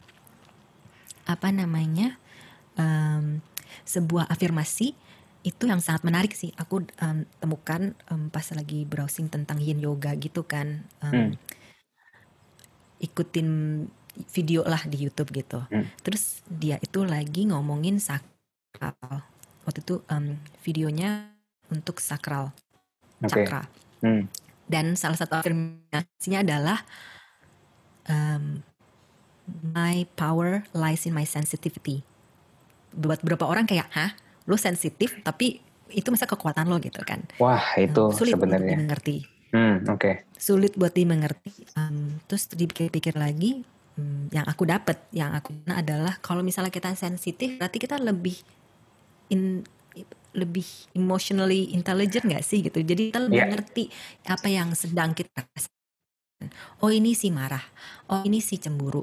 apa 1.30 1.48
namanya 1.54 2.18
um, 2.74 3.38
sebuah 3.86 4.26
afirmasi 4.26 4.98
itu 5.46 5.62
yang 5.68 5.78
sangat 5.78 6.02
menarik 6.02 6.34
sih. 6.34 6.50
Aku 6.58 6.82
um, 6.82 7.18
temukan 7.38 7.94
um, 8.10 8.32
pas 8.34 8.46
lagi 8.50 8.82
browsing 8.82 9.30
tentang 9.30 9.62
Yin 9.62 9.78
Yoga 9.78 10.16
gitu 10.18 10.42
kan, 10.42 10.88
um, 11.06 11.12
hmm. 11.12 11.30
ikutin 12.98 13.48
video 14.32 14.66
lah 14.66 14.82
di 14.88 15.06
YouTube 15.06 15.30
gitu. 15.36 15.62
Hmm. 15.70 15.86
Terus 16.02 16.42
dia 16.48 16.80
itu 16.82 17.06
lagi 17.06 17.46
ngomongin 17.46 18.02
sak 18.02 18.26
sakral. 18.74 19.22
Waktu 19.66 19.80
itu 19.84 19.94
um, 20.08 20.38
videonya 20.64 21.30
untuk 21.70 21.98
sakral 22.02 22.54
okay. 23.22 23.44
cakra. 23.46 23.62
Hmm. 24.00 24.26
Dan 24.70 24.94
salah 24.94 25.18
satu 25.18 25.42
afirmasinya 25.42 26.46
adalah 26.46 26.78
um, 28.06 28.62
my 29.74 30.06
power 30.14 30.62
lies 30.72 31.04
in 31.04 31.14
my 31.14 31.26
sensitivity. 31.26 32.06
Buat 32.94 33.22
beberapa 33.22 33.46
orang 33.46 33.66
kayak, 33.66 33.90
hah, 33.90 34.14
lu 34.46 34.54
sensitif 34.54 35.18
tapi 35.26 35.62
itu 35.90 36.06
masa 36.14 36.26
kekuatan 36.26 36.70
lo 36.70 36.78
gitu 36.78 37.02
kan. 37.02 37.26
Wah 37.42 37.74
itu 37.74 37.98
um, 37.98 38.14
sulit 38.14 38.38
sebenarnya. 38.38 38.78
dimengerti. 38.78 39.26
Hmm, 39.50 39.82
oke. 39.90 39.98
Okay. 39.98 40.14
Sulit 40.38 40.78
buat 40.78 40.94
dimengerti. 40.94 41.66
Um, 41.74 42.22
terus 42.30 42.46
dipikir-pikir 42.46 43.18
lagi, 43.18 43.66
um, 43.98 44.30
yang 44.30 44.46
aku 44.46 44.62
dapat, 44.70 45.02
yang 45.10 45.34
aku 45.34 45.50
adalah 45.66 46.14
kalau 46.22 46.46
misalnya 46.46 46.70
kita 46.70 46.94
sensitif, 46.94 47.58
berarti 47.58 47.82
kita 47.82 47.98
lebih 47.98 48.38
in 49.30 49.64
lebih 50.30 50.66
emotionally 50.94 51.74
intelligent 51.74 52.22
gak 52.22 52.46
sih 52.46 52.62
gitu. 52.62 52.78
Jadi 52.82 53.10
kita 53.10 53.20
lebih 53.26 53.42
yeah. 53.42 53.50
ngerti 53.50 53.84
apa 54.30 54.46
yang 54.46 54.70
sedang 54.78 55.10
kita 55.10 55.42
rasakan. 55.42 56.48
Oh 56.80 56.90
ini 56.94 57.18
si 57.18 57.34
marah. 57.34 57.62
Oh 58.06 58.22
ini 58.22 58.38
si 58.38 58.56
cemburu. 58.62 59.02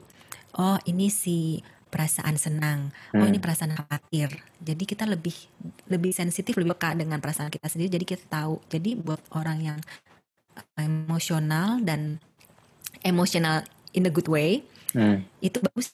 Oh 0.58 0.80
ini 0.88 1.12
si 1.12 1.60
perasaan 1.88 2.36
senang. 2.40 2.96
Oh 3.16 3.28
ini 3.28 3.40
hmm. 3.40 3.44
perasaan 3.44 3.74
khawatir. 3.76 4.40
Jadi 4.60 4.84
kita 4.88 5.04
lebih 5.04 5.36
lebih 5.92 6.12
sensitif, 6.16 6.56
lebih 6.56 6.76
peka 6.76 6.96
dengan 6.96 7.20
perasaan 7.20 7.52
kita 7.52 7.68
sendiri. 7.68 8.00
Jadi 8.00 8.06
kita 8.08 8.24
tahu. 8.28 8.64
Jadi 8.72 8.96
buat 8.96 9.20
orang 9.36 9.60
yang 9.60 9.80
emosional 10.80 11.84
dan 11.84 12.18
emosional 13.06 13.62
in 13.94 14.10
a 14.10 14.12
good 14.12 14.28
way, 14.32 14.66
hmm. 14.96 15.22
itu 15.44 15.62
bagus 15.62 15.94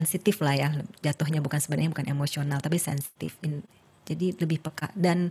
sensitif 0.00 0.42
lah 0.42 0.54
ya 0.58 0.68
jatuhnya 1.00 1.38
bukan 1.38 1.60
sebenarnya 1.62 1.90
bukan 1.94 2.06
emosional 2.10 2.58
tapi 2.58 2.76
sensitif. 2.76 3.38
Jadi 4.02 4.34
lebih 4.36 4.58
peka. 4.60 4.90
Dan 4.92 5.30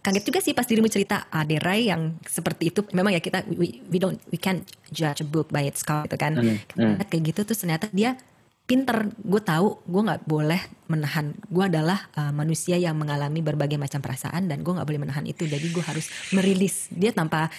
kaget 0.00 0.24
juga 0.24 0.40
sih 0.40 0.56
pas 0.56 0.64
dirimu 0.64 0.88
cerita 0.88 1.28
Aderai 1.28 1.92
yang 1.92 2.16
seperti 2.24 2.72
itu. 2.72 2.80
Memang 2.96 3.12
ya 3.12 3.20
kita 3.20 3.44
we, 3.52 3.84
we 3.92 4.00
don't 4.00 4.16
we 4.32 4.40
can't 4.40 4.64
judge 4.88 5.20
a 5.20 5.26
book 5.26 5.52
by 5.52 5.64
its 5.68 5.84
cover 5.84 6.08
gitu 6.08 6.16
kan. 6.16 6.40
Mm, 6.40 6.58
mm. 6.74 6.94
kayak 7.06 7.22
gitu 7.34 7.40
terus 7.44 7.60
ternyata 7.60 7.86
dia 7.92 8.16
pinter. 8.64 9.12
Gue 9.20 9.42
tahu 9.44 9.84
gue 9.84 10.02
nggak 10.02 10.24
boleh 10.24 10.60
menahan. 10.88 11.36
Gue 11.52 11.68
adalah 11.68 12.08
uh, 12.16 12.32
manusia 12.32 12.80
yang 12.80 12.96
mengalami 12.96 13.44
berbagai 13.44 13.76
macam 13.76 14.00
perasaan 14.00 14.48
dan 14.48 14.64
gue 14.64 14.72
nggak 14.72 14.88
boleh 14.88 15.02
menahan 15.04 15.26
itu. 15.28 15.44
Jadi 15.44 15.68
gue 15.68 15.84
harus 15.84 16.08
merilis. 16.32 16.88
Dia 16.88 17.12
tanpa 17.12 17.52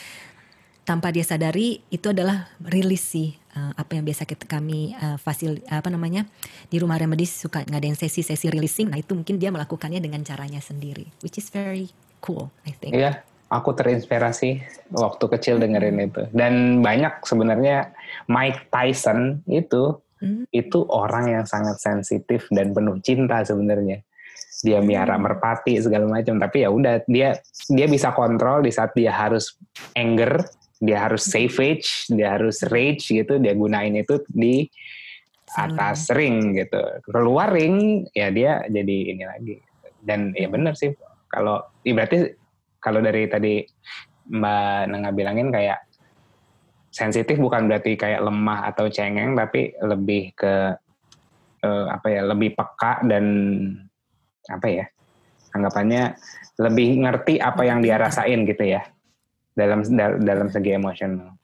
tanpa 0.81 1.13
dia 1.13 1.21
sadari 1.21 1.85
itu 1.93 2.09
adalah 2.09 2.49
rilis 2.65 3.05
sih 3.05 3.40
uh, 3.55 3.71
apa 3.75 3.91
yang 3.97 4.03
biasa 4.07 4.23
kita 4.27 4.45
kami 4.47 4.95
uh, 4.95 5.17
fasil 5.19 5.59
apa 5.67 5.87
namanya 5.91 6.27
di 6.67 6.77
rumah 6.79 6.99
remedis 6.99 7.35
suka 7.35 7.63
ngadain 7.67 7.95
sesi-sesi 7.95 8.51
releasing 8.51 8.91
nah 8.91 8.99
itu 8.99 9.15
mungkin 9.15 9.39
dia 9.39 9.51
melakukannya 9.51 9.99
dengan 9.99 10.23
caranya 10.23 10.59
sendiri 10.59 11.07
which 11.23 11.39
is 11.39 11.47
very 11.51 11.91
cool 12.21 12.53
I 12.63 12.71
think. 12.77 12.93
Iya, 12.93 13.25
aku 13.51 13.75
terinspirasi 13.75 14.63
waktu 14.95 15.25
kecil 15.37 15.59
dengerin 15.59 15.99
itu 15.99 16.23
dan 16.31 16.79
banyak 16.79 17.19
sebenarnya 17.27 17.91
Mike 18.31 18.71
Tyson 18.71 19.43
itu 19.51 19.99
hmm. 20.23 20.47
itu 20.55 20.87
orang 20.87 21.27
yang 21.27 21.43
sangat 21.43 21.81
sensitif 21.83 22.47
dan 22.53 22.71
penuh 22.71 22.95
cinta 23.03 23.43
sebenarnya 23.43 23.99
dia 24.61 24.79
miara 24.79 25.17
hmm. 25.17 25.23
merpati 25.25 25.81
segala 25.83 26.07
macam 26.07 26.39
tapi 26.39 26.63
ya 26.63 26.69
udah 26.71 27.03
dia 27.09 27.35
dia 27.67 27.87
bisa 27.89 28.13
kontrol 28.15 28.63
di 28.63 28.71
saat 28.71 28.95
dia 28.95 29.11
harus 29.11 29.57
anger 29.97 30.47
dia 30.81 30.97
harus 31.05 31.29
savage, 31.29 32.09
dia 32.09 32.33
harus 32.33 32.65
rage 32.73 33.13
gitu, 33.13 33.37
dia 33.37 33.53
gunain 33.53 33.93
itu 33.93 34.17
di 34.33 34.65
atas 35.53 36.09
hmm. 36.09 36.15
ring 36.17 36.37
gitu. 36.57 36.81
Keluar 37.05 37.53
ring 37.53 38.09
ya 38.17 38.33
dia 38.33 38.65
jadi 38.65 38.97
ini 39.13 39.23
lagi. 39.23 39.55
Dan 40.01 40.33
ya 40.33 40.49
benar 40.49 40.73
sih 40.73 40.89
kalau 41.29 41.61
ya 41.85 41.93
berarti 41.93 42.33
kalau 42.81 42.99
dari 42.99 43.29
tadi 43.29 43.61
Mbak 44.31 44.81
Nengah 44.89 45.11
bilangin 45.13 45.53
kayak 45.53 45.85
sensitif 46.91 47.39
bukan 47.39 47.71
berarti 47.71 47.95
kayak 47.95 48.25
lemah 48.25 48.67
atau 48.73 48.91
cengeng 48.91 49.37
tapi 49.37 49.71
lebih 49.79 50.35
ke 50.35 50.75
uh, 51.63 51.85
apa 51.87 52.07
ya 52.11 52.21
lebih 52.27 52.51
peka 52.51 53.05
dan 53.07 53.25
apa 54.51 54.67
ya 54.67 54.85
anggapannya 55.55 56.19
lebih 56.59 56.99
ngerti 57.07 57.39
apa 57.39 57.63
yang 57.63 57.79
dia 57.79 57.95
rasain 57.95 58.43
gitu 58.43 58.75
ya 58.75 58.83
dalam 59.55 59.83
dalam 60.21 60.47
segi 60.47 60.71
emosional. 60.71 61.35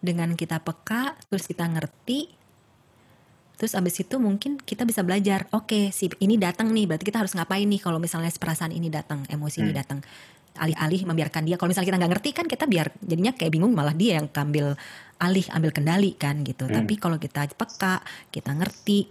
Dengan 0.00 0.32
kita 0.32 0.64
peka, 0.64 1.14
terus 1.28 1.44
kita 1.44 1.68
ngerti, 1.68 2.32
terus 3.60 3.76
abis 3.76 4.00
itu 4.00 4.16
mungkin 4.16 4.56
kita 4.56 4.88
bisa 4.88 5.04
belajar. 5.04 5.44
Oke, 5.52 5.92
okay, 5.92 5.94
si 5.94 6.08
ini 6.24 6.40
datang 6.40 6.72
nih, 6.72 6.88
berarti 6.88 7.04
kita 7.04 7.20
harus 7.20 7.36
ngapain 7.36 7.68
nih 7.68 7.78
kalau 7.84 8.00
misalnya 8.00 8.32
perasaan 8.32 8.72
ini 8.72 8.88
datang, 8.88 9.28
emosi 9.28 9.60
hmm. 9.60 9.64
ini 9.68 9.72
datang. 9.76 10.00
Alih-alih 10.56 11.04
membiarkan 11.06 11.46
dia. 11.46 11.60
Kalau 11.60 11.70
misalnya 11.70 11.88
kita 11.94 11.98
nggak 12.00 12.12
ngerti 12.16 12.30
kan 12.34 12.46
kita 12.48 12.64
biar 12.66 12.90
jadinya 13.04 13.32
kayak 13.36 13.52
bingung 13.54 13.70
malah 13.76 13.94
dia 13.94 14.18
yang 14.18 14.26
ambil 14.32 14.74
alih, 15.20 15.46
ambil 15.52 15.70
kendali 15.70 16.16
kan 16.16 16.42
gitu. 16.48 16.64
Hmm. 16.64 16.74
Tapi 16.80 16.94
kalau 16.96 17.20
kita 17.20 17.46
peka, 17.54 18.00
kita 18.32 18.56
ngerti, 18.56 19.06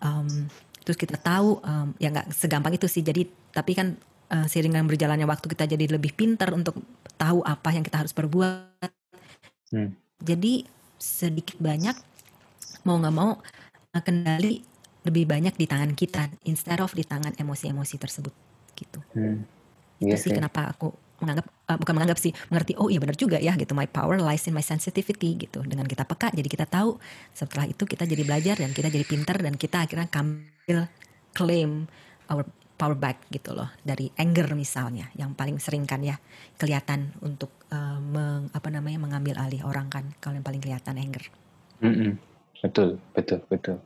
um, 0.00 0.48
terus 0.82 0.96
kita 0.96 1.20
tahu, 1.20 1.60
um, 1.60 1.92
ya 2.00 2.08
nggak 2.08 2.32
segampang 2.32 2.72
itu 2.72 2.88
sih. 2.88 3.04
Jadi 3.04 3.28
tapi 3.52 3.76
kan 3.76 3.94
uh, 4.32 4.46
seiring 4.48 4.72
dengan 4.72 4.88
berjalannya 4.88 5.28
waktu 5.28 5.46
kita 5.52 5.68
jadi 5.68 5.84
lebih 5.92 6.16
pintar 6.16 6.50
untuk 6.56 6.80
tahu 7.20 7.44
apa 7.44 7.68
yang 7.76 7.84
kita 7.84 8.00
harus 8.00 8.16
perbuat. 8.16 8.90
Hmm. 9.70 9.92
Jadi 10.24 10.64
sedikit 10.96 11.60
banyak 11.60 11.94
mau 12.88 12.96
nggak 12.98 13.14
mau 13.14 13.36
uh, 13.38 14.02
kendali 14.02 14.64
lebih 15.02 15.26
banyak 15.26 15.54
di 15.58 15.66
tangan 15.66 15.92
kita 15.92 16.30
instead 16.46 16.78
of 16.80 16.94
di 16.94 17.04
tangan 17.04 17.36
emosi-emosi 17.36 17.96
tersebut 18.00 18.34
gitu. 18.78 19.00
Hmm. 19.12 19.44
Itu 20.02 20.10
yes, 20.10 20.24
iya 20.24 20.26
sih 20.26 20.30
kenapa 20.34 20.72
aku 20.72 20.90
menganggap 21.22 21.46
uh, 21.70 21.78
bukan 21.78 21.94
menganggap 21.94 22.18
sih 22.18 22.34
mengerti 22.50 22.74
oh 22.74 22.90
iya 22.90 22.98
benar 22.98 23.14
juga 23.14 23.38
ya 23.38 23.54
gitu 23.54 23.78
my 23.78 23.86
power 23.86 24.18
lies 24.18 24.42
in 24.50 24.54
my 24.58 24.64
sensitivity 24.64 25.38
gitu 25.38 25.62
dengan 25.62 25.86
kita 25.86 26.02
peka 26.02 26.34
jadi 26.34 26.48
kita 26.50 26.66
tahu 26.66 26.98
setelah 27.30 27.70
itu 27.70 27.86
kita 27.86 28.02
jadi 28.02 28.26
belajar 28.26 28.58
dan 28.58 28.74
kita 28.74 28.90
jadi 28.90 29.06
pintar 29.06 29.38
dan 29.38 29.54
kita 29.54 29.86
akhirnya 29.86 30.10
ambil 30.10 30.90
claim 31.30 31.86
our 32.26 32.42
power 32.82 32.98
back 32.98 33.30
gitu 33.30 33.54
loh 33.54 33.70
dari 33.86 34.10
anger 34.18 34.58
misalnya 34.58 35.06
yang 35.14 35.38
paling 35.38 35.62
sering 35.62 35.86
kan 35.86 36.02
ya 36.02 36.18
kelihatan 36.58 37.14
untuk 37.22 37.54
uh, 37.70 38.02
meng, 38.02 38.50
apa 38.50 38.74
namanya 38.74 38.98
mengambil 38.98 39.38
alih 39.38 39.62
orang 39.62 39.86
kan 39.86 40.10
kalau 40.18 40.34
yang 40.34 40.42
paling 40.42 40.58
kelihatan 40.58 40.98
anger. 40.98 41.30
Mm 41.78 41.94
-mm. 41.94 42.10
Betul 42.58 42.98
betul 43.14 43.38
betul. 43.46 43.78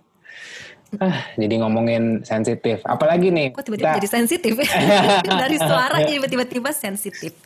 Ah, 0.97 1.29
jadi 1.37 1.61
ngomongin 1.61 2.25
sensitif. 2.25 2.81
Apalagi 2.89 3.29
nih? 3.29 3.53
Kok 3.53 3.69
tiba-tiba 3.69 4.01
jadi 4.01 4.09
sensitif? 4.09 4.55
Dari 5.45 5.59
suara 5.61 6.01
jadi 6.01 6.25
tiba-tiba 6.25 6.71
sensitif. 6.73 7.37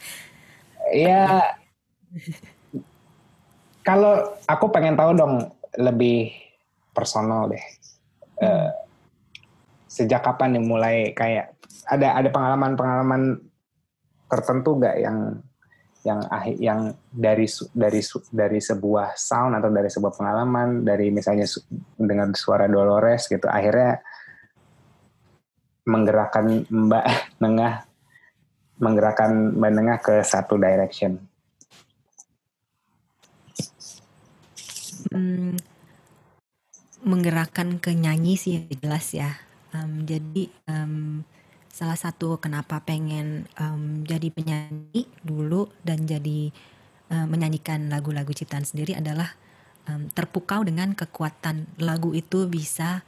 Ya, 0.94 1.54
kalau 3.82 4.38
aku 4.44 4.70
pengen 4.70 4.94
tahu 4.94 5.16
dong 5.18 5.34
lebih 5.78 6.30
personal 6.94 7.50
deh. 7.50 7.64
Hmm. 8.38 8.46
Uh, 8.46 8.70
sejak 9.90 10.22
kapan 10.22 10.54
nih 10.54 10.62
mulai 10.62 10.96
kayak 11.10 11.58
ada 11.90 12.14
ada 12.14 12.30
pengalaman-pengalaman 12.30 13.42
tertentu 14.30 14.78
nggak 14.78 14.96
yang 15.02 15.18
yang 16.06 16.20
yang 16.56 16.80
dari 17.12 17.44
dari 17.74 18.00
dari 18.30 18.60
sebuah 18.62 19.18
sound 19.18 19.58
atau 19.58 19.68
dari 19.68 19.90
sebuah 19.90 20.14
pengalaman 20.14 20.86
dari 20.86 21.10
misalnya 21.10 21.44
dengan 21.98 22.32
suara 22.32 22.70
Dolores 22.70 23.26
gitu 23.26 23.50
akhirnya 23.50 23.98
menggerakkan 25.84 26.70
Mbak 26.70 27.06
Nengah 27.42 27.74
menggerakkan 28.80 29.58
Mbak 29.58 29.72
Nengah 29.76 29.98
ke 30.00 30.14
satu 30.24 30.56
direction. 30.56 31.20
Hmm, 35.10 35.56
menggerakkan 37.04 37.76
ke 37.76 37.92
nyanyi 37.92 38.36
sih 38.40 38.68
jelas 38.80 39.10
ya 39.12 39.49
Um, 39.70 40.02
jadi 40.02 40.50
um, 40.66 41.22
salah 41.70 41.94
satu 41.94 42.42
kenapa 42.42 42.82
pengen 42.82 43.46
um, 43.56 44.02
jadi 44.02 44.28
penyanyi 44.34 45.06
dulu 45.22 45.70
dan 45.86 46.02
jadi 46.04 46.50
um, 47.14 47.26
menyanyikan 47.30 47.86
lagu-lagu 47.86 48.34
ciptaan 48.34 48.66
sendiri 48.66 48.98
adalah 48.98 49.38
um, 49.86 50.10
terpukau 50.10 50.66
dengan 50.66 50.92
kekuatan 50.98 51.70
lagu 51.78 52.10
itu 52.12 52.50
bisa 52.50 53.06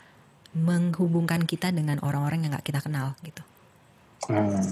menghubungkan 0.52 1.48
kita 1.48 1.72
dengan 1.72 1.98
orang-orang 2.04 2.44
yang 2.46 2.52
nggak 2.54 2.66
kita 2.70 2.80
kenal 2.84 3.16
gitu. 3.24 3.42
Hmm. 4.30 4.62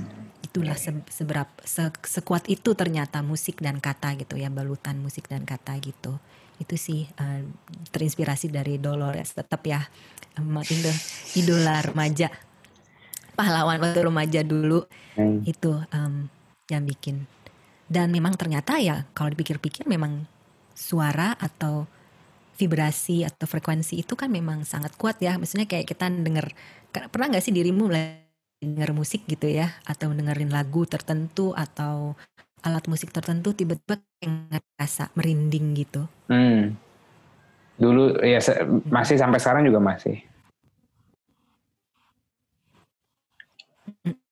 Itulah 0.45 0.78
se 0.78 0.95
seberapa 1.11 1.51
se 1.66 1.91
sekuat 2.07 2.47
itu 2.47 2.76
ternyata 2.78 3.24
musik 3.24 3.59
dan 3.59 3.82
kata 3.82 4.14
gitu 4.20 4.38
ya 4.38 4.53
balutan 4.53 5.03
musik 5.03 5.26
dan 5.26 5.43
kata 5.43 5.74
gitu. 5.82 6.20
Itu 6.61 6.76
sih 6.76 7.08
uh, 7.08 7.40
terinspirasi 7.90 8.52
dari 8.52 8.76
Dolores. 8.76 9.32
Tetap 9.32 9.64
ya 9.64 9.80
idola, 10.36 10.94
idola 11.34 11.74
remaja 11.82 12.28
pahlawan 13.34 13.80
waktu 13.80 14.00
remaja 14.04 14.40
dulu. 14.44 14.84
Hmm. 15.18 15.42
itu 15.42 15.74
um, 15.90 16.30
yang 16.70 16.86
bikin. 16.86 17.26
Dan 17.90 18.14
memang 18.14 18.38
ternyata 18.38 18.78
ya 18.78 19.11
kalau 19.11 19.34
dipikir-pikir 19.34 19.90
memang 19.90 20.24
suara 20.70 21.34
atau 21.34 21.90
vibrasi 22.54 23.26
atau 23.26 23.48
frekuensi 23.48 23.98
itu 23.98 24.14
kan 24.14 24.30
memang 24.30 24.62
sangat 24.62 24.94
kuat 24.94 25.18
ya. 25.18 25.34
Maksudnya 25.36 25.66
kayak 25.66 25.90
kita 25.90 26.06
denger 26.08 26.54
pernah 27.11 27.34
nggak 27.34 27.42
sih 27.42 27.50
dirimu 27.50 27.90
denger 28.62 28.90
musik 28.94 29.26
gitu 29.26 29.50
ya? 29.50 29.74
Atau 29.82 30.14
dengerin 30.14 30.54
lagu 30.54 30.86
tertentu 30.86 31.50
atau 31.58 32.14
alat 32.64 32.84
musik 32.86 33.11
tertentu 33.12 33.52
tiba-tiba 33.56 34.00
ngerasa 34.22 35.12
merinding 35.16 35.66
gitu. 35.76 36.04
Hmm. 36.28 36.76
dulu 37.80 38.20
ya 38.20 38.36
masih 38.92 39.16
sampai 39.16 39.40
sekarang 39.40 39.64
juga 39.64 39.80
masih. 39.80 40.20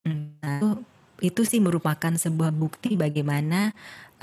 Nah, 0.05 0.61
itu, 0.61 0.69
itu 1.25 1.43
sih 1.49 1.61
merupakan 1.61 2.13
sebuah 2.13 2.53
bukti 2.53 3.01
bagaimana 3.01 3.73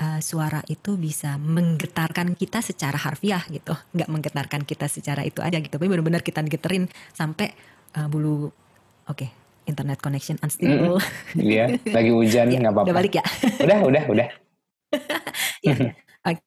uh, 0.00 0.20
suara 0.22 0.62
itu 0.70 0.94
bisa 0.94 1.36
menggetarkan 1.42 2.38
kita 2.38 2.62
secara 2.62 2.96
harfiah 2.96 3.42
gitu, 3.50 3.74
nggak 3.94 4.10
menggetarkan 4.10 4.62
kita 4.62 4.86
secara 4.86 5.22
itu 5.26 5.42
aja 5.42 5.58
gitu, 5.60 5.76
tapi 5.76 5.90
benar-benar 5.90 6.22
kita 6.22 6.46
geterin 6.46 6.88
sampai 7.12 7.52
uh, 7.98 8.08
bulu, 8.08 8.50
oke, 8.50 8.52
okay, 9.10 9.30
internet 9.66 9.98
connection 10.00 10.38
unstable. 10.40 11.02
Mm, 11.34 11.40
iya, 11.42 11.64
lagi 11.90 12.10
hujan 12.14 12.48
ya, 12.50 12.58
nggak 12.62 12.74
apa-apa. 12.74 12.88
Udah 12.88 12.96
balik 12.96 13.14
ya? 13.18 13.24
udah, 13.60 13.78
udah, 13.82 14.02
udah. 14.08 14.28
ya, 15.66 15.74
okay. 16.22 16.38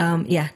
um, 0.00 0.24
ya 0.26 0.50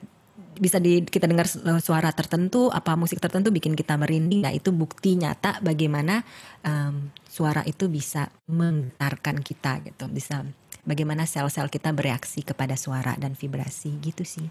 bisa 0.57 0.81
di, 0.81 1.05
kita 1.05 1.29
dengar 1.29 1.47
suara 1.81 2.09
tertentu, 2.17 2.73
apa 2.73 2.97
musik 2.97 3.21
tertentu 3.21 3.53
bikin 3.53 3.77
kita 3.77 3.95
merinding. 4.01 4.41
Nah 4.41 4.53
itu 4.53 4.73
bukti 4.73 5.17
nyata 5.21 5.61
bagaimana 5.61 6.25
um, 6.65 7.13
suara 7.29 7.61
itu 7.69 7.93
bisa 7.93 8.33
menggetarkan 8.49 9.45
kita 9.45 9.85
gitu, 9.85 10.09
bisa 10.09 10.43
bagaimana 10.89 11.29
sel-sel 11.29 11.69
kita 11.69 11.93
bereaksi 11.93 12.41
kepada 12.41 12.75
suara 12.75 13.15
dan 13.21 13.37
vibrasi 13.37 14.01
gitu 14.01 14.25
sih. 14.25 14.49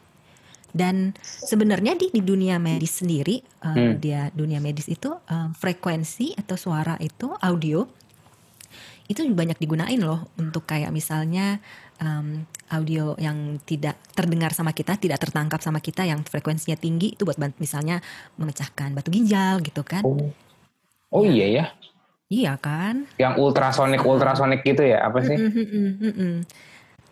Dan 0.76 1.16
sebenarnya 1.24 1.96
di 1.96 2.12
di 2.12 2.20
dunia 2.20 2.60
medis 2.60 3.00
sendiri, 3.00 3.40
um, 3.64 3.72
hmm. 3.72 3.94
dia 4.04 4.28
dunia 4.36 4.60
medis 4.60 4.92
itu 4.92 5.08
um, 5.08 5.56
frekuensi 5.56 6.36
atau 6.36 6.60
suara 6.60 7.00
itu 7.00 7.32
audio 7.40 7.88
itu 9.06 9.22
banyak 9.22 9.62
digunain 9.62 10.02
loh 10.02 10.34
untuk 10.42 10.66
kayak 10.66 10.90
misalnya 10.90 11.62
um, 12.02 12.42
audio 12.74 13.14
yang 13.22 13.62
tidak 13.62 14.02
terdengar 14.18 14.50
sama 14.52 14.74
kita, 14.74 14.98
tidak 14.98 15.22
tertangkap 15.22 15.62
sama 15.62 15.78
kita, 15.78 16.10
yang 16.10 16.26
frekuensinya 16.26 16.74
tinggi 16.74 17.14
itu 17.14 17.22
buat 17.22 17.38
misalnya 17.62 18.02
memecahkan 18.42 18.98
batu 18.98 19.14
ginjal 19.14 19.62
gitu 19.62 19.86
kan. 19.86 20.02
Oh, 20.02 20.34
oh 21.14 21.24
ya. 21.24 21.32
iya 21.32 21.46
ya. 21.46 21.66
Iya 22.26 22.54
kan. 22.58 23.06
Yang 23.22 23.34
ultrasonik 23.38 24.02
ultrasonik 24.02 24.66
gitu 24.66 24.82
ya 24.82 25.06
apa 25.06 25.22
sih? 25.22 25.38
Mm 25.38 25.52
-mm, 25.54 25.90
mm 26.02 26.14
-mm. 26.18 26.34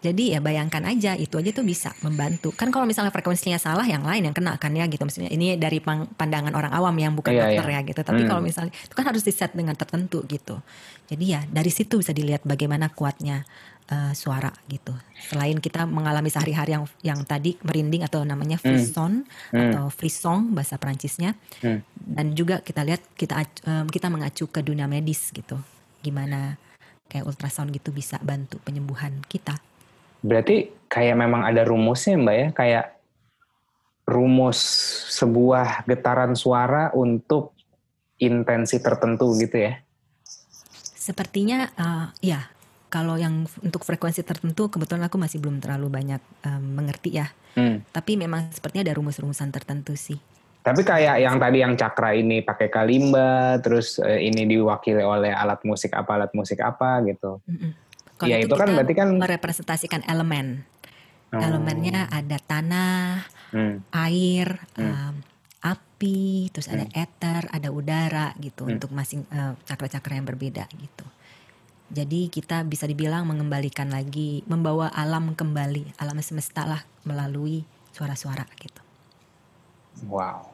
Jadi 0.03 0.35
ya 0.35 0.43
bayangkan 0.43 0.83
aja 0.83 1.15
itu 1.15 1.39
aja 1.39 1.55
tuh 1.55 1.63
bisa 1.63 1.95
membantu. 2.03 2.51
Kan 2.51 2.75
kalau 2.75 2.83
misalnya 2.83 3.07
frekuensinya 3.07 3.55
salah 3.55 3.87
yang 3.87 4.03
lain 4.03 4.27
yang 4.27 4.35
kena 4.35 4.59
kan 4.59 4.75
ya 4.75 4.83
gitu 4.91 4.99
maksudnya. 5.07 5.31
Ini 5.31 5.55
dari 5.55 5.79
pandangan 5.79 6.51
orang 6.51 6.75
awam 6.75 6.91
yang 6.99 7.15
bukan 7.15 7.31
yeah, 7.31 7.47
dokter 7.47 7.71
yeah. 7.71 7.79
ya 7.79 7.87
gitu. 7.87 8.01
Tapi 8.03 8.21
hmm. 8.27 8.29
kalau 8.29 8.41
misalnya 8.43 8.75
itu 8.75 8.91
kan 8.91 9.05
harus 9.07 9.23
di 9.23 9.31
set 9.31 9.55
dengan 9.55 9.79
tertentu 9.79 10.19
gitu. 10.27 10.59
Jadi 11.07 11.25
ya 11.31 11.47
dari 11.47 11.71
situ 11.71 12.03
bisa 12.03 12.11
dilihat 12.11 12.43
bagaimana 12.43 12.91
kuatnya 12.91 13.47
uh, 13.87 14.11
suara 14.11 14.51
gitu. 14.67 14.91
Selain 15.23 15.55
kita 15.63 15.87
mengalami 15.87 16.27
sehari-hari 16.27 16.75
yang 16.75 16.85
yang 16.99 17.19
tadi 17.23 17.55
merinding 17.63 18.03
atau 18.03 18.27
namanya 18.27 18.59
hmm. 18.59 18.67
frisson 18.67 19.23
hmm. 19.55 19.71
atau 19.71 19.87
frisson 19.87 20.51
bahasa 20.51 20.75
Perancisnya. 20.75 21.31
Hmm. 21.63 21.79
Dan 21.95 22.35
juga 22.35 22.59
kita 22.59 22.83
lihat 22.83 23.07
kita 23.15 23.39
um, 23.63 23.87
kita 23.87 24.11
mengacu 24.11 24.51
ke 24.51 24.59
dunia 24.59 24.83
medis 24.83 25.31
gitu. 25.31 25.55
Gimana 26.03 26.59
kayak 27.07 27.23
ultrasound 27.23 27.71
gitu 27.71 27.95
bisa 27.95 28.19
bantu 28.19 28.59
penyembuhan 28.67 29.23
kita. 29.31 29.55
Berarti 30.23 30.71
kayak 30.87 31.19
memang 31.19 31.43
ada 31.43 31.67
rumusnya 31.67 32.15
Mbak 32.15 32.35
ya, 32.39 32.47
kayak 32.55 32.85
rumus 34.07 34.59
sebuah 35.11 35.83
getaran 35.83 36.35
suara 36.35 36.91
untuk 36.95 37.51
intensi 38.19 38.79
tertentu 38.79 39.35
gitu 39.35 39.67
ya? 39.67 39.83
Sepertinya 40.95 41.67
uh, 41.75 42.07
ya, 42.23 42.47
kalau 42.87 43.19
yang 43.19 43.43
untuk 43.59 43.83
frekuensi 43.83 44.23
tertentu 44.23 44.71
kebetulan 44.71 45.11
aku 45.11 45.19
masih 45.19 45.43
belum 45.43 45.59
terlalu 45.59 45.91
banyak 45.91 46.21
um, 46.47 46.63
mengerti 46.79 47.19
ya. 47.19 47.27
Hmm. 47.59 47.83
Tapi 47.91 48.15
memang 48.15 48.47
sepertinya 48.55 48.87
ada 48.87 48.95
rumus-rumusan 48.95 49.51
tertentu 49.51 49.99
sih. 49.99 50.15
Tapi 50.63 50.79
kayak 50.87 51.19
yang 51.19 51.35
tadi 51.35 51.59
yang 51.59 51.75
cakra 51.75 52.15
ini 52.15 52.39
pakai 52.39 52.71
kalimba, 52.71 53.59
terus 53.59 53.99
uh, 53.99 54.15
ini 54.15 54.47
diwakili 54.47 55.03
oleh 55.03 55.35
alat 55.35 55.59
musik 55.67 55.91
apa 55.91 56.15
alat 56.15 56.31
musik 56.31 56.63
apa 56.63 57.03
gitu. 57.03 57.43
Mm 57.43 57.55
-mm. 57.59 57.71
Kalau 58.17 58.29
ya, 58.29 58.37
itu, 58.39 58.49
itu 58.49 58.55
kan 58.55 58.69
berarti 58.71 58.93
kan 58.93 59.09
merepresentasikan 59.17 60.01
elemen. 60.05 60.63
Oh. 61.33 61.41
Elemennya 61.41 62.07
ada 62.13 62.37
tanah, 62.37 63.25
hmm. 63.49 63.89
air, 63.89 64.47
hmm. 64.77 64.85
Um, 64.85 65.15
api, 65.63 66.51
terus 66.53 66.69
hmm. 66.69 66.75
ada 66.77 66.85
ether, 66.93 67.41
ada 67.49 67.69
udara 67.73 68.27
gitu 68.37 68.67
hmm. 68.67 68.73
untuk 68.77 68.89
masing 68.93 69.25
uh, 69.33 69.57
cakra-cakra 69.65 70.19
yang 70.19 70.27
berbeda 70.27 70.69
gitu. 70.77 71.07
Jadi 71.93 72.29
kita 72.29 72.65
bisa 72.65 72.89
dibilang 72.89 73.25
mengembalikan 73.29 73.89
lagi, 73.89 74.41
membawa 74.49 74.89
alam 74.93 75.37
kembali, 75.37 75.97
alam 76.01 76.17
semesta 76.21 76.65
lah 76.65 76.81
melalui 77.05 77.65
suara-suara 77.93 78.45
gitu. 78.57 78.81
Wow. 80.09 80.49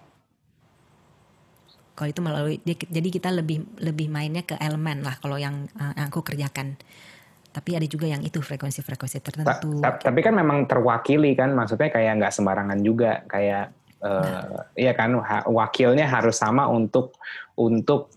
Kalau 1.95 2.09
itu 2.11 2.21
melalui, 2.23 2.55
jadi 2.67 3.09
kita 3.11 3.31
lebih 3.31 3.63
lebih 3.83 4.07
mainnya 4.07 4.43
ke 4.43 4.55
elemen 4.55 5.03
lah 5.03 5.19
kalau 5.19 5.35
yang, 5.35 5.67
uh, 5.75 5.91
yang 5.95 6.07
aku 6.07 6.23
kerjakan 6.23 6.79
tapi 7.49 7.73
ada 7.73 7.87
juga 7.89 8.05
yang 8.05 8.21
itu 8.21 8.39
frekuensi-frekuensi 8.39 9.17
tertentu. 9.25 9.81
Ta 9.81 9.97
ta 9.97 10.09
tapi 10.11 10.19
kan 10.21 10.37
memang 10.37 10.69
terwakili 10.69 11.33
kan, 11.33 11.51
maksudnya 11.57 11.89
kayak 11.89 12.21
nggak 12.21 12.33
sembarangan 12.33 12.79
juga, 12.85 13.25
kayak 13.25 13.73
uh, 14.05 14.63
ya 14.77 14.93
kan 14.93 15.17
wakilnya 15.49 16.05
harus 16.05 16.37
sama 16.37 16.69
untuk 16.69 17.17
untuk 17.57 18.13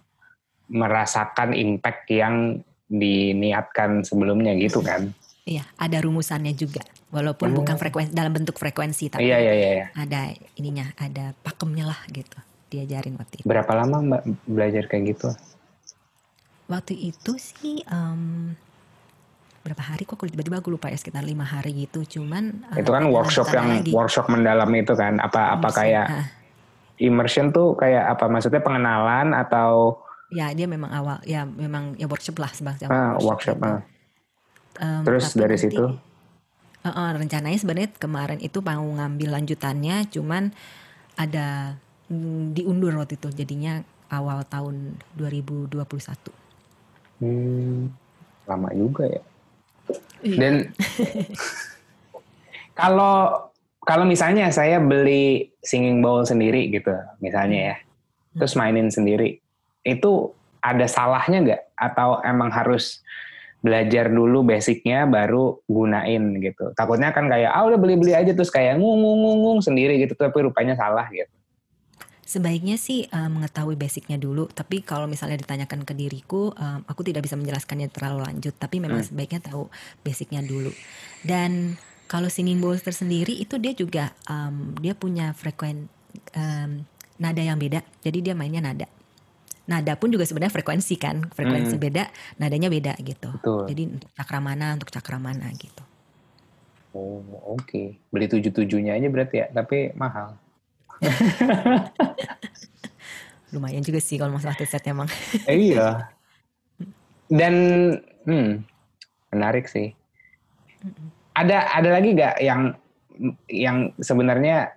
merasakan 0.73 1.53
impact 1.53 2.09
yang 2.13 2.61
diniatkan 2.89 4.05
sebelumnya 4.05 4.53
gitu 4.57 4.85
kan. 4.85 5.13
Iya, 5.43 5.67
ada 5.75 5.99
rumusannya 5.99 6.55
juga. 6.55 6.85
Walaupun 7.13 7.53
hmm. 7.53 7.59
bukan 7.59 7.77
frekuensi 7.77 8.13
dalam 8.15 8.33
bentuk 8.33 8.57
frekuensi 8.57 9.13
tapi 9.13 9.27
iya, 9.27 9.37
iya, 9.37 9.53
iya. 9.53 9.71
iya. 9.75 9.87
ada 9.93 10.33
ininya, 10.57 10.87
ada 10.97 11.37
pakemnya 11.45 11.85
lah 11.89 12.01
gitu. 12.09 12.39
Diajarin 12.73 13.21
waktu 13.21 13.43
itu. 13.43 13.45
Berapa 13.45 13.73
lama 13.77 14.01
Mbak 14.01 14.23
belajar 14.49 14.85
kayak 14.89 15.05
gitu? 15.13 15.29
Waktu 16.73 16.95
itu 17.13 17.37
sih 17.37 17.85
um, 17.91 18.57
berapa 19.63 19.83
hari 19.83 20.03
kok 20.03 20.19
tiba-tiba 20.19 20.59
aku 20.59 20.75
lupa 20.75 20.91
ya 20.91 20.99
sekitar 20.99 21.23
lima 21.23 21.47
hari 21.47 21.87
gitu. 21.87 22.03
Cuman 22.19 22.67
eh, 22.75 22.83
itu 22.83 22.91
kan 22.91 23.07
uh, 23.07 23.11
workshop 23.11 23.49
yang 23.55 23.69
lagi. 23.71 23.91
workshop 23.95 24.27
mendalam 24.29 24.71
itu 24.75 24.93
kan. 24.95 25.23
Apa 25.23 25.59
apa 25.59 25.69
kayak 25.71 26.07
uh. 26.11 26.27
immersion 26.99 27.55
tuh 27.55 27.79
kayak 27.79 28.19
apa? 28.19 28.27
Maksudnya 28.27 28.61
pengenalan 28.61 29.33
atau 29.33 30.03
ya 30.33 30.51
dia 30.57 30.65
memang 30.65 30.89
awal 30.91 31.21
ya 31.29 31.45
memang 31.45 31.95
ya 32.01 32.09
workshop 32.09 32.41
lah 32.41 32.49
sebangsa 32.49 32.89
ah, 32.89 33.21
workshop, 33.21 33.29
workshop 33.29 33.57
gitu. 33.61 33.73
um, 34.81 35.03
terus 35.05 35.25
dari 35.37 35.57
nanti, 35.61 35.65
situ? 35.69 35.85
Uh, 36.83 36.89
uh, 36.89 37.09
rencananya 37.15 37.59
sebenarnya 37.61 37.91
kemarin 38.01 38.41
itu 38.43 38.59
mau 38.65 38.83
ngambil 38.83 39.39
lanjutannya 39.39 40.09
cuman 40.11 40.51
ada 41.15 41.79
mm, 42.11 42.57
diundur 42.57 42.97
waktu 42.97 43.21
itu. 43.21 43.29
Jadinya 43.31 43.85
awal 44.13 44.45
tahun 44.45 45.01
2021 45.17 45.73
hmm, 47.25 47.81
lama 48.45 48.69
juga 48.77 49.09
ya 49.09 49.23
Iya. 50.23 50.37
Dan 50.39 50.55
kalau 52.81 53.49
kalau 53.83 54.07
misalnya 54.07 54.47
saya 54.55 54.79
beli 54.79 55.51
singing 55.59 55.99
bowl 55.99 56.23
sendiri 56.23 56.71
gitu, 56.71 56.95
misalnya 57.19 57.75
ya, 57.75 57.77
hmm. 57.79 58.39
terus 58.39 58.55
mainin 58.55 58.89
sendiri, 58.89 59.43
itu 59.83 60.31
ada 60.63 60.87
salahnya 60.87 61.39
nggak? 61.43 61.63
Atau 61.75 62.23
emang 62.23 62.55
harus 62.55 63.03
belajar 63.63 64.11
dulu 64.11 64.43
basicnya 64.47 65.07
baru 65.07 65.59
gunain 65.67 66.39
gitu. 66.39 66.75
Takutnya 66.75 67.15
kan 67.15 67.31
kayak 67.31 67.51
ah 67.51 67.63
udah 67.67 67.79
beli-beli 67.79 68.15
aja 68.15 68.31
terus 68.35 68.51
kayak 68.51 68.79
ngung 68.79 69.03
ngung 69.03 69.39
ngung 69.43 69.61
sendiri 69.63 69.99
gitu, 69.99 70.15
tapi 70.15 70.47
rupanya 70.47 70.79
salah 70.79 71.07
gitu. 71.11 71.31
Sebaiknya 72.33 72.81
sih 72.81 73.05
uh, 73.13 73.29
mengetahui 73.29 73.77
basicnya 73.77 74.17
dulu, 74.17 74.49
tapi 74.49 74.81
kalau 74.81 75.05
misalnya 75.05 75.37
ditanyakan 75.37 75.85
ke 75.85 75.93
diriku, 75.93 76.49
um, 76.57 76.81
aku 76.89 77.05
tidak 77.05 77.29
bisa 77.29 77.37
menjelaskannya 77.37 77.93
terlalu 77.93 78.25
lanjut, 78.25 78.57
tapi 78.57 78.81
memang 78.81 79.05
hmm. 79.05 79.13
sebaiknya 79.13 79.41
tahu 79.45 79.69
basicnya 80.01 80.41
dulu. 80.41 80.73
Dan 81.21 81.77
kalau 82.09 82.33
singing 82.33 82.57
bowls 82.57 82.81
tersendiri 82.81 83.37
itu 83.37 83.61
dia 83.61 83.77
juga 83.77 84.17
um, 84.33 84.73
dia 84.81 84.97
punya 84.97 85.37
frekuen 85.37 85.93
um, 86.33 86.89
nada 87.21 87.43
yang 87.45 87.61
beda, 87.61 87.85
jadi 88.01 88.33
dia 88.33 88.33
mainnya 88.33 88.65
nada. 88.65 88.89
Nada 89.69 89.93
pun 90.01 90.09
juga 90.09 90.25
sebenarnya 90.25 90.57
frekuensi 90.57 90.97
kan, 90.97 91.29
frekuensi 91.37 91.77
hmm. 91.77 91.85
beda, 91.85 92.05
nadanya 92.41 92.73
beda 92.73 92.97
gitu. 93.05 93.29
Betul. 93.29 93.69
Jadi 93.77 93.83
untuk 94.01 94.09
cakra 94.17 94.41
mana 94.41 94.73
untuk 94.73 94.89
cakra 94.89 95.21
mana 95.21 95.53
gitu. 95.53 95.85
Oh 96.97 97.21
oke, 97.45 97.61
okay. 97.61 97.87
beli 98.09 98.25
tujuh 98.25 98.57
tujuhnya 98.57 98.97
aja 98.97 99.09
berarti 99.13 99.37
ya, 99.45 99.53
tapi 99.53 99.93
mahal. 99.93 100.41
Lumayan 103.53 103.85
juga 103.85 104.01
sih 104.01 104.17
kalau 104.17 104.33
masalah 104.33 104.57
set 104.57 104.85
emang. 104.89 105.09
eh, 105.51 105.57
iya. 105.57 106.09
Dan 107.29 107.55
hmm, 108.25 108.65
menarik 109.33 109.69
sih. 109.69 109.93
Ada 111.33 111.77
ada 111.77 111.89
lagi 112.01 112.17
gak 112.17 112.37
yang 112.41 112.77
yang 113.49 113.93
sebenarnya 114.01 114.73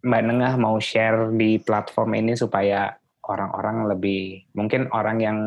Mbak 0.00 0.22
Nengah 0.24 0.52
mau 0.56 0.80
share 0.80 1.34
di 1.34 1.60
platform 1.60 2.16
ini 2.16 2.32
supaya 2.38 2.96
orang-orang 3.26 3.90
lebih 3.90 4.46
mungkin 4.56 4.88
orang 4.90 5.18
yang 5.20 5.38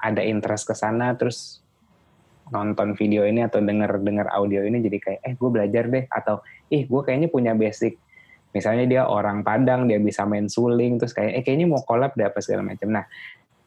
ada 0.00 0.24
interest 0.24 0.68
ke 0.68 0.74
sana 0.74 1.14
terus 1.14 1.64
nonton 2.52 2.92
video 2.92 3.24
ini 3.24 3.44
atau 3.44 3.60
denger 3.60 4.04
denger 4.04 4.28
audio 4.32 4.64
ini 4.64 4.84
jadi 4.84 4.98
kayak 5.00 5.20
eh 5.24 5.34
gue 5.36 5.48
belajar 5.48 5.88
deh 5.88 6.04
atau 6.12 6.44
ih 6.68 6.84
gue 6.84 7.00
kayaknya 7.00 7.28
punya 7.32 7.56
basic 7.56 7.96
misalnya 8.54 8.86
dia 8.86 9.02
orang 9.04 9.42
Padang 9.42 9.90
dia 9.90 9.98
bisa 9.98 10.24
main 10.24 10.46
suling 10.46 11.02
terus 11.02 11.12
kayak 11.12 11.36
eh 11.36 11.42
kayaknya 11.42 11.66
mau 11.66 11.82
collab 11.82 12.14
deh 12.14 12.24
apa 12.24 12.38
segala 12.38 12.62
macam 12.62 12.88
nah 12.94 13.04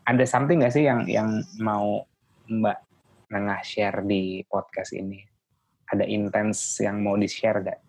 ada 0.08 0.24
something 0.24 0.64
gak 0.64 0.72
sih 0.72 0.88
yang 0.88 1.04
yang 1.04 1.44
mau 1.60 2.08
Mbak 2.48 2.78
Nengah 3.28 3.60
share 3.60 4.08
di 4.08 4.40
podcast 4.48 4.96
ini? 4.96 5.20
Ada 5.92 6.08
intens 6.08 6.80
yang 6.80 7.04
mau 7.04 7.20
di-share 7.20 7.60
gak? 7.60 7.80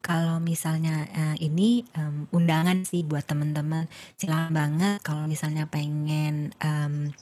Kalau 0.00 0.40
misalnya 0.40 1.04
uh, 1.12 1.36
ini 1.36 1.84
um, 1.96 2.28
undangan 2.32 2.84
sih 2.84 3.04
buat 3.04 3.28
teman-teman, 3.28 3.88
silakan 4.16 4.52
banget 4.52 4.98
kalau 5.04 5.28
misalnya 5.28 5.68
pengen 5.68 6.52
um, 6.64 7.12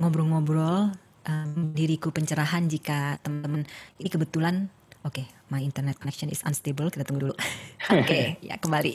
ngobrol-ngobrol 0.00 0.92
um, 1.28 1.74
diriku 1.74 2.10
pencerahan 2.14 2.66
jika 2.66 3.18
teman-teman 3.22 3.66
ini 3.98 4.08
kebetulan 4.08 4.70
oke 5.02 5.18
okay, 5.18 5.26
my 5.50 5.62
internet 5.62 5.98
connection 5.98 6.30
is 6.30 6.42
unstable 6.46 6.88
kita 6.88 7.02
tunggu 7.02 7.30
dulu 7.30 7.34
oke 7.94 8.06
okay, 8.06 8.38
ya 8.42 8.58
kembali 8.58 8.94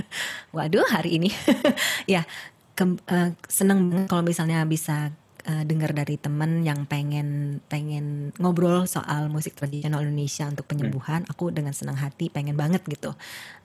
waduh 0.56 0.86
hari 0.90 1.18
ini 1.18 1.30
ya 2.14 2.22
ke, 2.78 2.84
uh, 2.86 3.30
seneng 3.50 3.90
banget 3.90 4.08
kalau 4.08 4.24
misalnya 4.24 4.62
bisa 4.64 5.12
uh, 5.46 5.64
dengar 5.64 5.92
dari 5.96 6.16
temen 6.20 6.62
yang 6.66 6.84
pengen 6.84 7.60
pengen 7.70 8.34
ngobrol 8.36 8.84
soal 8.84 9.32
musik 9.32 9.56
tradisional 9.56 10.04
Indonesia 10.04 10.48
untuk 10.48 10.68
penyembuhan, 10.68 11.24
hmm. 11.24 11.32
aku 11.32 11.52
dengan 11.54 11.72
senang 11.72 11.96
hati 11.96 12.28
pengen 12.28 12.56
banget 12.58 12.84
gitu. 12.88 13.14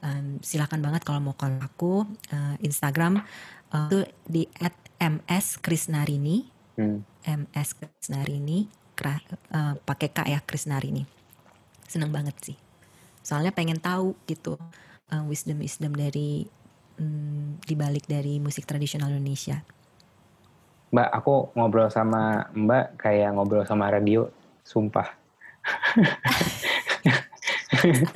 Um, 0.00 0.40
silakan 0.40 0.80
banget 0.80 1.04
kalau 1.04 1.20
mau 1.20 1.36
call 1.36 1.58
aku 1.60 2.06
uh, 2.32 2.54
Instagram 2.62 3.20
uh, 3.72 3.88
itu 3.88 3.98
di 4.24 4.42
@mskrisnarini, 4.96 6.48
hmm. 6.80 7.15
Ms 7.26 7.68
krisnarini, 7.74 8.70
uh, 9.02 9.74
pakai 9.82 10.08
k 10.14 10.18
ya 10.30 10.40
Krisnarini. 10.40 11.02
Seneng 11.90 12.14
banget 12.14 12.38
sih. 12.40 12.56
Soalnya 13.26 13.50
pengen 13.50 13.82
tahu 13.82 14.14
gitu 14.30 14.54
uh, 15.10 15.24
wisdom 15.26 15.58
wisdom 15.58 15.92
dari 15.92 16.46
um, 17.02 17.58
dibalik 17.66 18.06
dari 18.06 18.38
musik 18.38 18.64
tradisional 18.64 19.10
Indonesia. 19.10 19.60
Mbak, 20.94 21.08
aku 21.10 21.34
ngobrol 21.58 21.90
sama 21.90 22.46
Mbak 22.54 23.02
kayak 23.02 23.34
ngobrol 23.34 23.66
sama 23.66 23.90
radio, 23.90 24.30
sumpah. 24.62 25.10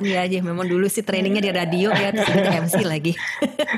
Iya 0.01 0.25
aja, 0.25 0.39
memang 0.41 0.65
dulu 0.65 0.87
sih 0.87 1.03
trainingnya 1.05 1.43
di 1.43 1.51
radio 1.53 1.89
ya, 1.93 2.09
terus 2.11 2.33
MC 2.49 2.75
lagi. 2.83 3.13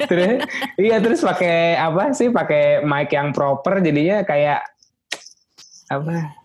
terus, 0.09 0.45
iya 0.79 0.97
terus 1.01 1.21
pakai 1.21 1.75
apa 1.77 2.13
sih? 2.15 2.29
Pakai 2.29 2.81
mic 2.85 3.11
yang 3.13 3.35
proper, 3.35 3.81
jadinya 3.83 4.21
kayak 4.23 4.72
apa? 5.99 6.43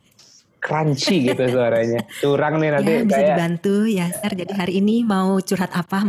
crunchy 0.58 1.30
gitu 1.30 1.42
suaranya. 1.48 2.02
Curang 2.20 2.58
nih 2.58 2.70
nanti 2.74 2.90
ya, 2.90 3.00
bisa 3.06 3.14
kayak... 3.16 3.28
dibantu 3.30 3.76
ya, 3.86 4.06
Sir. 4.10 4.32
Jadi 4.34 4.52
hari 4.52 4.72
ini 4.82 5.06
mau 5.06 5.38
curhat 5.38 5.70
apa? 5.72 6.02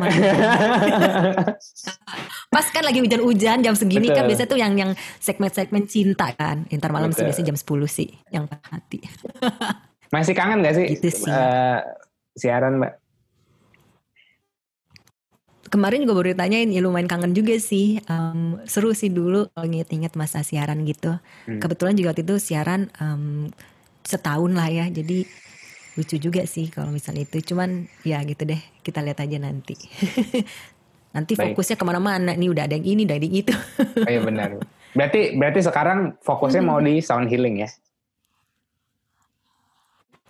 Pas 2.53 2.65
kan 2.73 2.83
lagi 2.83 2.99
hujan-hujan 2.99 3.61
jam 3.61 3.77
segini 3.77 4.09
kan 4.09 4.13
Betul. 4.13 4.17
kan 4.17 4.25
biasanya 4.25 4.49
tuh 4.49 4.59
yang 4.59 4.73
yang 4.75 4.91
segmen-segmen 5.21 5.85
cinta 5.85 6.33
kan. 6.33 6.65
Intar 6.73 6.89
malam 6.89 7.13
sih 7.13 7.23
biasanya 7.23 7.53
jam 7.53 7.57
10 7.57 7.85
sih 7.87 8.09
yang 8.33 8.49
hati. 8.49 9.05
Masih 10.09 10.33
kangen 10.33 10.65
gak 10.65 10.75
sih, 10.75 10.85
gitu 10.97 11.09
sih. 11.13 11.29
Uh, 11.29 11.85
siaran 12.33 12.81
Mbak? 12.81 12.93
Kemarin 15.69 16.03
juga 16.03 16.17
baru 16.17 16.33
ditanyain 16.33 16.69
ya 16.73 16.81
lumayan 16.81 17.05
kangen 17.05 17.37
juga 17.37 17.55
sih. 17.61 18.01
Um, 18.09 18.57
seru 18.65 18.91
sih 18.97 19.13
dulu 19.13 19.53
kalau 19.53 19.65
inget-inget 19.69 20.17
masa 20.17 20.41
siaran 20.41 20.81
gitu. 20.83 21.17
Hmm. 21.45 21.61
Kebetulan 21.61 21.93
juga 21.93 22.11
waktu 22.13 22.25
itu 22.25 22.35
siaran 22.41 22.89
um, 22.97 23.53
setahun 24.09 24.51
lah 24.57 24.69
ya 24.73 24.85
jadi 24.89 25.27
lucu 25.99 26.15
juga 26.17 26.47
sih 26.47 26.71
kalau 26.71 26.89
misalnya 26.89 27.27
itu 27.27 27.53
cuman 27.53 27.85
ya 28.01 28.23
gitu 28.23 28.47
deh 28.47 28.61
kita 28.81 29.03
lihat 29.03 29.19
aja 29.21 29.37
nanti 29.37 29.75
nanti 31.15 31.33
Baik. 31.35 31.53
fokusnya 31.53 31.75
ke 31.75 31.85
mana-mana 31.85 32.31
nih 32.33 32.49
udah 32.49 32.63
ada 32.69 32.73
yang 32.77 32.87
ini 32.87 33.01
udah 33.03 33.17
ada 33.19 33.25
yang 33.25 33.37
itu 33.43 33.53
oh, 34.05 34.09
iya 34.09 34.21
benar 34.23 34.49
berarti 34.95 35.35
berarti 35.35 35.59
sekarang 35.65 36.15
fokusnya 36.23 36.61
hmm. 36.63 36.69
mau 36.69 36.79
di 36.79 37.03
sound 37.03 37.27
healing 37.27 37.61
ya 37.61 37.69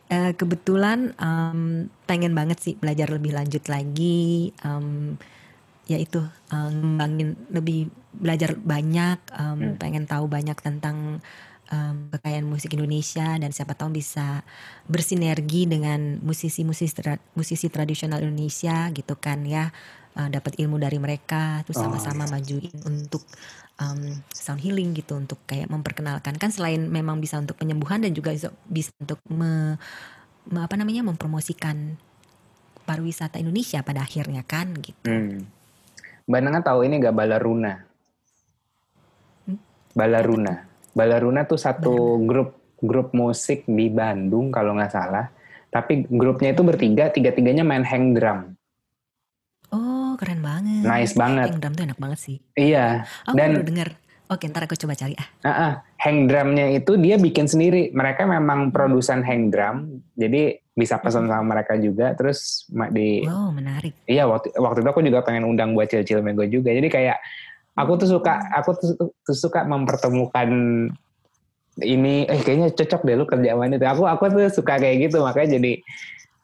uh, 0.10 0.32
kebetulan 0.36 1.14
um, 1.22 1.88
pengen 2.10 2.34
banget 2.34 2.58
sih 2.60 2.74
belajar 2.76 3.10
lebih 3.10 3.34
lanjut 3.34 3.64
lagi 3.70 4.52
um, 4.66 5.16
ya 5.90 5.98
itu 5.98 6.22
um, 6.54 6.70
ngembangin 6.70 7.34
lebih 7.50 7.90
belajar 8.14 8.58
banyak 8.58 9.18
um, 9.34 9.58
hmm. 9.58 9.76
pengen 9.82 10.06
tahu 10.06 10.30
banyak 10.30 10.58
tentang 10.62 11.22
um, 11.74 11.96
kekayaan 12.14 12.46
musik 12.46 12.74
Indonesia 12.78 13.38
dan 13.38 13.50
siapa 13.50 13.74
tahu 13.74 13.98
bisa 13.98 14.46
bersinergi 14.86 15.66
dengan 15.66 16.22
musisi-musisi 16.22 16.94
tra 16.94 17.18
musisi 17.34 17.70
tradisional 17.70 18.22
Indonesia 18.22 18.90
gitu 18.94 19.18
kan 19.18 19.46
ya 19.46 19.70
uh, 20.18 20.30
dapat 20.30 20.62
ilmu 20.62 20.78
dari 20.78 20.98
mereka 21.02 21.66
terus 21.66 21.82
oh, 21.82 21.90
sama-sama 21.90 22.30
oh, 22.30 22.38
majuin 22.38 22.74
untuk 22.86 23.26
um, 23.80 24.20
sound 24.36 24.62
healing 24.62 24.92
gitu 24.94 25.16
untuk 25.16 25.40
kayak 25.48 25.72
memperkenalkan 25.72 26.36
kan 26.36 26.52
selain 26.52 26.86
memang 26.86 27.18
bisa 27.24 27.40
untuk 27.40 27.56
penyembuhan 27.56 28.04
dan 28.04 28.12
juga 28.12 28.36
bisa 28.68 28.92
untuk 29.00 29.20
me, 29.32 29.80
me, 30.52 30.60
apa 30.62 30.76
namanya 30.76 31.08
mempromosikan 31.08 31.96
pariwisata 32.84 33.40
Indonesia 33.40 33.82
pada 33.82 34.04
akhirnya 34.04 34.44
kan 34.44 34.76
gitu. 34.78 35.08
Hmm. 35.08 35.48
Mbak 36.30 36.42
Nanga 36.46 36.62
tahu 36.62 36.86
ini 36.86 37.02
gak 37.02 37.16
Balaruna? 37.16 37.74
Hmm? 39.50 39.58
Balaruna. 39.98 40.54
Balaruna 40.94 41.42
tuh 41.50 41.58
satu 41.58 42.22
grup 42.22 42.60
grup 42.80 43.12
musik 43.12 43.68
di 43.68 43.92
Bandung 43.92 44.54
kalau 44.54 44.78
nggak 44.78 44.94
salah. 44.94 45.28
Tapi 45.70 46.10
grupnya 46.10 46.56
itu 46.56 46.66
bertiga, 46.66 47.14
tiga-tiganya 47.14 47.62
main 47.62 47.86
hang 47.86 48.18
drum. 48.18 48.58
Keren 50.20 50.44
banget. 50.44 50.84
Nice 50.84 51.16
banget. 51.16 51.48
Hang 51.48 51.64
drum 51.64 51.74
tuh 51.80 51.84
enak 51.88 52.00
banget 52.00 52.20
sih. 52.20 52.38
Iya. 52.60 53.08
Aku 53.24 53.40
Dan, 53.40 53.56
baru 53.56 53.68
denger. 53.72 53.90
Oke, 54.30 54.46
ntar 54.52 54.68
aku 54.68 54.76
coba 54.78 54.94
cari 54.94 55.16
ah. 55.18 55.28
Uh 55.42 55.50
-uh, 55.50 55.74
hang 55.98 56.30
drumnya 56.30 56.70
itu 56.76 57.00
dia 57.00 57.16
bikin 57.18 57.48
sendiri. 57.48 57.90
Mereka 57.96 58.30
memang 58.30 58.70
produsen 58.70 59.26
hang 59.26 59.50
drum, 59.50 60.06
jadi 60.14 60.60
bisa 60.78 61.02
pesan 61.02 61.26
sama 61.26 61.56
mereka 61.58 61.80
juga. 61.80 62.14
Terus 62.14 62.70
di. 62.94 63.26
Wow, 63.26 63.50
menarik. 63.56 63.96
Iya, 64.06 64.30
waktu 64.30 64.54
waktu 64.60 64.86
itu 64.86 64.90
aku 64.92 65.02
juga 65.02 65.26
pengen 65.26 65.50
undang 65.50 65.74
buat 65.74 65.90
cil-cil 65.90 66.22
mego 66.22 66.46
juga. 66.46 66.70
Jadi 66.70 66.94
kayak 66.94 67.18
aku 67.80 67.92
tuh 68.06 68.20
suka 68.20 68.38
aku 68.54 68.70
tuh, 68.78 68.92
tuh 69.24 69.38
suka 69.40 69.66
mempertemukan 69.66 70.52
ini 71.80 72.28
eh 72.28 72.42
kayaknya 72.44 72.76
cocok 72.76 73.02
deh 73.08 73.16
lu 73.16 73.24
kerja 73.24 73.56
sama 73.56 73.72
itu 73.72 73.88
aku 73.88 74.04
aku 74.04 74.24
tuh 74.36 74.52
suka 74.52 74.74
kayak 74.84 75.10
gitu 75.10 75.24
makanya 75.24 75.56
jadi 75.56 75.80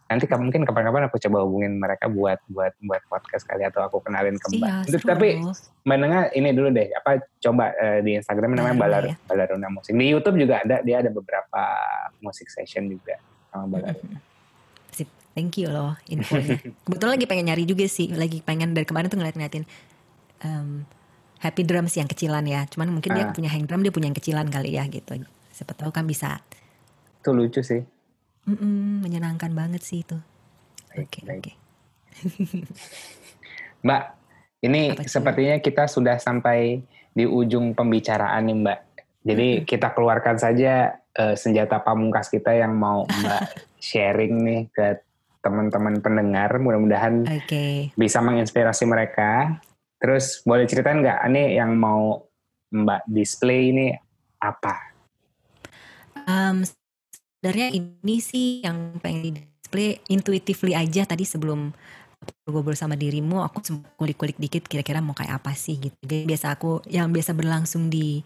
nanti 0.06 0.30
mungkin 0.30 0.62
kapan-kapan 0.70 1.10
aku 1.10 1.18
coba 1.18 1.42
hubungin 1.42 1.82
mereka 1.82 2.06
buat 2.06 2.38
buat 2.46 2.78
buat 2.86 3.02
podcast 3.10 3.42
kali 3.50 3.66
atau 3.66 3.82
aku 3.82 4.06
kenalin 4.06 4.38
ke 4.38 4.48
mbak. 4.54 4.86
Iya, 4.86 5.02
Tapi 5.02 5.42
mbak 5.82 5.98
Nenga 5.98 6.22
ini 6.38 6.50
dulu 6.54 6.70
deh 6.70 6.94
apa 6.94 7.26
coba 7.42 7.74
uh, 7.74 8.00
di 8.06 8.22
Instagram 8.22 8.54
namanya 8.54 8.78
Balar 8.78 9.04
ya. 9.10 9.16
Balaruna 9.26 9.68
Musik. 9.74 9.98
Di 9.98 10.06
YouTube 10.06 10.38
juga 10.38 10.62
ada 10.62 10.86
dia 10.86 11.02
ada 11.02 11.10
beberapa 11.10 11.64
musik 12.22 12.54
session 12.54 12.86
juga 12.86 13.18
sama 13.50 13.66
Balaruna. 13.82 14.22
Sip, 14.94 15.10
thank 15.34 15.58
you 15.58 15.74
loh 15.74 15.98
infonya. 16.06 16.62
Kebetulan 16.86 17.12
lagi 17.18 17.26
pengen 17.26 17.46
nyari 17.50 17.64
juga 17.66 17.90
sih, 17.90 18.14
lagi 18.14 18.46
pengen 18.46 18.78
dari 18.78 18.86
kemarin 18.86 19.10
tuh 19.10 19.18
ngeliat-ngeliatin 19.18 19.66
um, 20.46 20.86
happy 21.42 21.66
drums 21.66 21.98
yang 21.98 22.06
kecilan 22.06 22.46
ya. 22.46 22.70
Cuman 22.70 22.94
mungkin 22.94 23.10
uh. 23.10 23.16
dia 23.18 23.26
ah. 23.26 23.34
punya 23.34 23.50
hang 23.50 23.66
drum, 23.66 23.82
dia 23.82 23.90
punya 23.90 24.14
yang 24.14 24.18
kecilan 24.22 24.46
kali 24.54 24.78
ya 24.78 24.86
gitu. 24.86 25.18
Siapa 25.50 25.74
tahu 25.74 25.90
kan 25.90 26.06
bisa. 26.06 26.46
Itu 27.26 27.34
lucu 27.34 27.66
sih. 27.66 27.95
Mm-mm, 28.46 29.02
menyenangkan 29.02 29.52
banget 29.54 29.82
sih 29.82 30.06
itu. 30.06 30.18
Oke, 30.96 31.26
oke. 31.26 31.30
Okay, 31.30 31.32
okay. 31.42 32.64
Mbak, 33.86 34.04
ini 34.66 34.82
sepertinya 35.06 35.56
kita 35.62 35.90
sudah 35.90 36.18
sampai 36.18 36.82
di 37.16 37.26
ujung 37.26 37.74
pembicaraan 37.74 38.46
nih 38.46 38.58
Mbak. 38.62 38.80
Jadi 39.26 39.48
mm-hmm. 39.58 39.68
kita 39.68 39.88
keluarkan 39.98 40.38
saja 40.38 41.02
uh, 41.18 41.34
senjata 41.34 41.82
pamungkas 41.82 42.30
kita 42.30 42.54
yang 42.54 42.78
mau 42.78 43.04
Mbak 43.10 43.42
sharing 43.92 44.34
nih 44.46 44.62
ke 44.70 45.02
teman-teman 45.42 46.02
pendengar. 46.02 46.58
Mudah-mudahan 46.62 47.26
okay. 47.26 47.94
bisa 47.98 48.22
menginspirasi 48.22 48.86
mereka 48.86 49.62
Terus 50.06 50.44
boleh 50.44 50.68
ceritain 50.68 51.02
nggak 51.02 51.20
ini 51.32 51.58
yang 51.58 51.74
mau 51.80 52.20
Mbak 52.70 53.08
display 53.08 53.72
ini 53.72 53.90
apa? 54.38 54.94
Um, 56.30 56.62
sebenarnya 57.46 57.78
ini 57.78 58.18
sih 58.18 58.66
yang 58.66 58.98
pengen 58.98 59.22
di 59.22 59.32
display 59.38 60.02
intuitively 60.10 60.74
aja 60.74 61.06
tadi 61.06 61.30
sebelum 61.30 61.70
ngobrol 62.50 62.74
sama 62.74 62.98
dirimu 62.98 63.46
aku 63.46 63.62
kulik-kulik 64.02 64.42
dikit 64.42 64.66
kira-kira 64.66 64.98
mau 64.98 65.14
kayak 65.14 65.46
apa 65.46 65.54
sih 65.54 65.78
gitu. 65.78 65.94
Jadi 66.02 66.26
biasa 66.26 66.58
aku 66.58 66.82
yang 66.90 67.14
biasa 67.14 67.38
berlangsung 67.38 67.94
di 67.94 68.26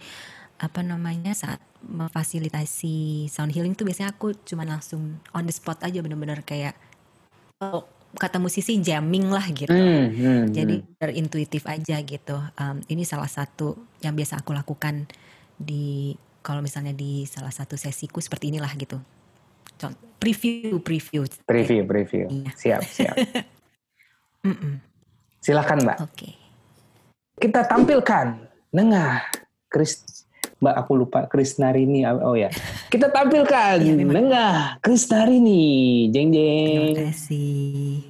apa 0.55 0.79
namanya 0.87 1.35
saat 1.35 1.59
memfasilitasi 1.83 3.27
sound 3.27 3.51
healing 3.51 3.75
tuh 3.75 3.83
biasanya 3.83 4.15
aku 4.15 4.39
cuma 4.47 4.63
langsung 4.63 5.19
on 5.35 5.43
the 5.43 5.51
spot 5.51 5.83
aja 5.83 5.99
bener-bener 5.99 6.39
kayak 6.47 6.79
oh, 7.59 7.83
kata 8.15 8.39
musisi 8.39 8.79
jamming 8.79 9.27
lah 9.27 9.43
gitu. 9.51 9.75
Hmm, 9.75 10.15
hmm, 10.15 10.43
Jadi 10.55 10.75
hmm. 10.79 10.95
berintuitif 10.95 11.67
aja 11.67 11.99
gitu. 11.99 12.39
Um, 12.55 12.79
ini 12.87 13.03
salah 13.03 13.27
satu 13.27 13.75
yang 13.99 14.15
biasa 14.15 14.39
aku 14.39 14.55
lakukan 14.55 15.11
di 15.59 16.15
kalau 16.49 16.65
misalnya 16.65 16.97
di 16.97 17.29
salah 17.29 17.53
satu 17.53 17.77
sesiku 17.77 18.17
seperti 18.17 18.49
inilah 18.49 18.73
gitu. 18.73 18.97
Contoh 19.77 20.01
preview 20.17 20.81
preview. 20.81 21.29
Preview 21.45 21.85
preview. 21.85 22.25
Iya. 22.25 22.49
Siap 22.57 22.81
siap. 22.89 23.15
mm 24.49 24.55
-mm. 24.57 24.73
Silakan 25.37 25.85
mbak. 25.85 25.97
Oke. 26.01 26.09
Okay. 26.17 26.33
Kita 27.37 27.69
tampilkan 27.69 28.49
Nengah, 28.73 29.29
Kris, 29.69 30.25
Mbak 30.59 30.75
aku 30.75 30.91
lupa 30.97 31.19
Krisnarini. 31.29 32.03
Oh 32.03 32.35
ya, 32.35 32.51
kita 32.91 33.13
tampilkan 33.13 33.79
ya, 33.79 33.93
Nengah 33.95 34.81
Krisnarini. 34.83 36.09
Jeng 36.09 36.33
jeng. 36.33 36.97
Terima 36.97 37.13
kasih. 37.13 38.08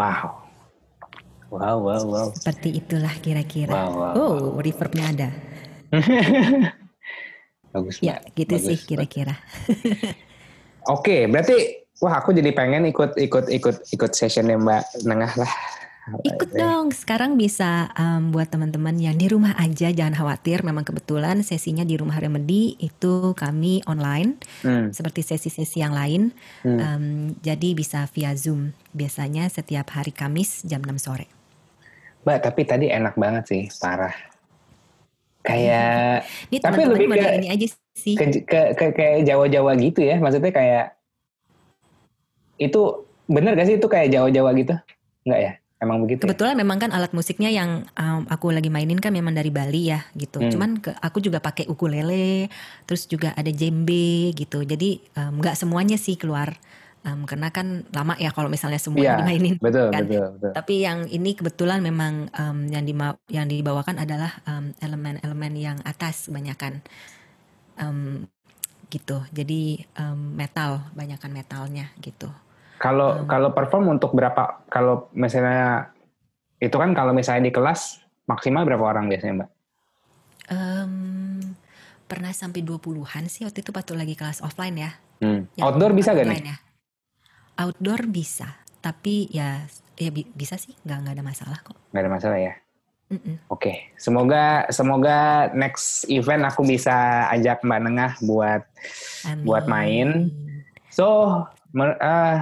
Wow. 0.00 0.48
Wow, 1.52 1.76
wow, 1.84 2.02
wow. 2.08 2.28
Seperti 2.32 2.80
itulah 2.80 3.12
kira-kira. 3.20 3.68
Wow, 3.68 3.90
wow, 3.92 4.12
oh, 4.16 4.34
wow. 4.56 4.64
reverbnya 4.64 5.04
ada. 5.12 5.28
bagus. 7.76 8.00
Ya, 8.00 8.24
gitu 8.32 8.56
bagus, 8.56 8.64
sih 8.64 8.78
kira-kira. 8.80 9.36
Oke, 10.88 11.28
berarti 11.28 11.84
wah 12.00 12.16
aku 12.16 12.32
jadi 12.32 12.48
pengen 12.56 12.88
ikut 12.88 13.12
ikut 13.20 13.52
ikut 13.52 13.76
ikut 13.92 14.10
sessionnya 14.16 14.56
Mbak 14.56 15.04
Nengah 15.04 15.32
lah. 15.36 15.52
Ikut 16.24 16.50
dong. 16.56 16.90
Sekarang 16.96 17.36
bisa 17.36 17.92
um, 17.92 18.32
buat 18.32 18.48
teman-teman 18.48 18.96
yang 18.96 19.20
di 19.20 19.28
rumah 19.28 19.52
aja 19.60 19.92
jangan 19.92 20.16
khawatir. 20.16 20.64
Memang 20.64 20.82
kebetulan 20.82 21.44
sesinya 21.44 21.84
di 21.84 22.00
rumah 22.00 22.16
Remedy 22.16 22.74
itu 22.80 23.36
kami 23.36 23.84
online 23.84 24.40
hmm. 24.64 24.96
seperti 24.96 25.20
sesi-sesi 25.20 25.84
yang 25.84 25.92
lain. 25.92 26.32
Hmm. 26.64 26.78
Um, 26.80 27.04
jadi 27.44 27.76
bisa 27.76 28.08
via 28.10 28.32
Zoom. 28.32 28.72
Biasanya 28.96 29.46
setiap 29.52 29.92
hari 29.92 30.10
Kamis 30.10 30.64
jam 30.64 30.80
6 30.80 30.96
sore. 30.98 31.28
Mbak, 32.24 32.38
tapi 32.48 32.60
tadi 32.68 32.86
enak 32.92 33.16
banget 33.16 33.44
sih, 33.48 33.62
parah. 33.80 34.12
Kayak 35.40 36.28
ini 36.52 36.58
tapi 36.60 36.84
lebih 36.84 37.08
ke 37.16 37.28
ini 37.40 37.48
aja 37.48 37.66
sih. 37.96 38.12
Ke, 38.12 38.44
ke, 38.44 38.60
ke 38.76 38.86
kayak 38.92 39.24
Jawa-Jawa 39.24 39.72
gitu 39.80 40.04
ya. 40.04 40.20
Maksudnya 40.20 40.52
kayak 40.52 40.86
itu 42.60 43.08
bener 43.24 43.56
gak 43.56 43.68
sih 43.72 43.80
itu 43.80 43.88
kayak 43.88 44.12
Jawa-Jawa 44.12 44.52
gitu? 44.52 44.76
Enggak 45.24 45.40
ya? 45.40 45.52
Emang 45.80 46.04
begitu? 46.04 46.28
Kebetulan 46.28 46.54
ya? 46.54 46.60
memang 46.60 46.76
kan 46.76 46.92
alat 46.92 47.16
musiknya 47.16 47.48
yang 47.48 47.88
um, 47.96 48.28
aku 48.28 48.52
lagi 48.52 48.68
mainin 48.68 49.00
kan 49.00 49.16
memang 49.16 49.32
dari 49.32 49.48
Bali 49.48 49.88
ya 49.88 50.04
gitu. 50.12 50.36
Hmm. 50.36 50.52
Cuman 50.52 50.70
ke, 50.76 50.92
aku 51.00 51.24
juga 51.24 51.40
pakai 51.40 51.64
ukulele, 51.72 52.52
terus 52.84 53.08
juga 53.08 53.32
ada 53.32 53.48
djembe 53.48 54.36
gitu. 54.36 54.60
Jadi 54.60 55.00
nggak 55.16 55.56
um, 55.56 55.60
semuanya 55.64 55.96
sih 55.96 56.20
keluar. 56.20 56.52
Um, 57.00 57.24
karena 57.24 57.48
kan 57.48 57.88
lama 57.96 58.12
ya 58.20 58.28
kalau 58.28 58.52
misalnya 58.52 58.76
semua 58.76 59.00
ya, 59.00 59.16
dimainin 59.16 59.56
betul, 59.56 59.88
kan. 59.88 60.04
Betul, 60.04 60.36
betul. 60.36 60.52
Tapi 60.52 60.74
yang 60.84 61.08
ini 61.08 61.32
kebetulan 61.32 61.80
memang 61.80 62.28
um, 62.28 62.68
yang 62.68 62.84
di 62.84 62.92
yang 63.32 63.48
dibawakan 63.48 63.96
adalah 64.04 64.36
elemen-elemen 64.84 65.52
um, 65.56 65.64
yang 65.64 65.76
atas 65.88 66.28
kebanyakan 66.28 66.84
um, 67.80 68.28
gitu. 68.92 69.24
Jadi 69.32 69.80
um, 69.96 70.36
metal, 70.36 70.92
banyakan 70.92 71.32
metalnya 71.32 71.88
gitu. 72.04 72.28
Kalau 72.80 73.22
um, 73.22 73.28
kalau 73.28 73.52
perform 73.52 73.92
untuk 73.92 74.16
berapa? 74.16 74.64
Kalau 74.72 75.12
misalnya 75.12 75.92
itu 76.56 76.72
kan 76.72 76.96
kalau 76.96 77.12
misalnya 77.12 77.44
di 77.44 77.52
kelas 77.52 78.00
maksimal 78.24 78.64
berapa 78.64 78.80
orang 78.80 79.12
biasanya, 79.12 79.44
Mbak? 79.44 79.50
Um, 80.50 80.92
pernah 82.08 82.32
sampai 82.32 82.64
20-an 82.64 83.28
sih 83.28 83.44
waktu 83.44 83.60
itu 83.60 83.70
waktu 83.70 83.92
lagi 83.94 84.14
kelas 84.16 84.40
offline 84.40 84.80
ya. 84.80 84.90
Hmm. 85.20 85.44
Outdoor 85.60 85.92
bisa 85.92 86.16
gak 86.16 86.24
nih? 86.24 86.40
Ya. 86.40 86.56
Outdoor 87.60 88.08
bisa, 88.08 88.48
tapi 88.80 89.28
ya 89.28 89.60
ya 90.00 90.08
bisa 90.10 90.56
sih, 90.56 90.72
nggak 90.80 90.98
nggak 91.04 91.14
ada 91.20 91.24
masalah 91.24 91.58
kok. 91.60 91.76
Nggak 91.92 92.02
ada 92.08 92.12
masalah 92.16 92.38
ya. 92.40 92.54
Oke, 93.10 93.26
okay. 93.50 93.76
semoga 93.98 94.70
semoga 94.70 95.50
next 95.50 96.06
event 96.06 96.46
aku 96.46 96.62
bisa 96.62 97.26
ajak 97.34 97.58
Mbak 97.66 97.80
Nengah 97.82 98.12
buat 98.22 98.62
Amin. 99.26 99.42
buat 99.42 99.64
main. 99.66 100.08
So, 100.94 101.34
uh, 101.74 102.38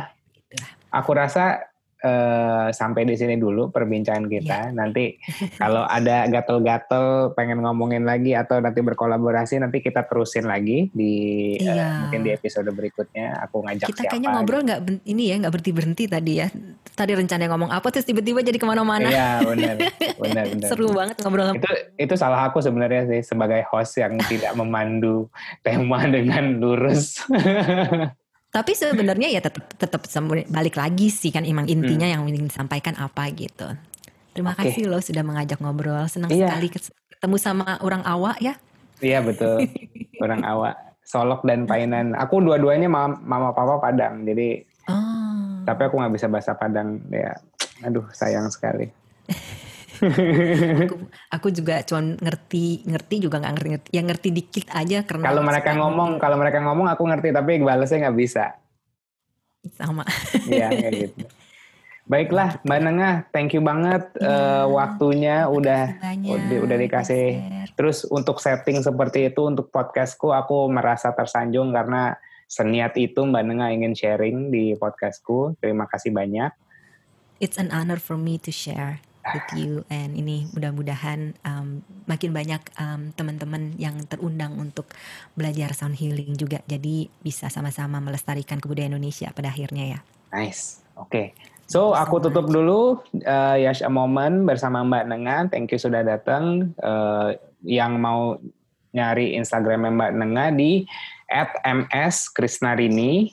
aku 0.92 1.10
rasa 1.16 1.68
uh, 2.04 2.68
sampai 2.70 3.06
di 3.06 3.14
sini 3.18 3.34
dulu 3.38 3.70
perbincangan 3.70 4.26
kita. 4.30 4.70
Yeah. 4.70 4.76
Nanti 4.76 5.18
kalau 5.62 5.86
ada 5.86 6.26
gatel-gatel 6.30 7.34
pengen 7.34 7.62
ngomongin 7.62 8.06
lagi 8.06 8.34
atau 8.34 8.62
nanti 8.62 8.82
berkolaborasi 8.82 9.58
nanti 9.62 9.82
kita 9.82 10.06
terusin 10.06 10.46
lagi 10.46 10.90
di 10.92 11.54
yeah. 11.58 11.70
uh, 11.70 11.74
iya. 11.74 11.88
mungkin 12.06 12.20
di 12.26 12.30
episode 12.34 12.70
berikutnya. 12.70 13.42
Aku 13.48 13.64
ngajak 13.64 13.88
kita 13.90 14.06
siapa. 14.06 14.10
kayaknya 14.14 14.30
ngobrol 14.34 14.62
nggak 14.64 14.80
ini 15.08 15.22
ya 15.30 15.36
nggak 15.42 15.52
berhenti 15.54 15.72
berhenti 15.74 16.04
tadi 16.06 16.32
ya. 16.44 16.48
Tadi 16.98 17.12
rencana 17.14 17.46
ngomong 17.46 17.70
apa 17.70 17.86
terus 17.94 18.06
tiba-tiba 18.06 18.42
jadi 18.42 18.58
ke 18.58 18.66
mana-mana. 18.66 19.06
Iya 19.06 19.30
benar, 19.46 19.76
benar, 20.18 20.44
benar. 20.54 20.68
Seru 20.70 20.90
banget 20.90 21.16
ngobrol. 21.22 21.54
Itu 21.54 21.72
itu 21.94 22.14
salah 22.18 22.50
aku 22.50 22.58
sebenarnya 22.58 23.06
sih 23.06 23.20
sebagai 23.22 23.62
host 23.70 24.02
yang 24.02 24.18
tidak 24.26 24.54
memandu 24.58 25.30
tema 25.66 26.02
dengan 26.10 26.58
lurus. 26.58 27.22
Tapi 28.58 28.74
sebenarnya 28.74 29.30
ya 29.30 29.38
tetap 29.38 29.70
tetap 29.78 30.02
balik 30.50 30.74
lagi 30.74 31.14
sih 31.14 31.30
kan 31.30 31.46
emang 31.46 31.70
intinya 31.70 32.10
hmm. 32.10 32.14
yang 32.18 32.22
ingin 32.26 32.50
disampaikan 32.50 32.98
apa 32.98 33.30
gitu. 33.30 33.70
Terima 34.34 34.50
okay. 34.58 34.74
kasih 34.74 34.90
loh 34.90 34.98
sudah 34.98 35.22
mengajak 35.22 35.62
ngobrol. 35.62 36.02
Senang 36.10 36.34
iya. 36.34 36.50
sekali 36.50 36.74
ketemu 37.14 37.36
sama 37.38 37.78
orang 37.86 38.02
awak 38.02 38.42
ya. 38.42 38.58
Iya 38.98 39.22
betul. 39.22 39.62
orang 40.26 40.42
awak. 40.42 40.74
Solok 41.06 41.46
dan 41.46 41.70
Painan. 41.70 42.18
Aku 42.18 42.42
dua-duanya 42.42 42.90
mama, 42.90 43.14
mama 43.22 43.54
papa 43.54 43.78
Padang. 43.78 44.26
Jadi 44.26 44.66
oh. 44.90 45.62
tapi 45.62 45.86
aku 45.86 45.94
nggak 46.02 46.14
bisa 46.18 46.26
bahasa 46.26 46.58
Padang 46.58 46.98
ya. 47.14 47.38
Aduh 47.86 48.10
sayang 48.10 48.50
sekali 48.50 48.90
aku, 49.98 50.96
aku 51.28 51.48
juga 51.50 51.82
cuma 51.82 52.02
ngerti 52.18 52.86
ngerti 52.86 53.14
juga 53.18 53.42
nggak 53.42 53.52
ngerti 53.58 53.68
ngerti 53.74 53.88
ya 53.90 54.02
ngerti 54.04 54.28
dikit 54.30 54.66
aja 54.70 54.98
karena 55.04 55.24
kalau 55.30 55.42
mereka 55.42 55.70
ngomong 55.74 56.10
kalau 56.22 56.36
mereka 56.38 56.58
ngomong 56.62 56.86
aku 56.90 57.02
ngerti 57.08 57.28
tapi 57.34 57.58
balasnya 57.60 58.08
nggak 58.08 58.18
bisa. 58.18 58.44
Sama. 59.74 60.06
Iya 60.46 60.70
kayak 60.70 60.92
gitu. 60.94 61.24
Baiklah 62.08 62.56
mbak 62.64 62.80
Nengah 62.80 63.14
thank 63.36 63.52
you 63.52 63.60
banget 63.60 64.00
ya, 64.16 64.64
uh, 64.64 64.64
waktunya 64.72 65.44
udah 65.44 66.00
udah 66.24 66.58
udah 66.64 66.76
dikasih. 66.80 67.26
terus 67.78 68.02
untuk 68.10 68.42
setting 68.42 68.82
seperti 68.82 69.30
itu 69.30 69.46
untuk 69.46 69.70
podcastku 69.70 70.34
aku 70.34 70.66
merasa 70.66 71.14
tersanjung 71.14 71.70
karena 71.70 72.18
seniat 72.48 72.96
itu 72.96 73.22
mbak 73.28 73.44
Nengah 73.44 73.76
ingin 73.76 73.92
sharing 73.92 74.48
di 74.48 74.72
podcastku. 74.78 75.58
Terima 75.60 75.84
kasih 75.84 76.14
banyak. 76.14 76.48
It's 77.38 77.60
an 77.60 77.70
honor 77.70 78.00
for 78.00 78.16
me 78.18 78.40
to 78.40 78.50
share 78.50 79.04
with 79.34 79.50
you 79.58 79.72
and 79.92 80.16
ini 80.16 80.48
mudah-mudahan 80.54 81.36
um, 81.44 81.84
makin 82.08 82.32
banyak 82.32 82.62
um, 82.80 83.12
teman-teman 83.12 83.76
yang 83.76 83.96
terundang 84.08 84.56
untuk 84.56 84.88
belajar 85.34 85.74
sound 85.76 85.96
healing 85.96 86.36
juga 86.36 86.64
jadi 86.64 87.08
bisa 87.20 87.52
sama-sama 87.52 88.00
melestarikan 88.00 88.62
kebudayaan 88.62 88.96
Indonesia 88.96 89.28
pada 89.34 89.52
akhirnya 89.52 89.96
ya. 89.96 89.98
Nice. 90.32 90.84
Oke. 90.98 91.08
Okay. 91.08 91.26
So 91.68 91.92
aku 91.92 92.24
tutup 92.24 92.48
dulu 92.48 93.04
uh, 93.28 93.56
Yash 93.60 93.84
a 93.84 93.92
Moment 93.92 94.48
bersama 94.48 94.80
Mbak 94.80 95.04
Nengan. 95.12 95.44
Thank 95.52 95.76
you 95.76 95.80
sudah 95.80 96.00
datang. 96.00 96.72
Uh, 96.80 97.36
yang 97.60 98.00
mau 98.00 98.40
nyari 98.96 99.36
Instagram 99.36 99.92
Mbak 99.92 100.12
Nenga 100.16 100.46
di 100.56 100.88
@mskrisnarini 101.28 103.28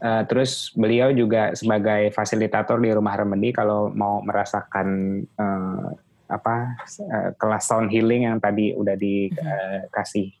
Uh, 0.00 0.24
terus 0.24 0.72
beliau 0.72 1.12
juga 1.12 1.52
sebagai 1.52 2.08
fasilitator 2.16 2.80
di 2.80 2.88
Rumah 2.88 3.20
Remedi 3.20 3.52
kalau 3.52 3.92
mau 3.92 4.24
merasakan 4.24 4.88
uh, 5.36 5.92
apa 6.30 6.80
uh, 7.04 7.30
kelas 7.36 7.68
sound 7.68 7.92
healing 7.92 8.24
yang 8.24 8.40
tadi 8.40 8.72
udah 8.72 8.96
dikasih 8.96 10.26
uh, 10.32 10.36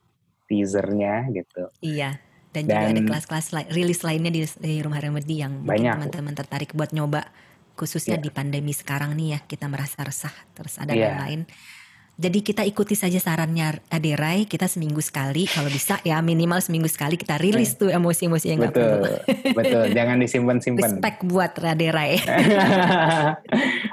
teasernya 0.48 1.28
gitu. 1.36 1.68
Iya. 1.84 2.16
Dan, 2.50 2.66
dan 2.66 2.82
juga 2.82 2.88
ada 2.90 3.02
kelas-kelas 3.14 3.46
rilis 3.70 4.00
lainnya 4.02 4.32
di, 4.34 4.42
di 4.42 4.82
Rumah 4.82 4.98
Remedi 4.98 5.38
yang 5.38 5.62
banyak 5.62 6.08
teman-teman 6.08 6.34
tertarik 6.34 6.74
buat 6.74 6.90
nyoba 6.90 7.30
khususnya 7.80 8.20
yeah. 8.20 8.24
di 8.26 8.30
pandemi 8.34 8.76
sekarang 8.76 9.16
nih 9.16 9.28
ya 9.36 9.40
kita 9.46 9.64
merasa 9.64 10.04
resah 10.04 10.34
terus 10.52 10.76
ada 10.76 10.92
yeah. 10.92 11.16
lain-lain 11.16 11.48
jadi 12.20 12.38
kita 12.44 12.62
ikuti 12.68 12.92
saja 12.92 13.16
sarannya 13.16 13.80
Aderai, 13.88 14.44
kita 14.44 14.68
seminggu 14.68 15.00
sekali, 15.00 15.48
kalau 15.48 15.72
bisa 15.72 15.96
ya 16.04 16.20
minimal 16.20 16.60
seminggu 16.60 16.84
sekali 16.84 17.16
kita 17.16 17.40
rilis 17.40 17.80
tuh 17.80 17.88
emosi-emosi 17.88 18.44
yang 18.44 18.60
nggak 18.60 18.76
perlu. 18.76 19.14
Betul, 19.56 19.84
jangan 19.96 20.20
disimpan-simpan. 20.20 21.00
Respect 21.00 21.18
buat 21.24 21.56
Aderai. 21.56 22.20
Oke, 22.20 22.36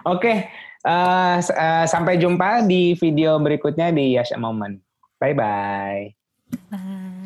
okay. 0.04 0.38
uh, 0.84 1.40
eh, 1.40 1.56
uh, 1.56 1.86
sampai 1.88 2.20
jumpa 2.20 2.68
di 2.68 3.00
video 3.00 3.40
berikutnya 3.40 3.96
di 3.96 4.20
Yash 4.20 4.36
Moment. 4.36 4.76
Bye-bye. 5.24 6.12
Bye. 6.68 7.17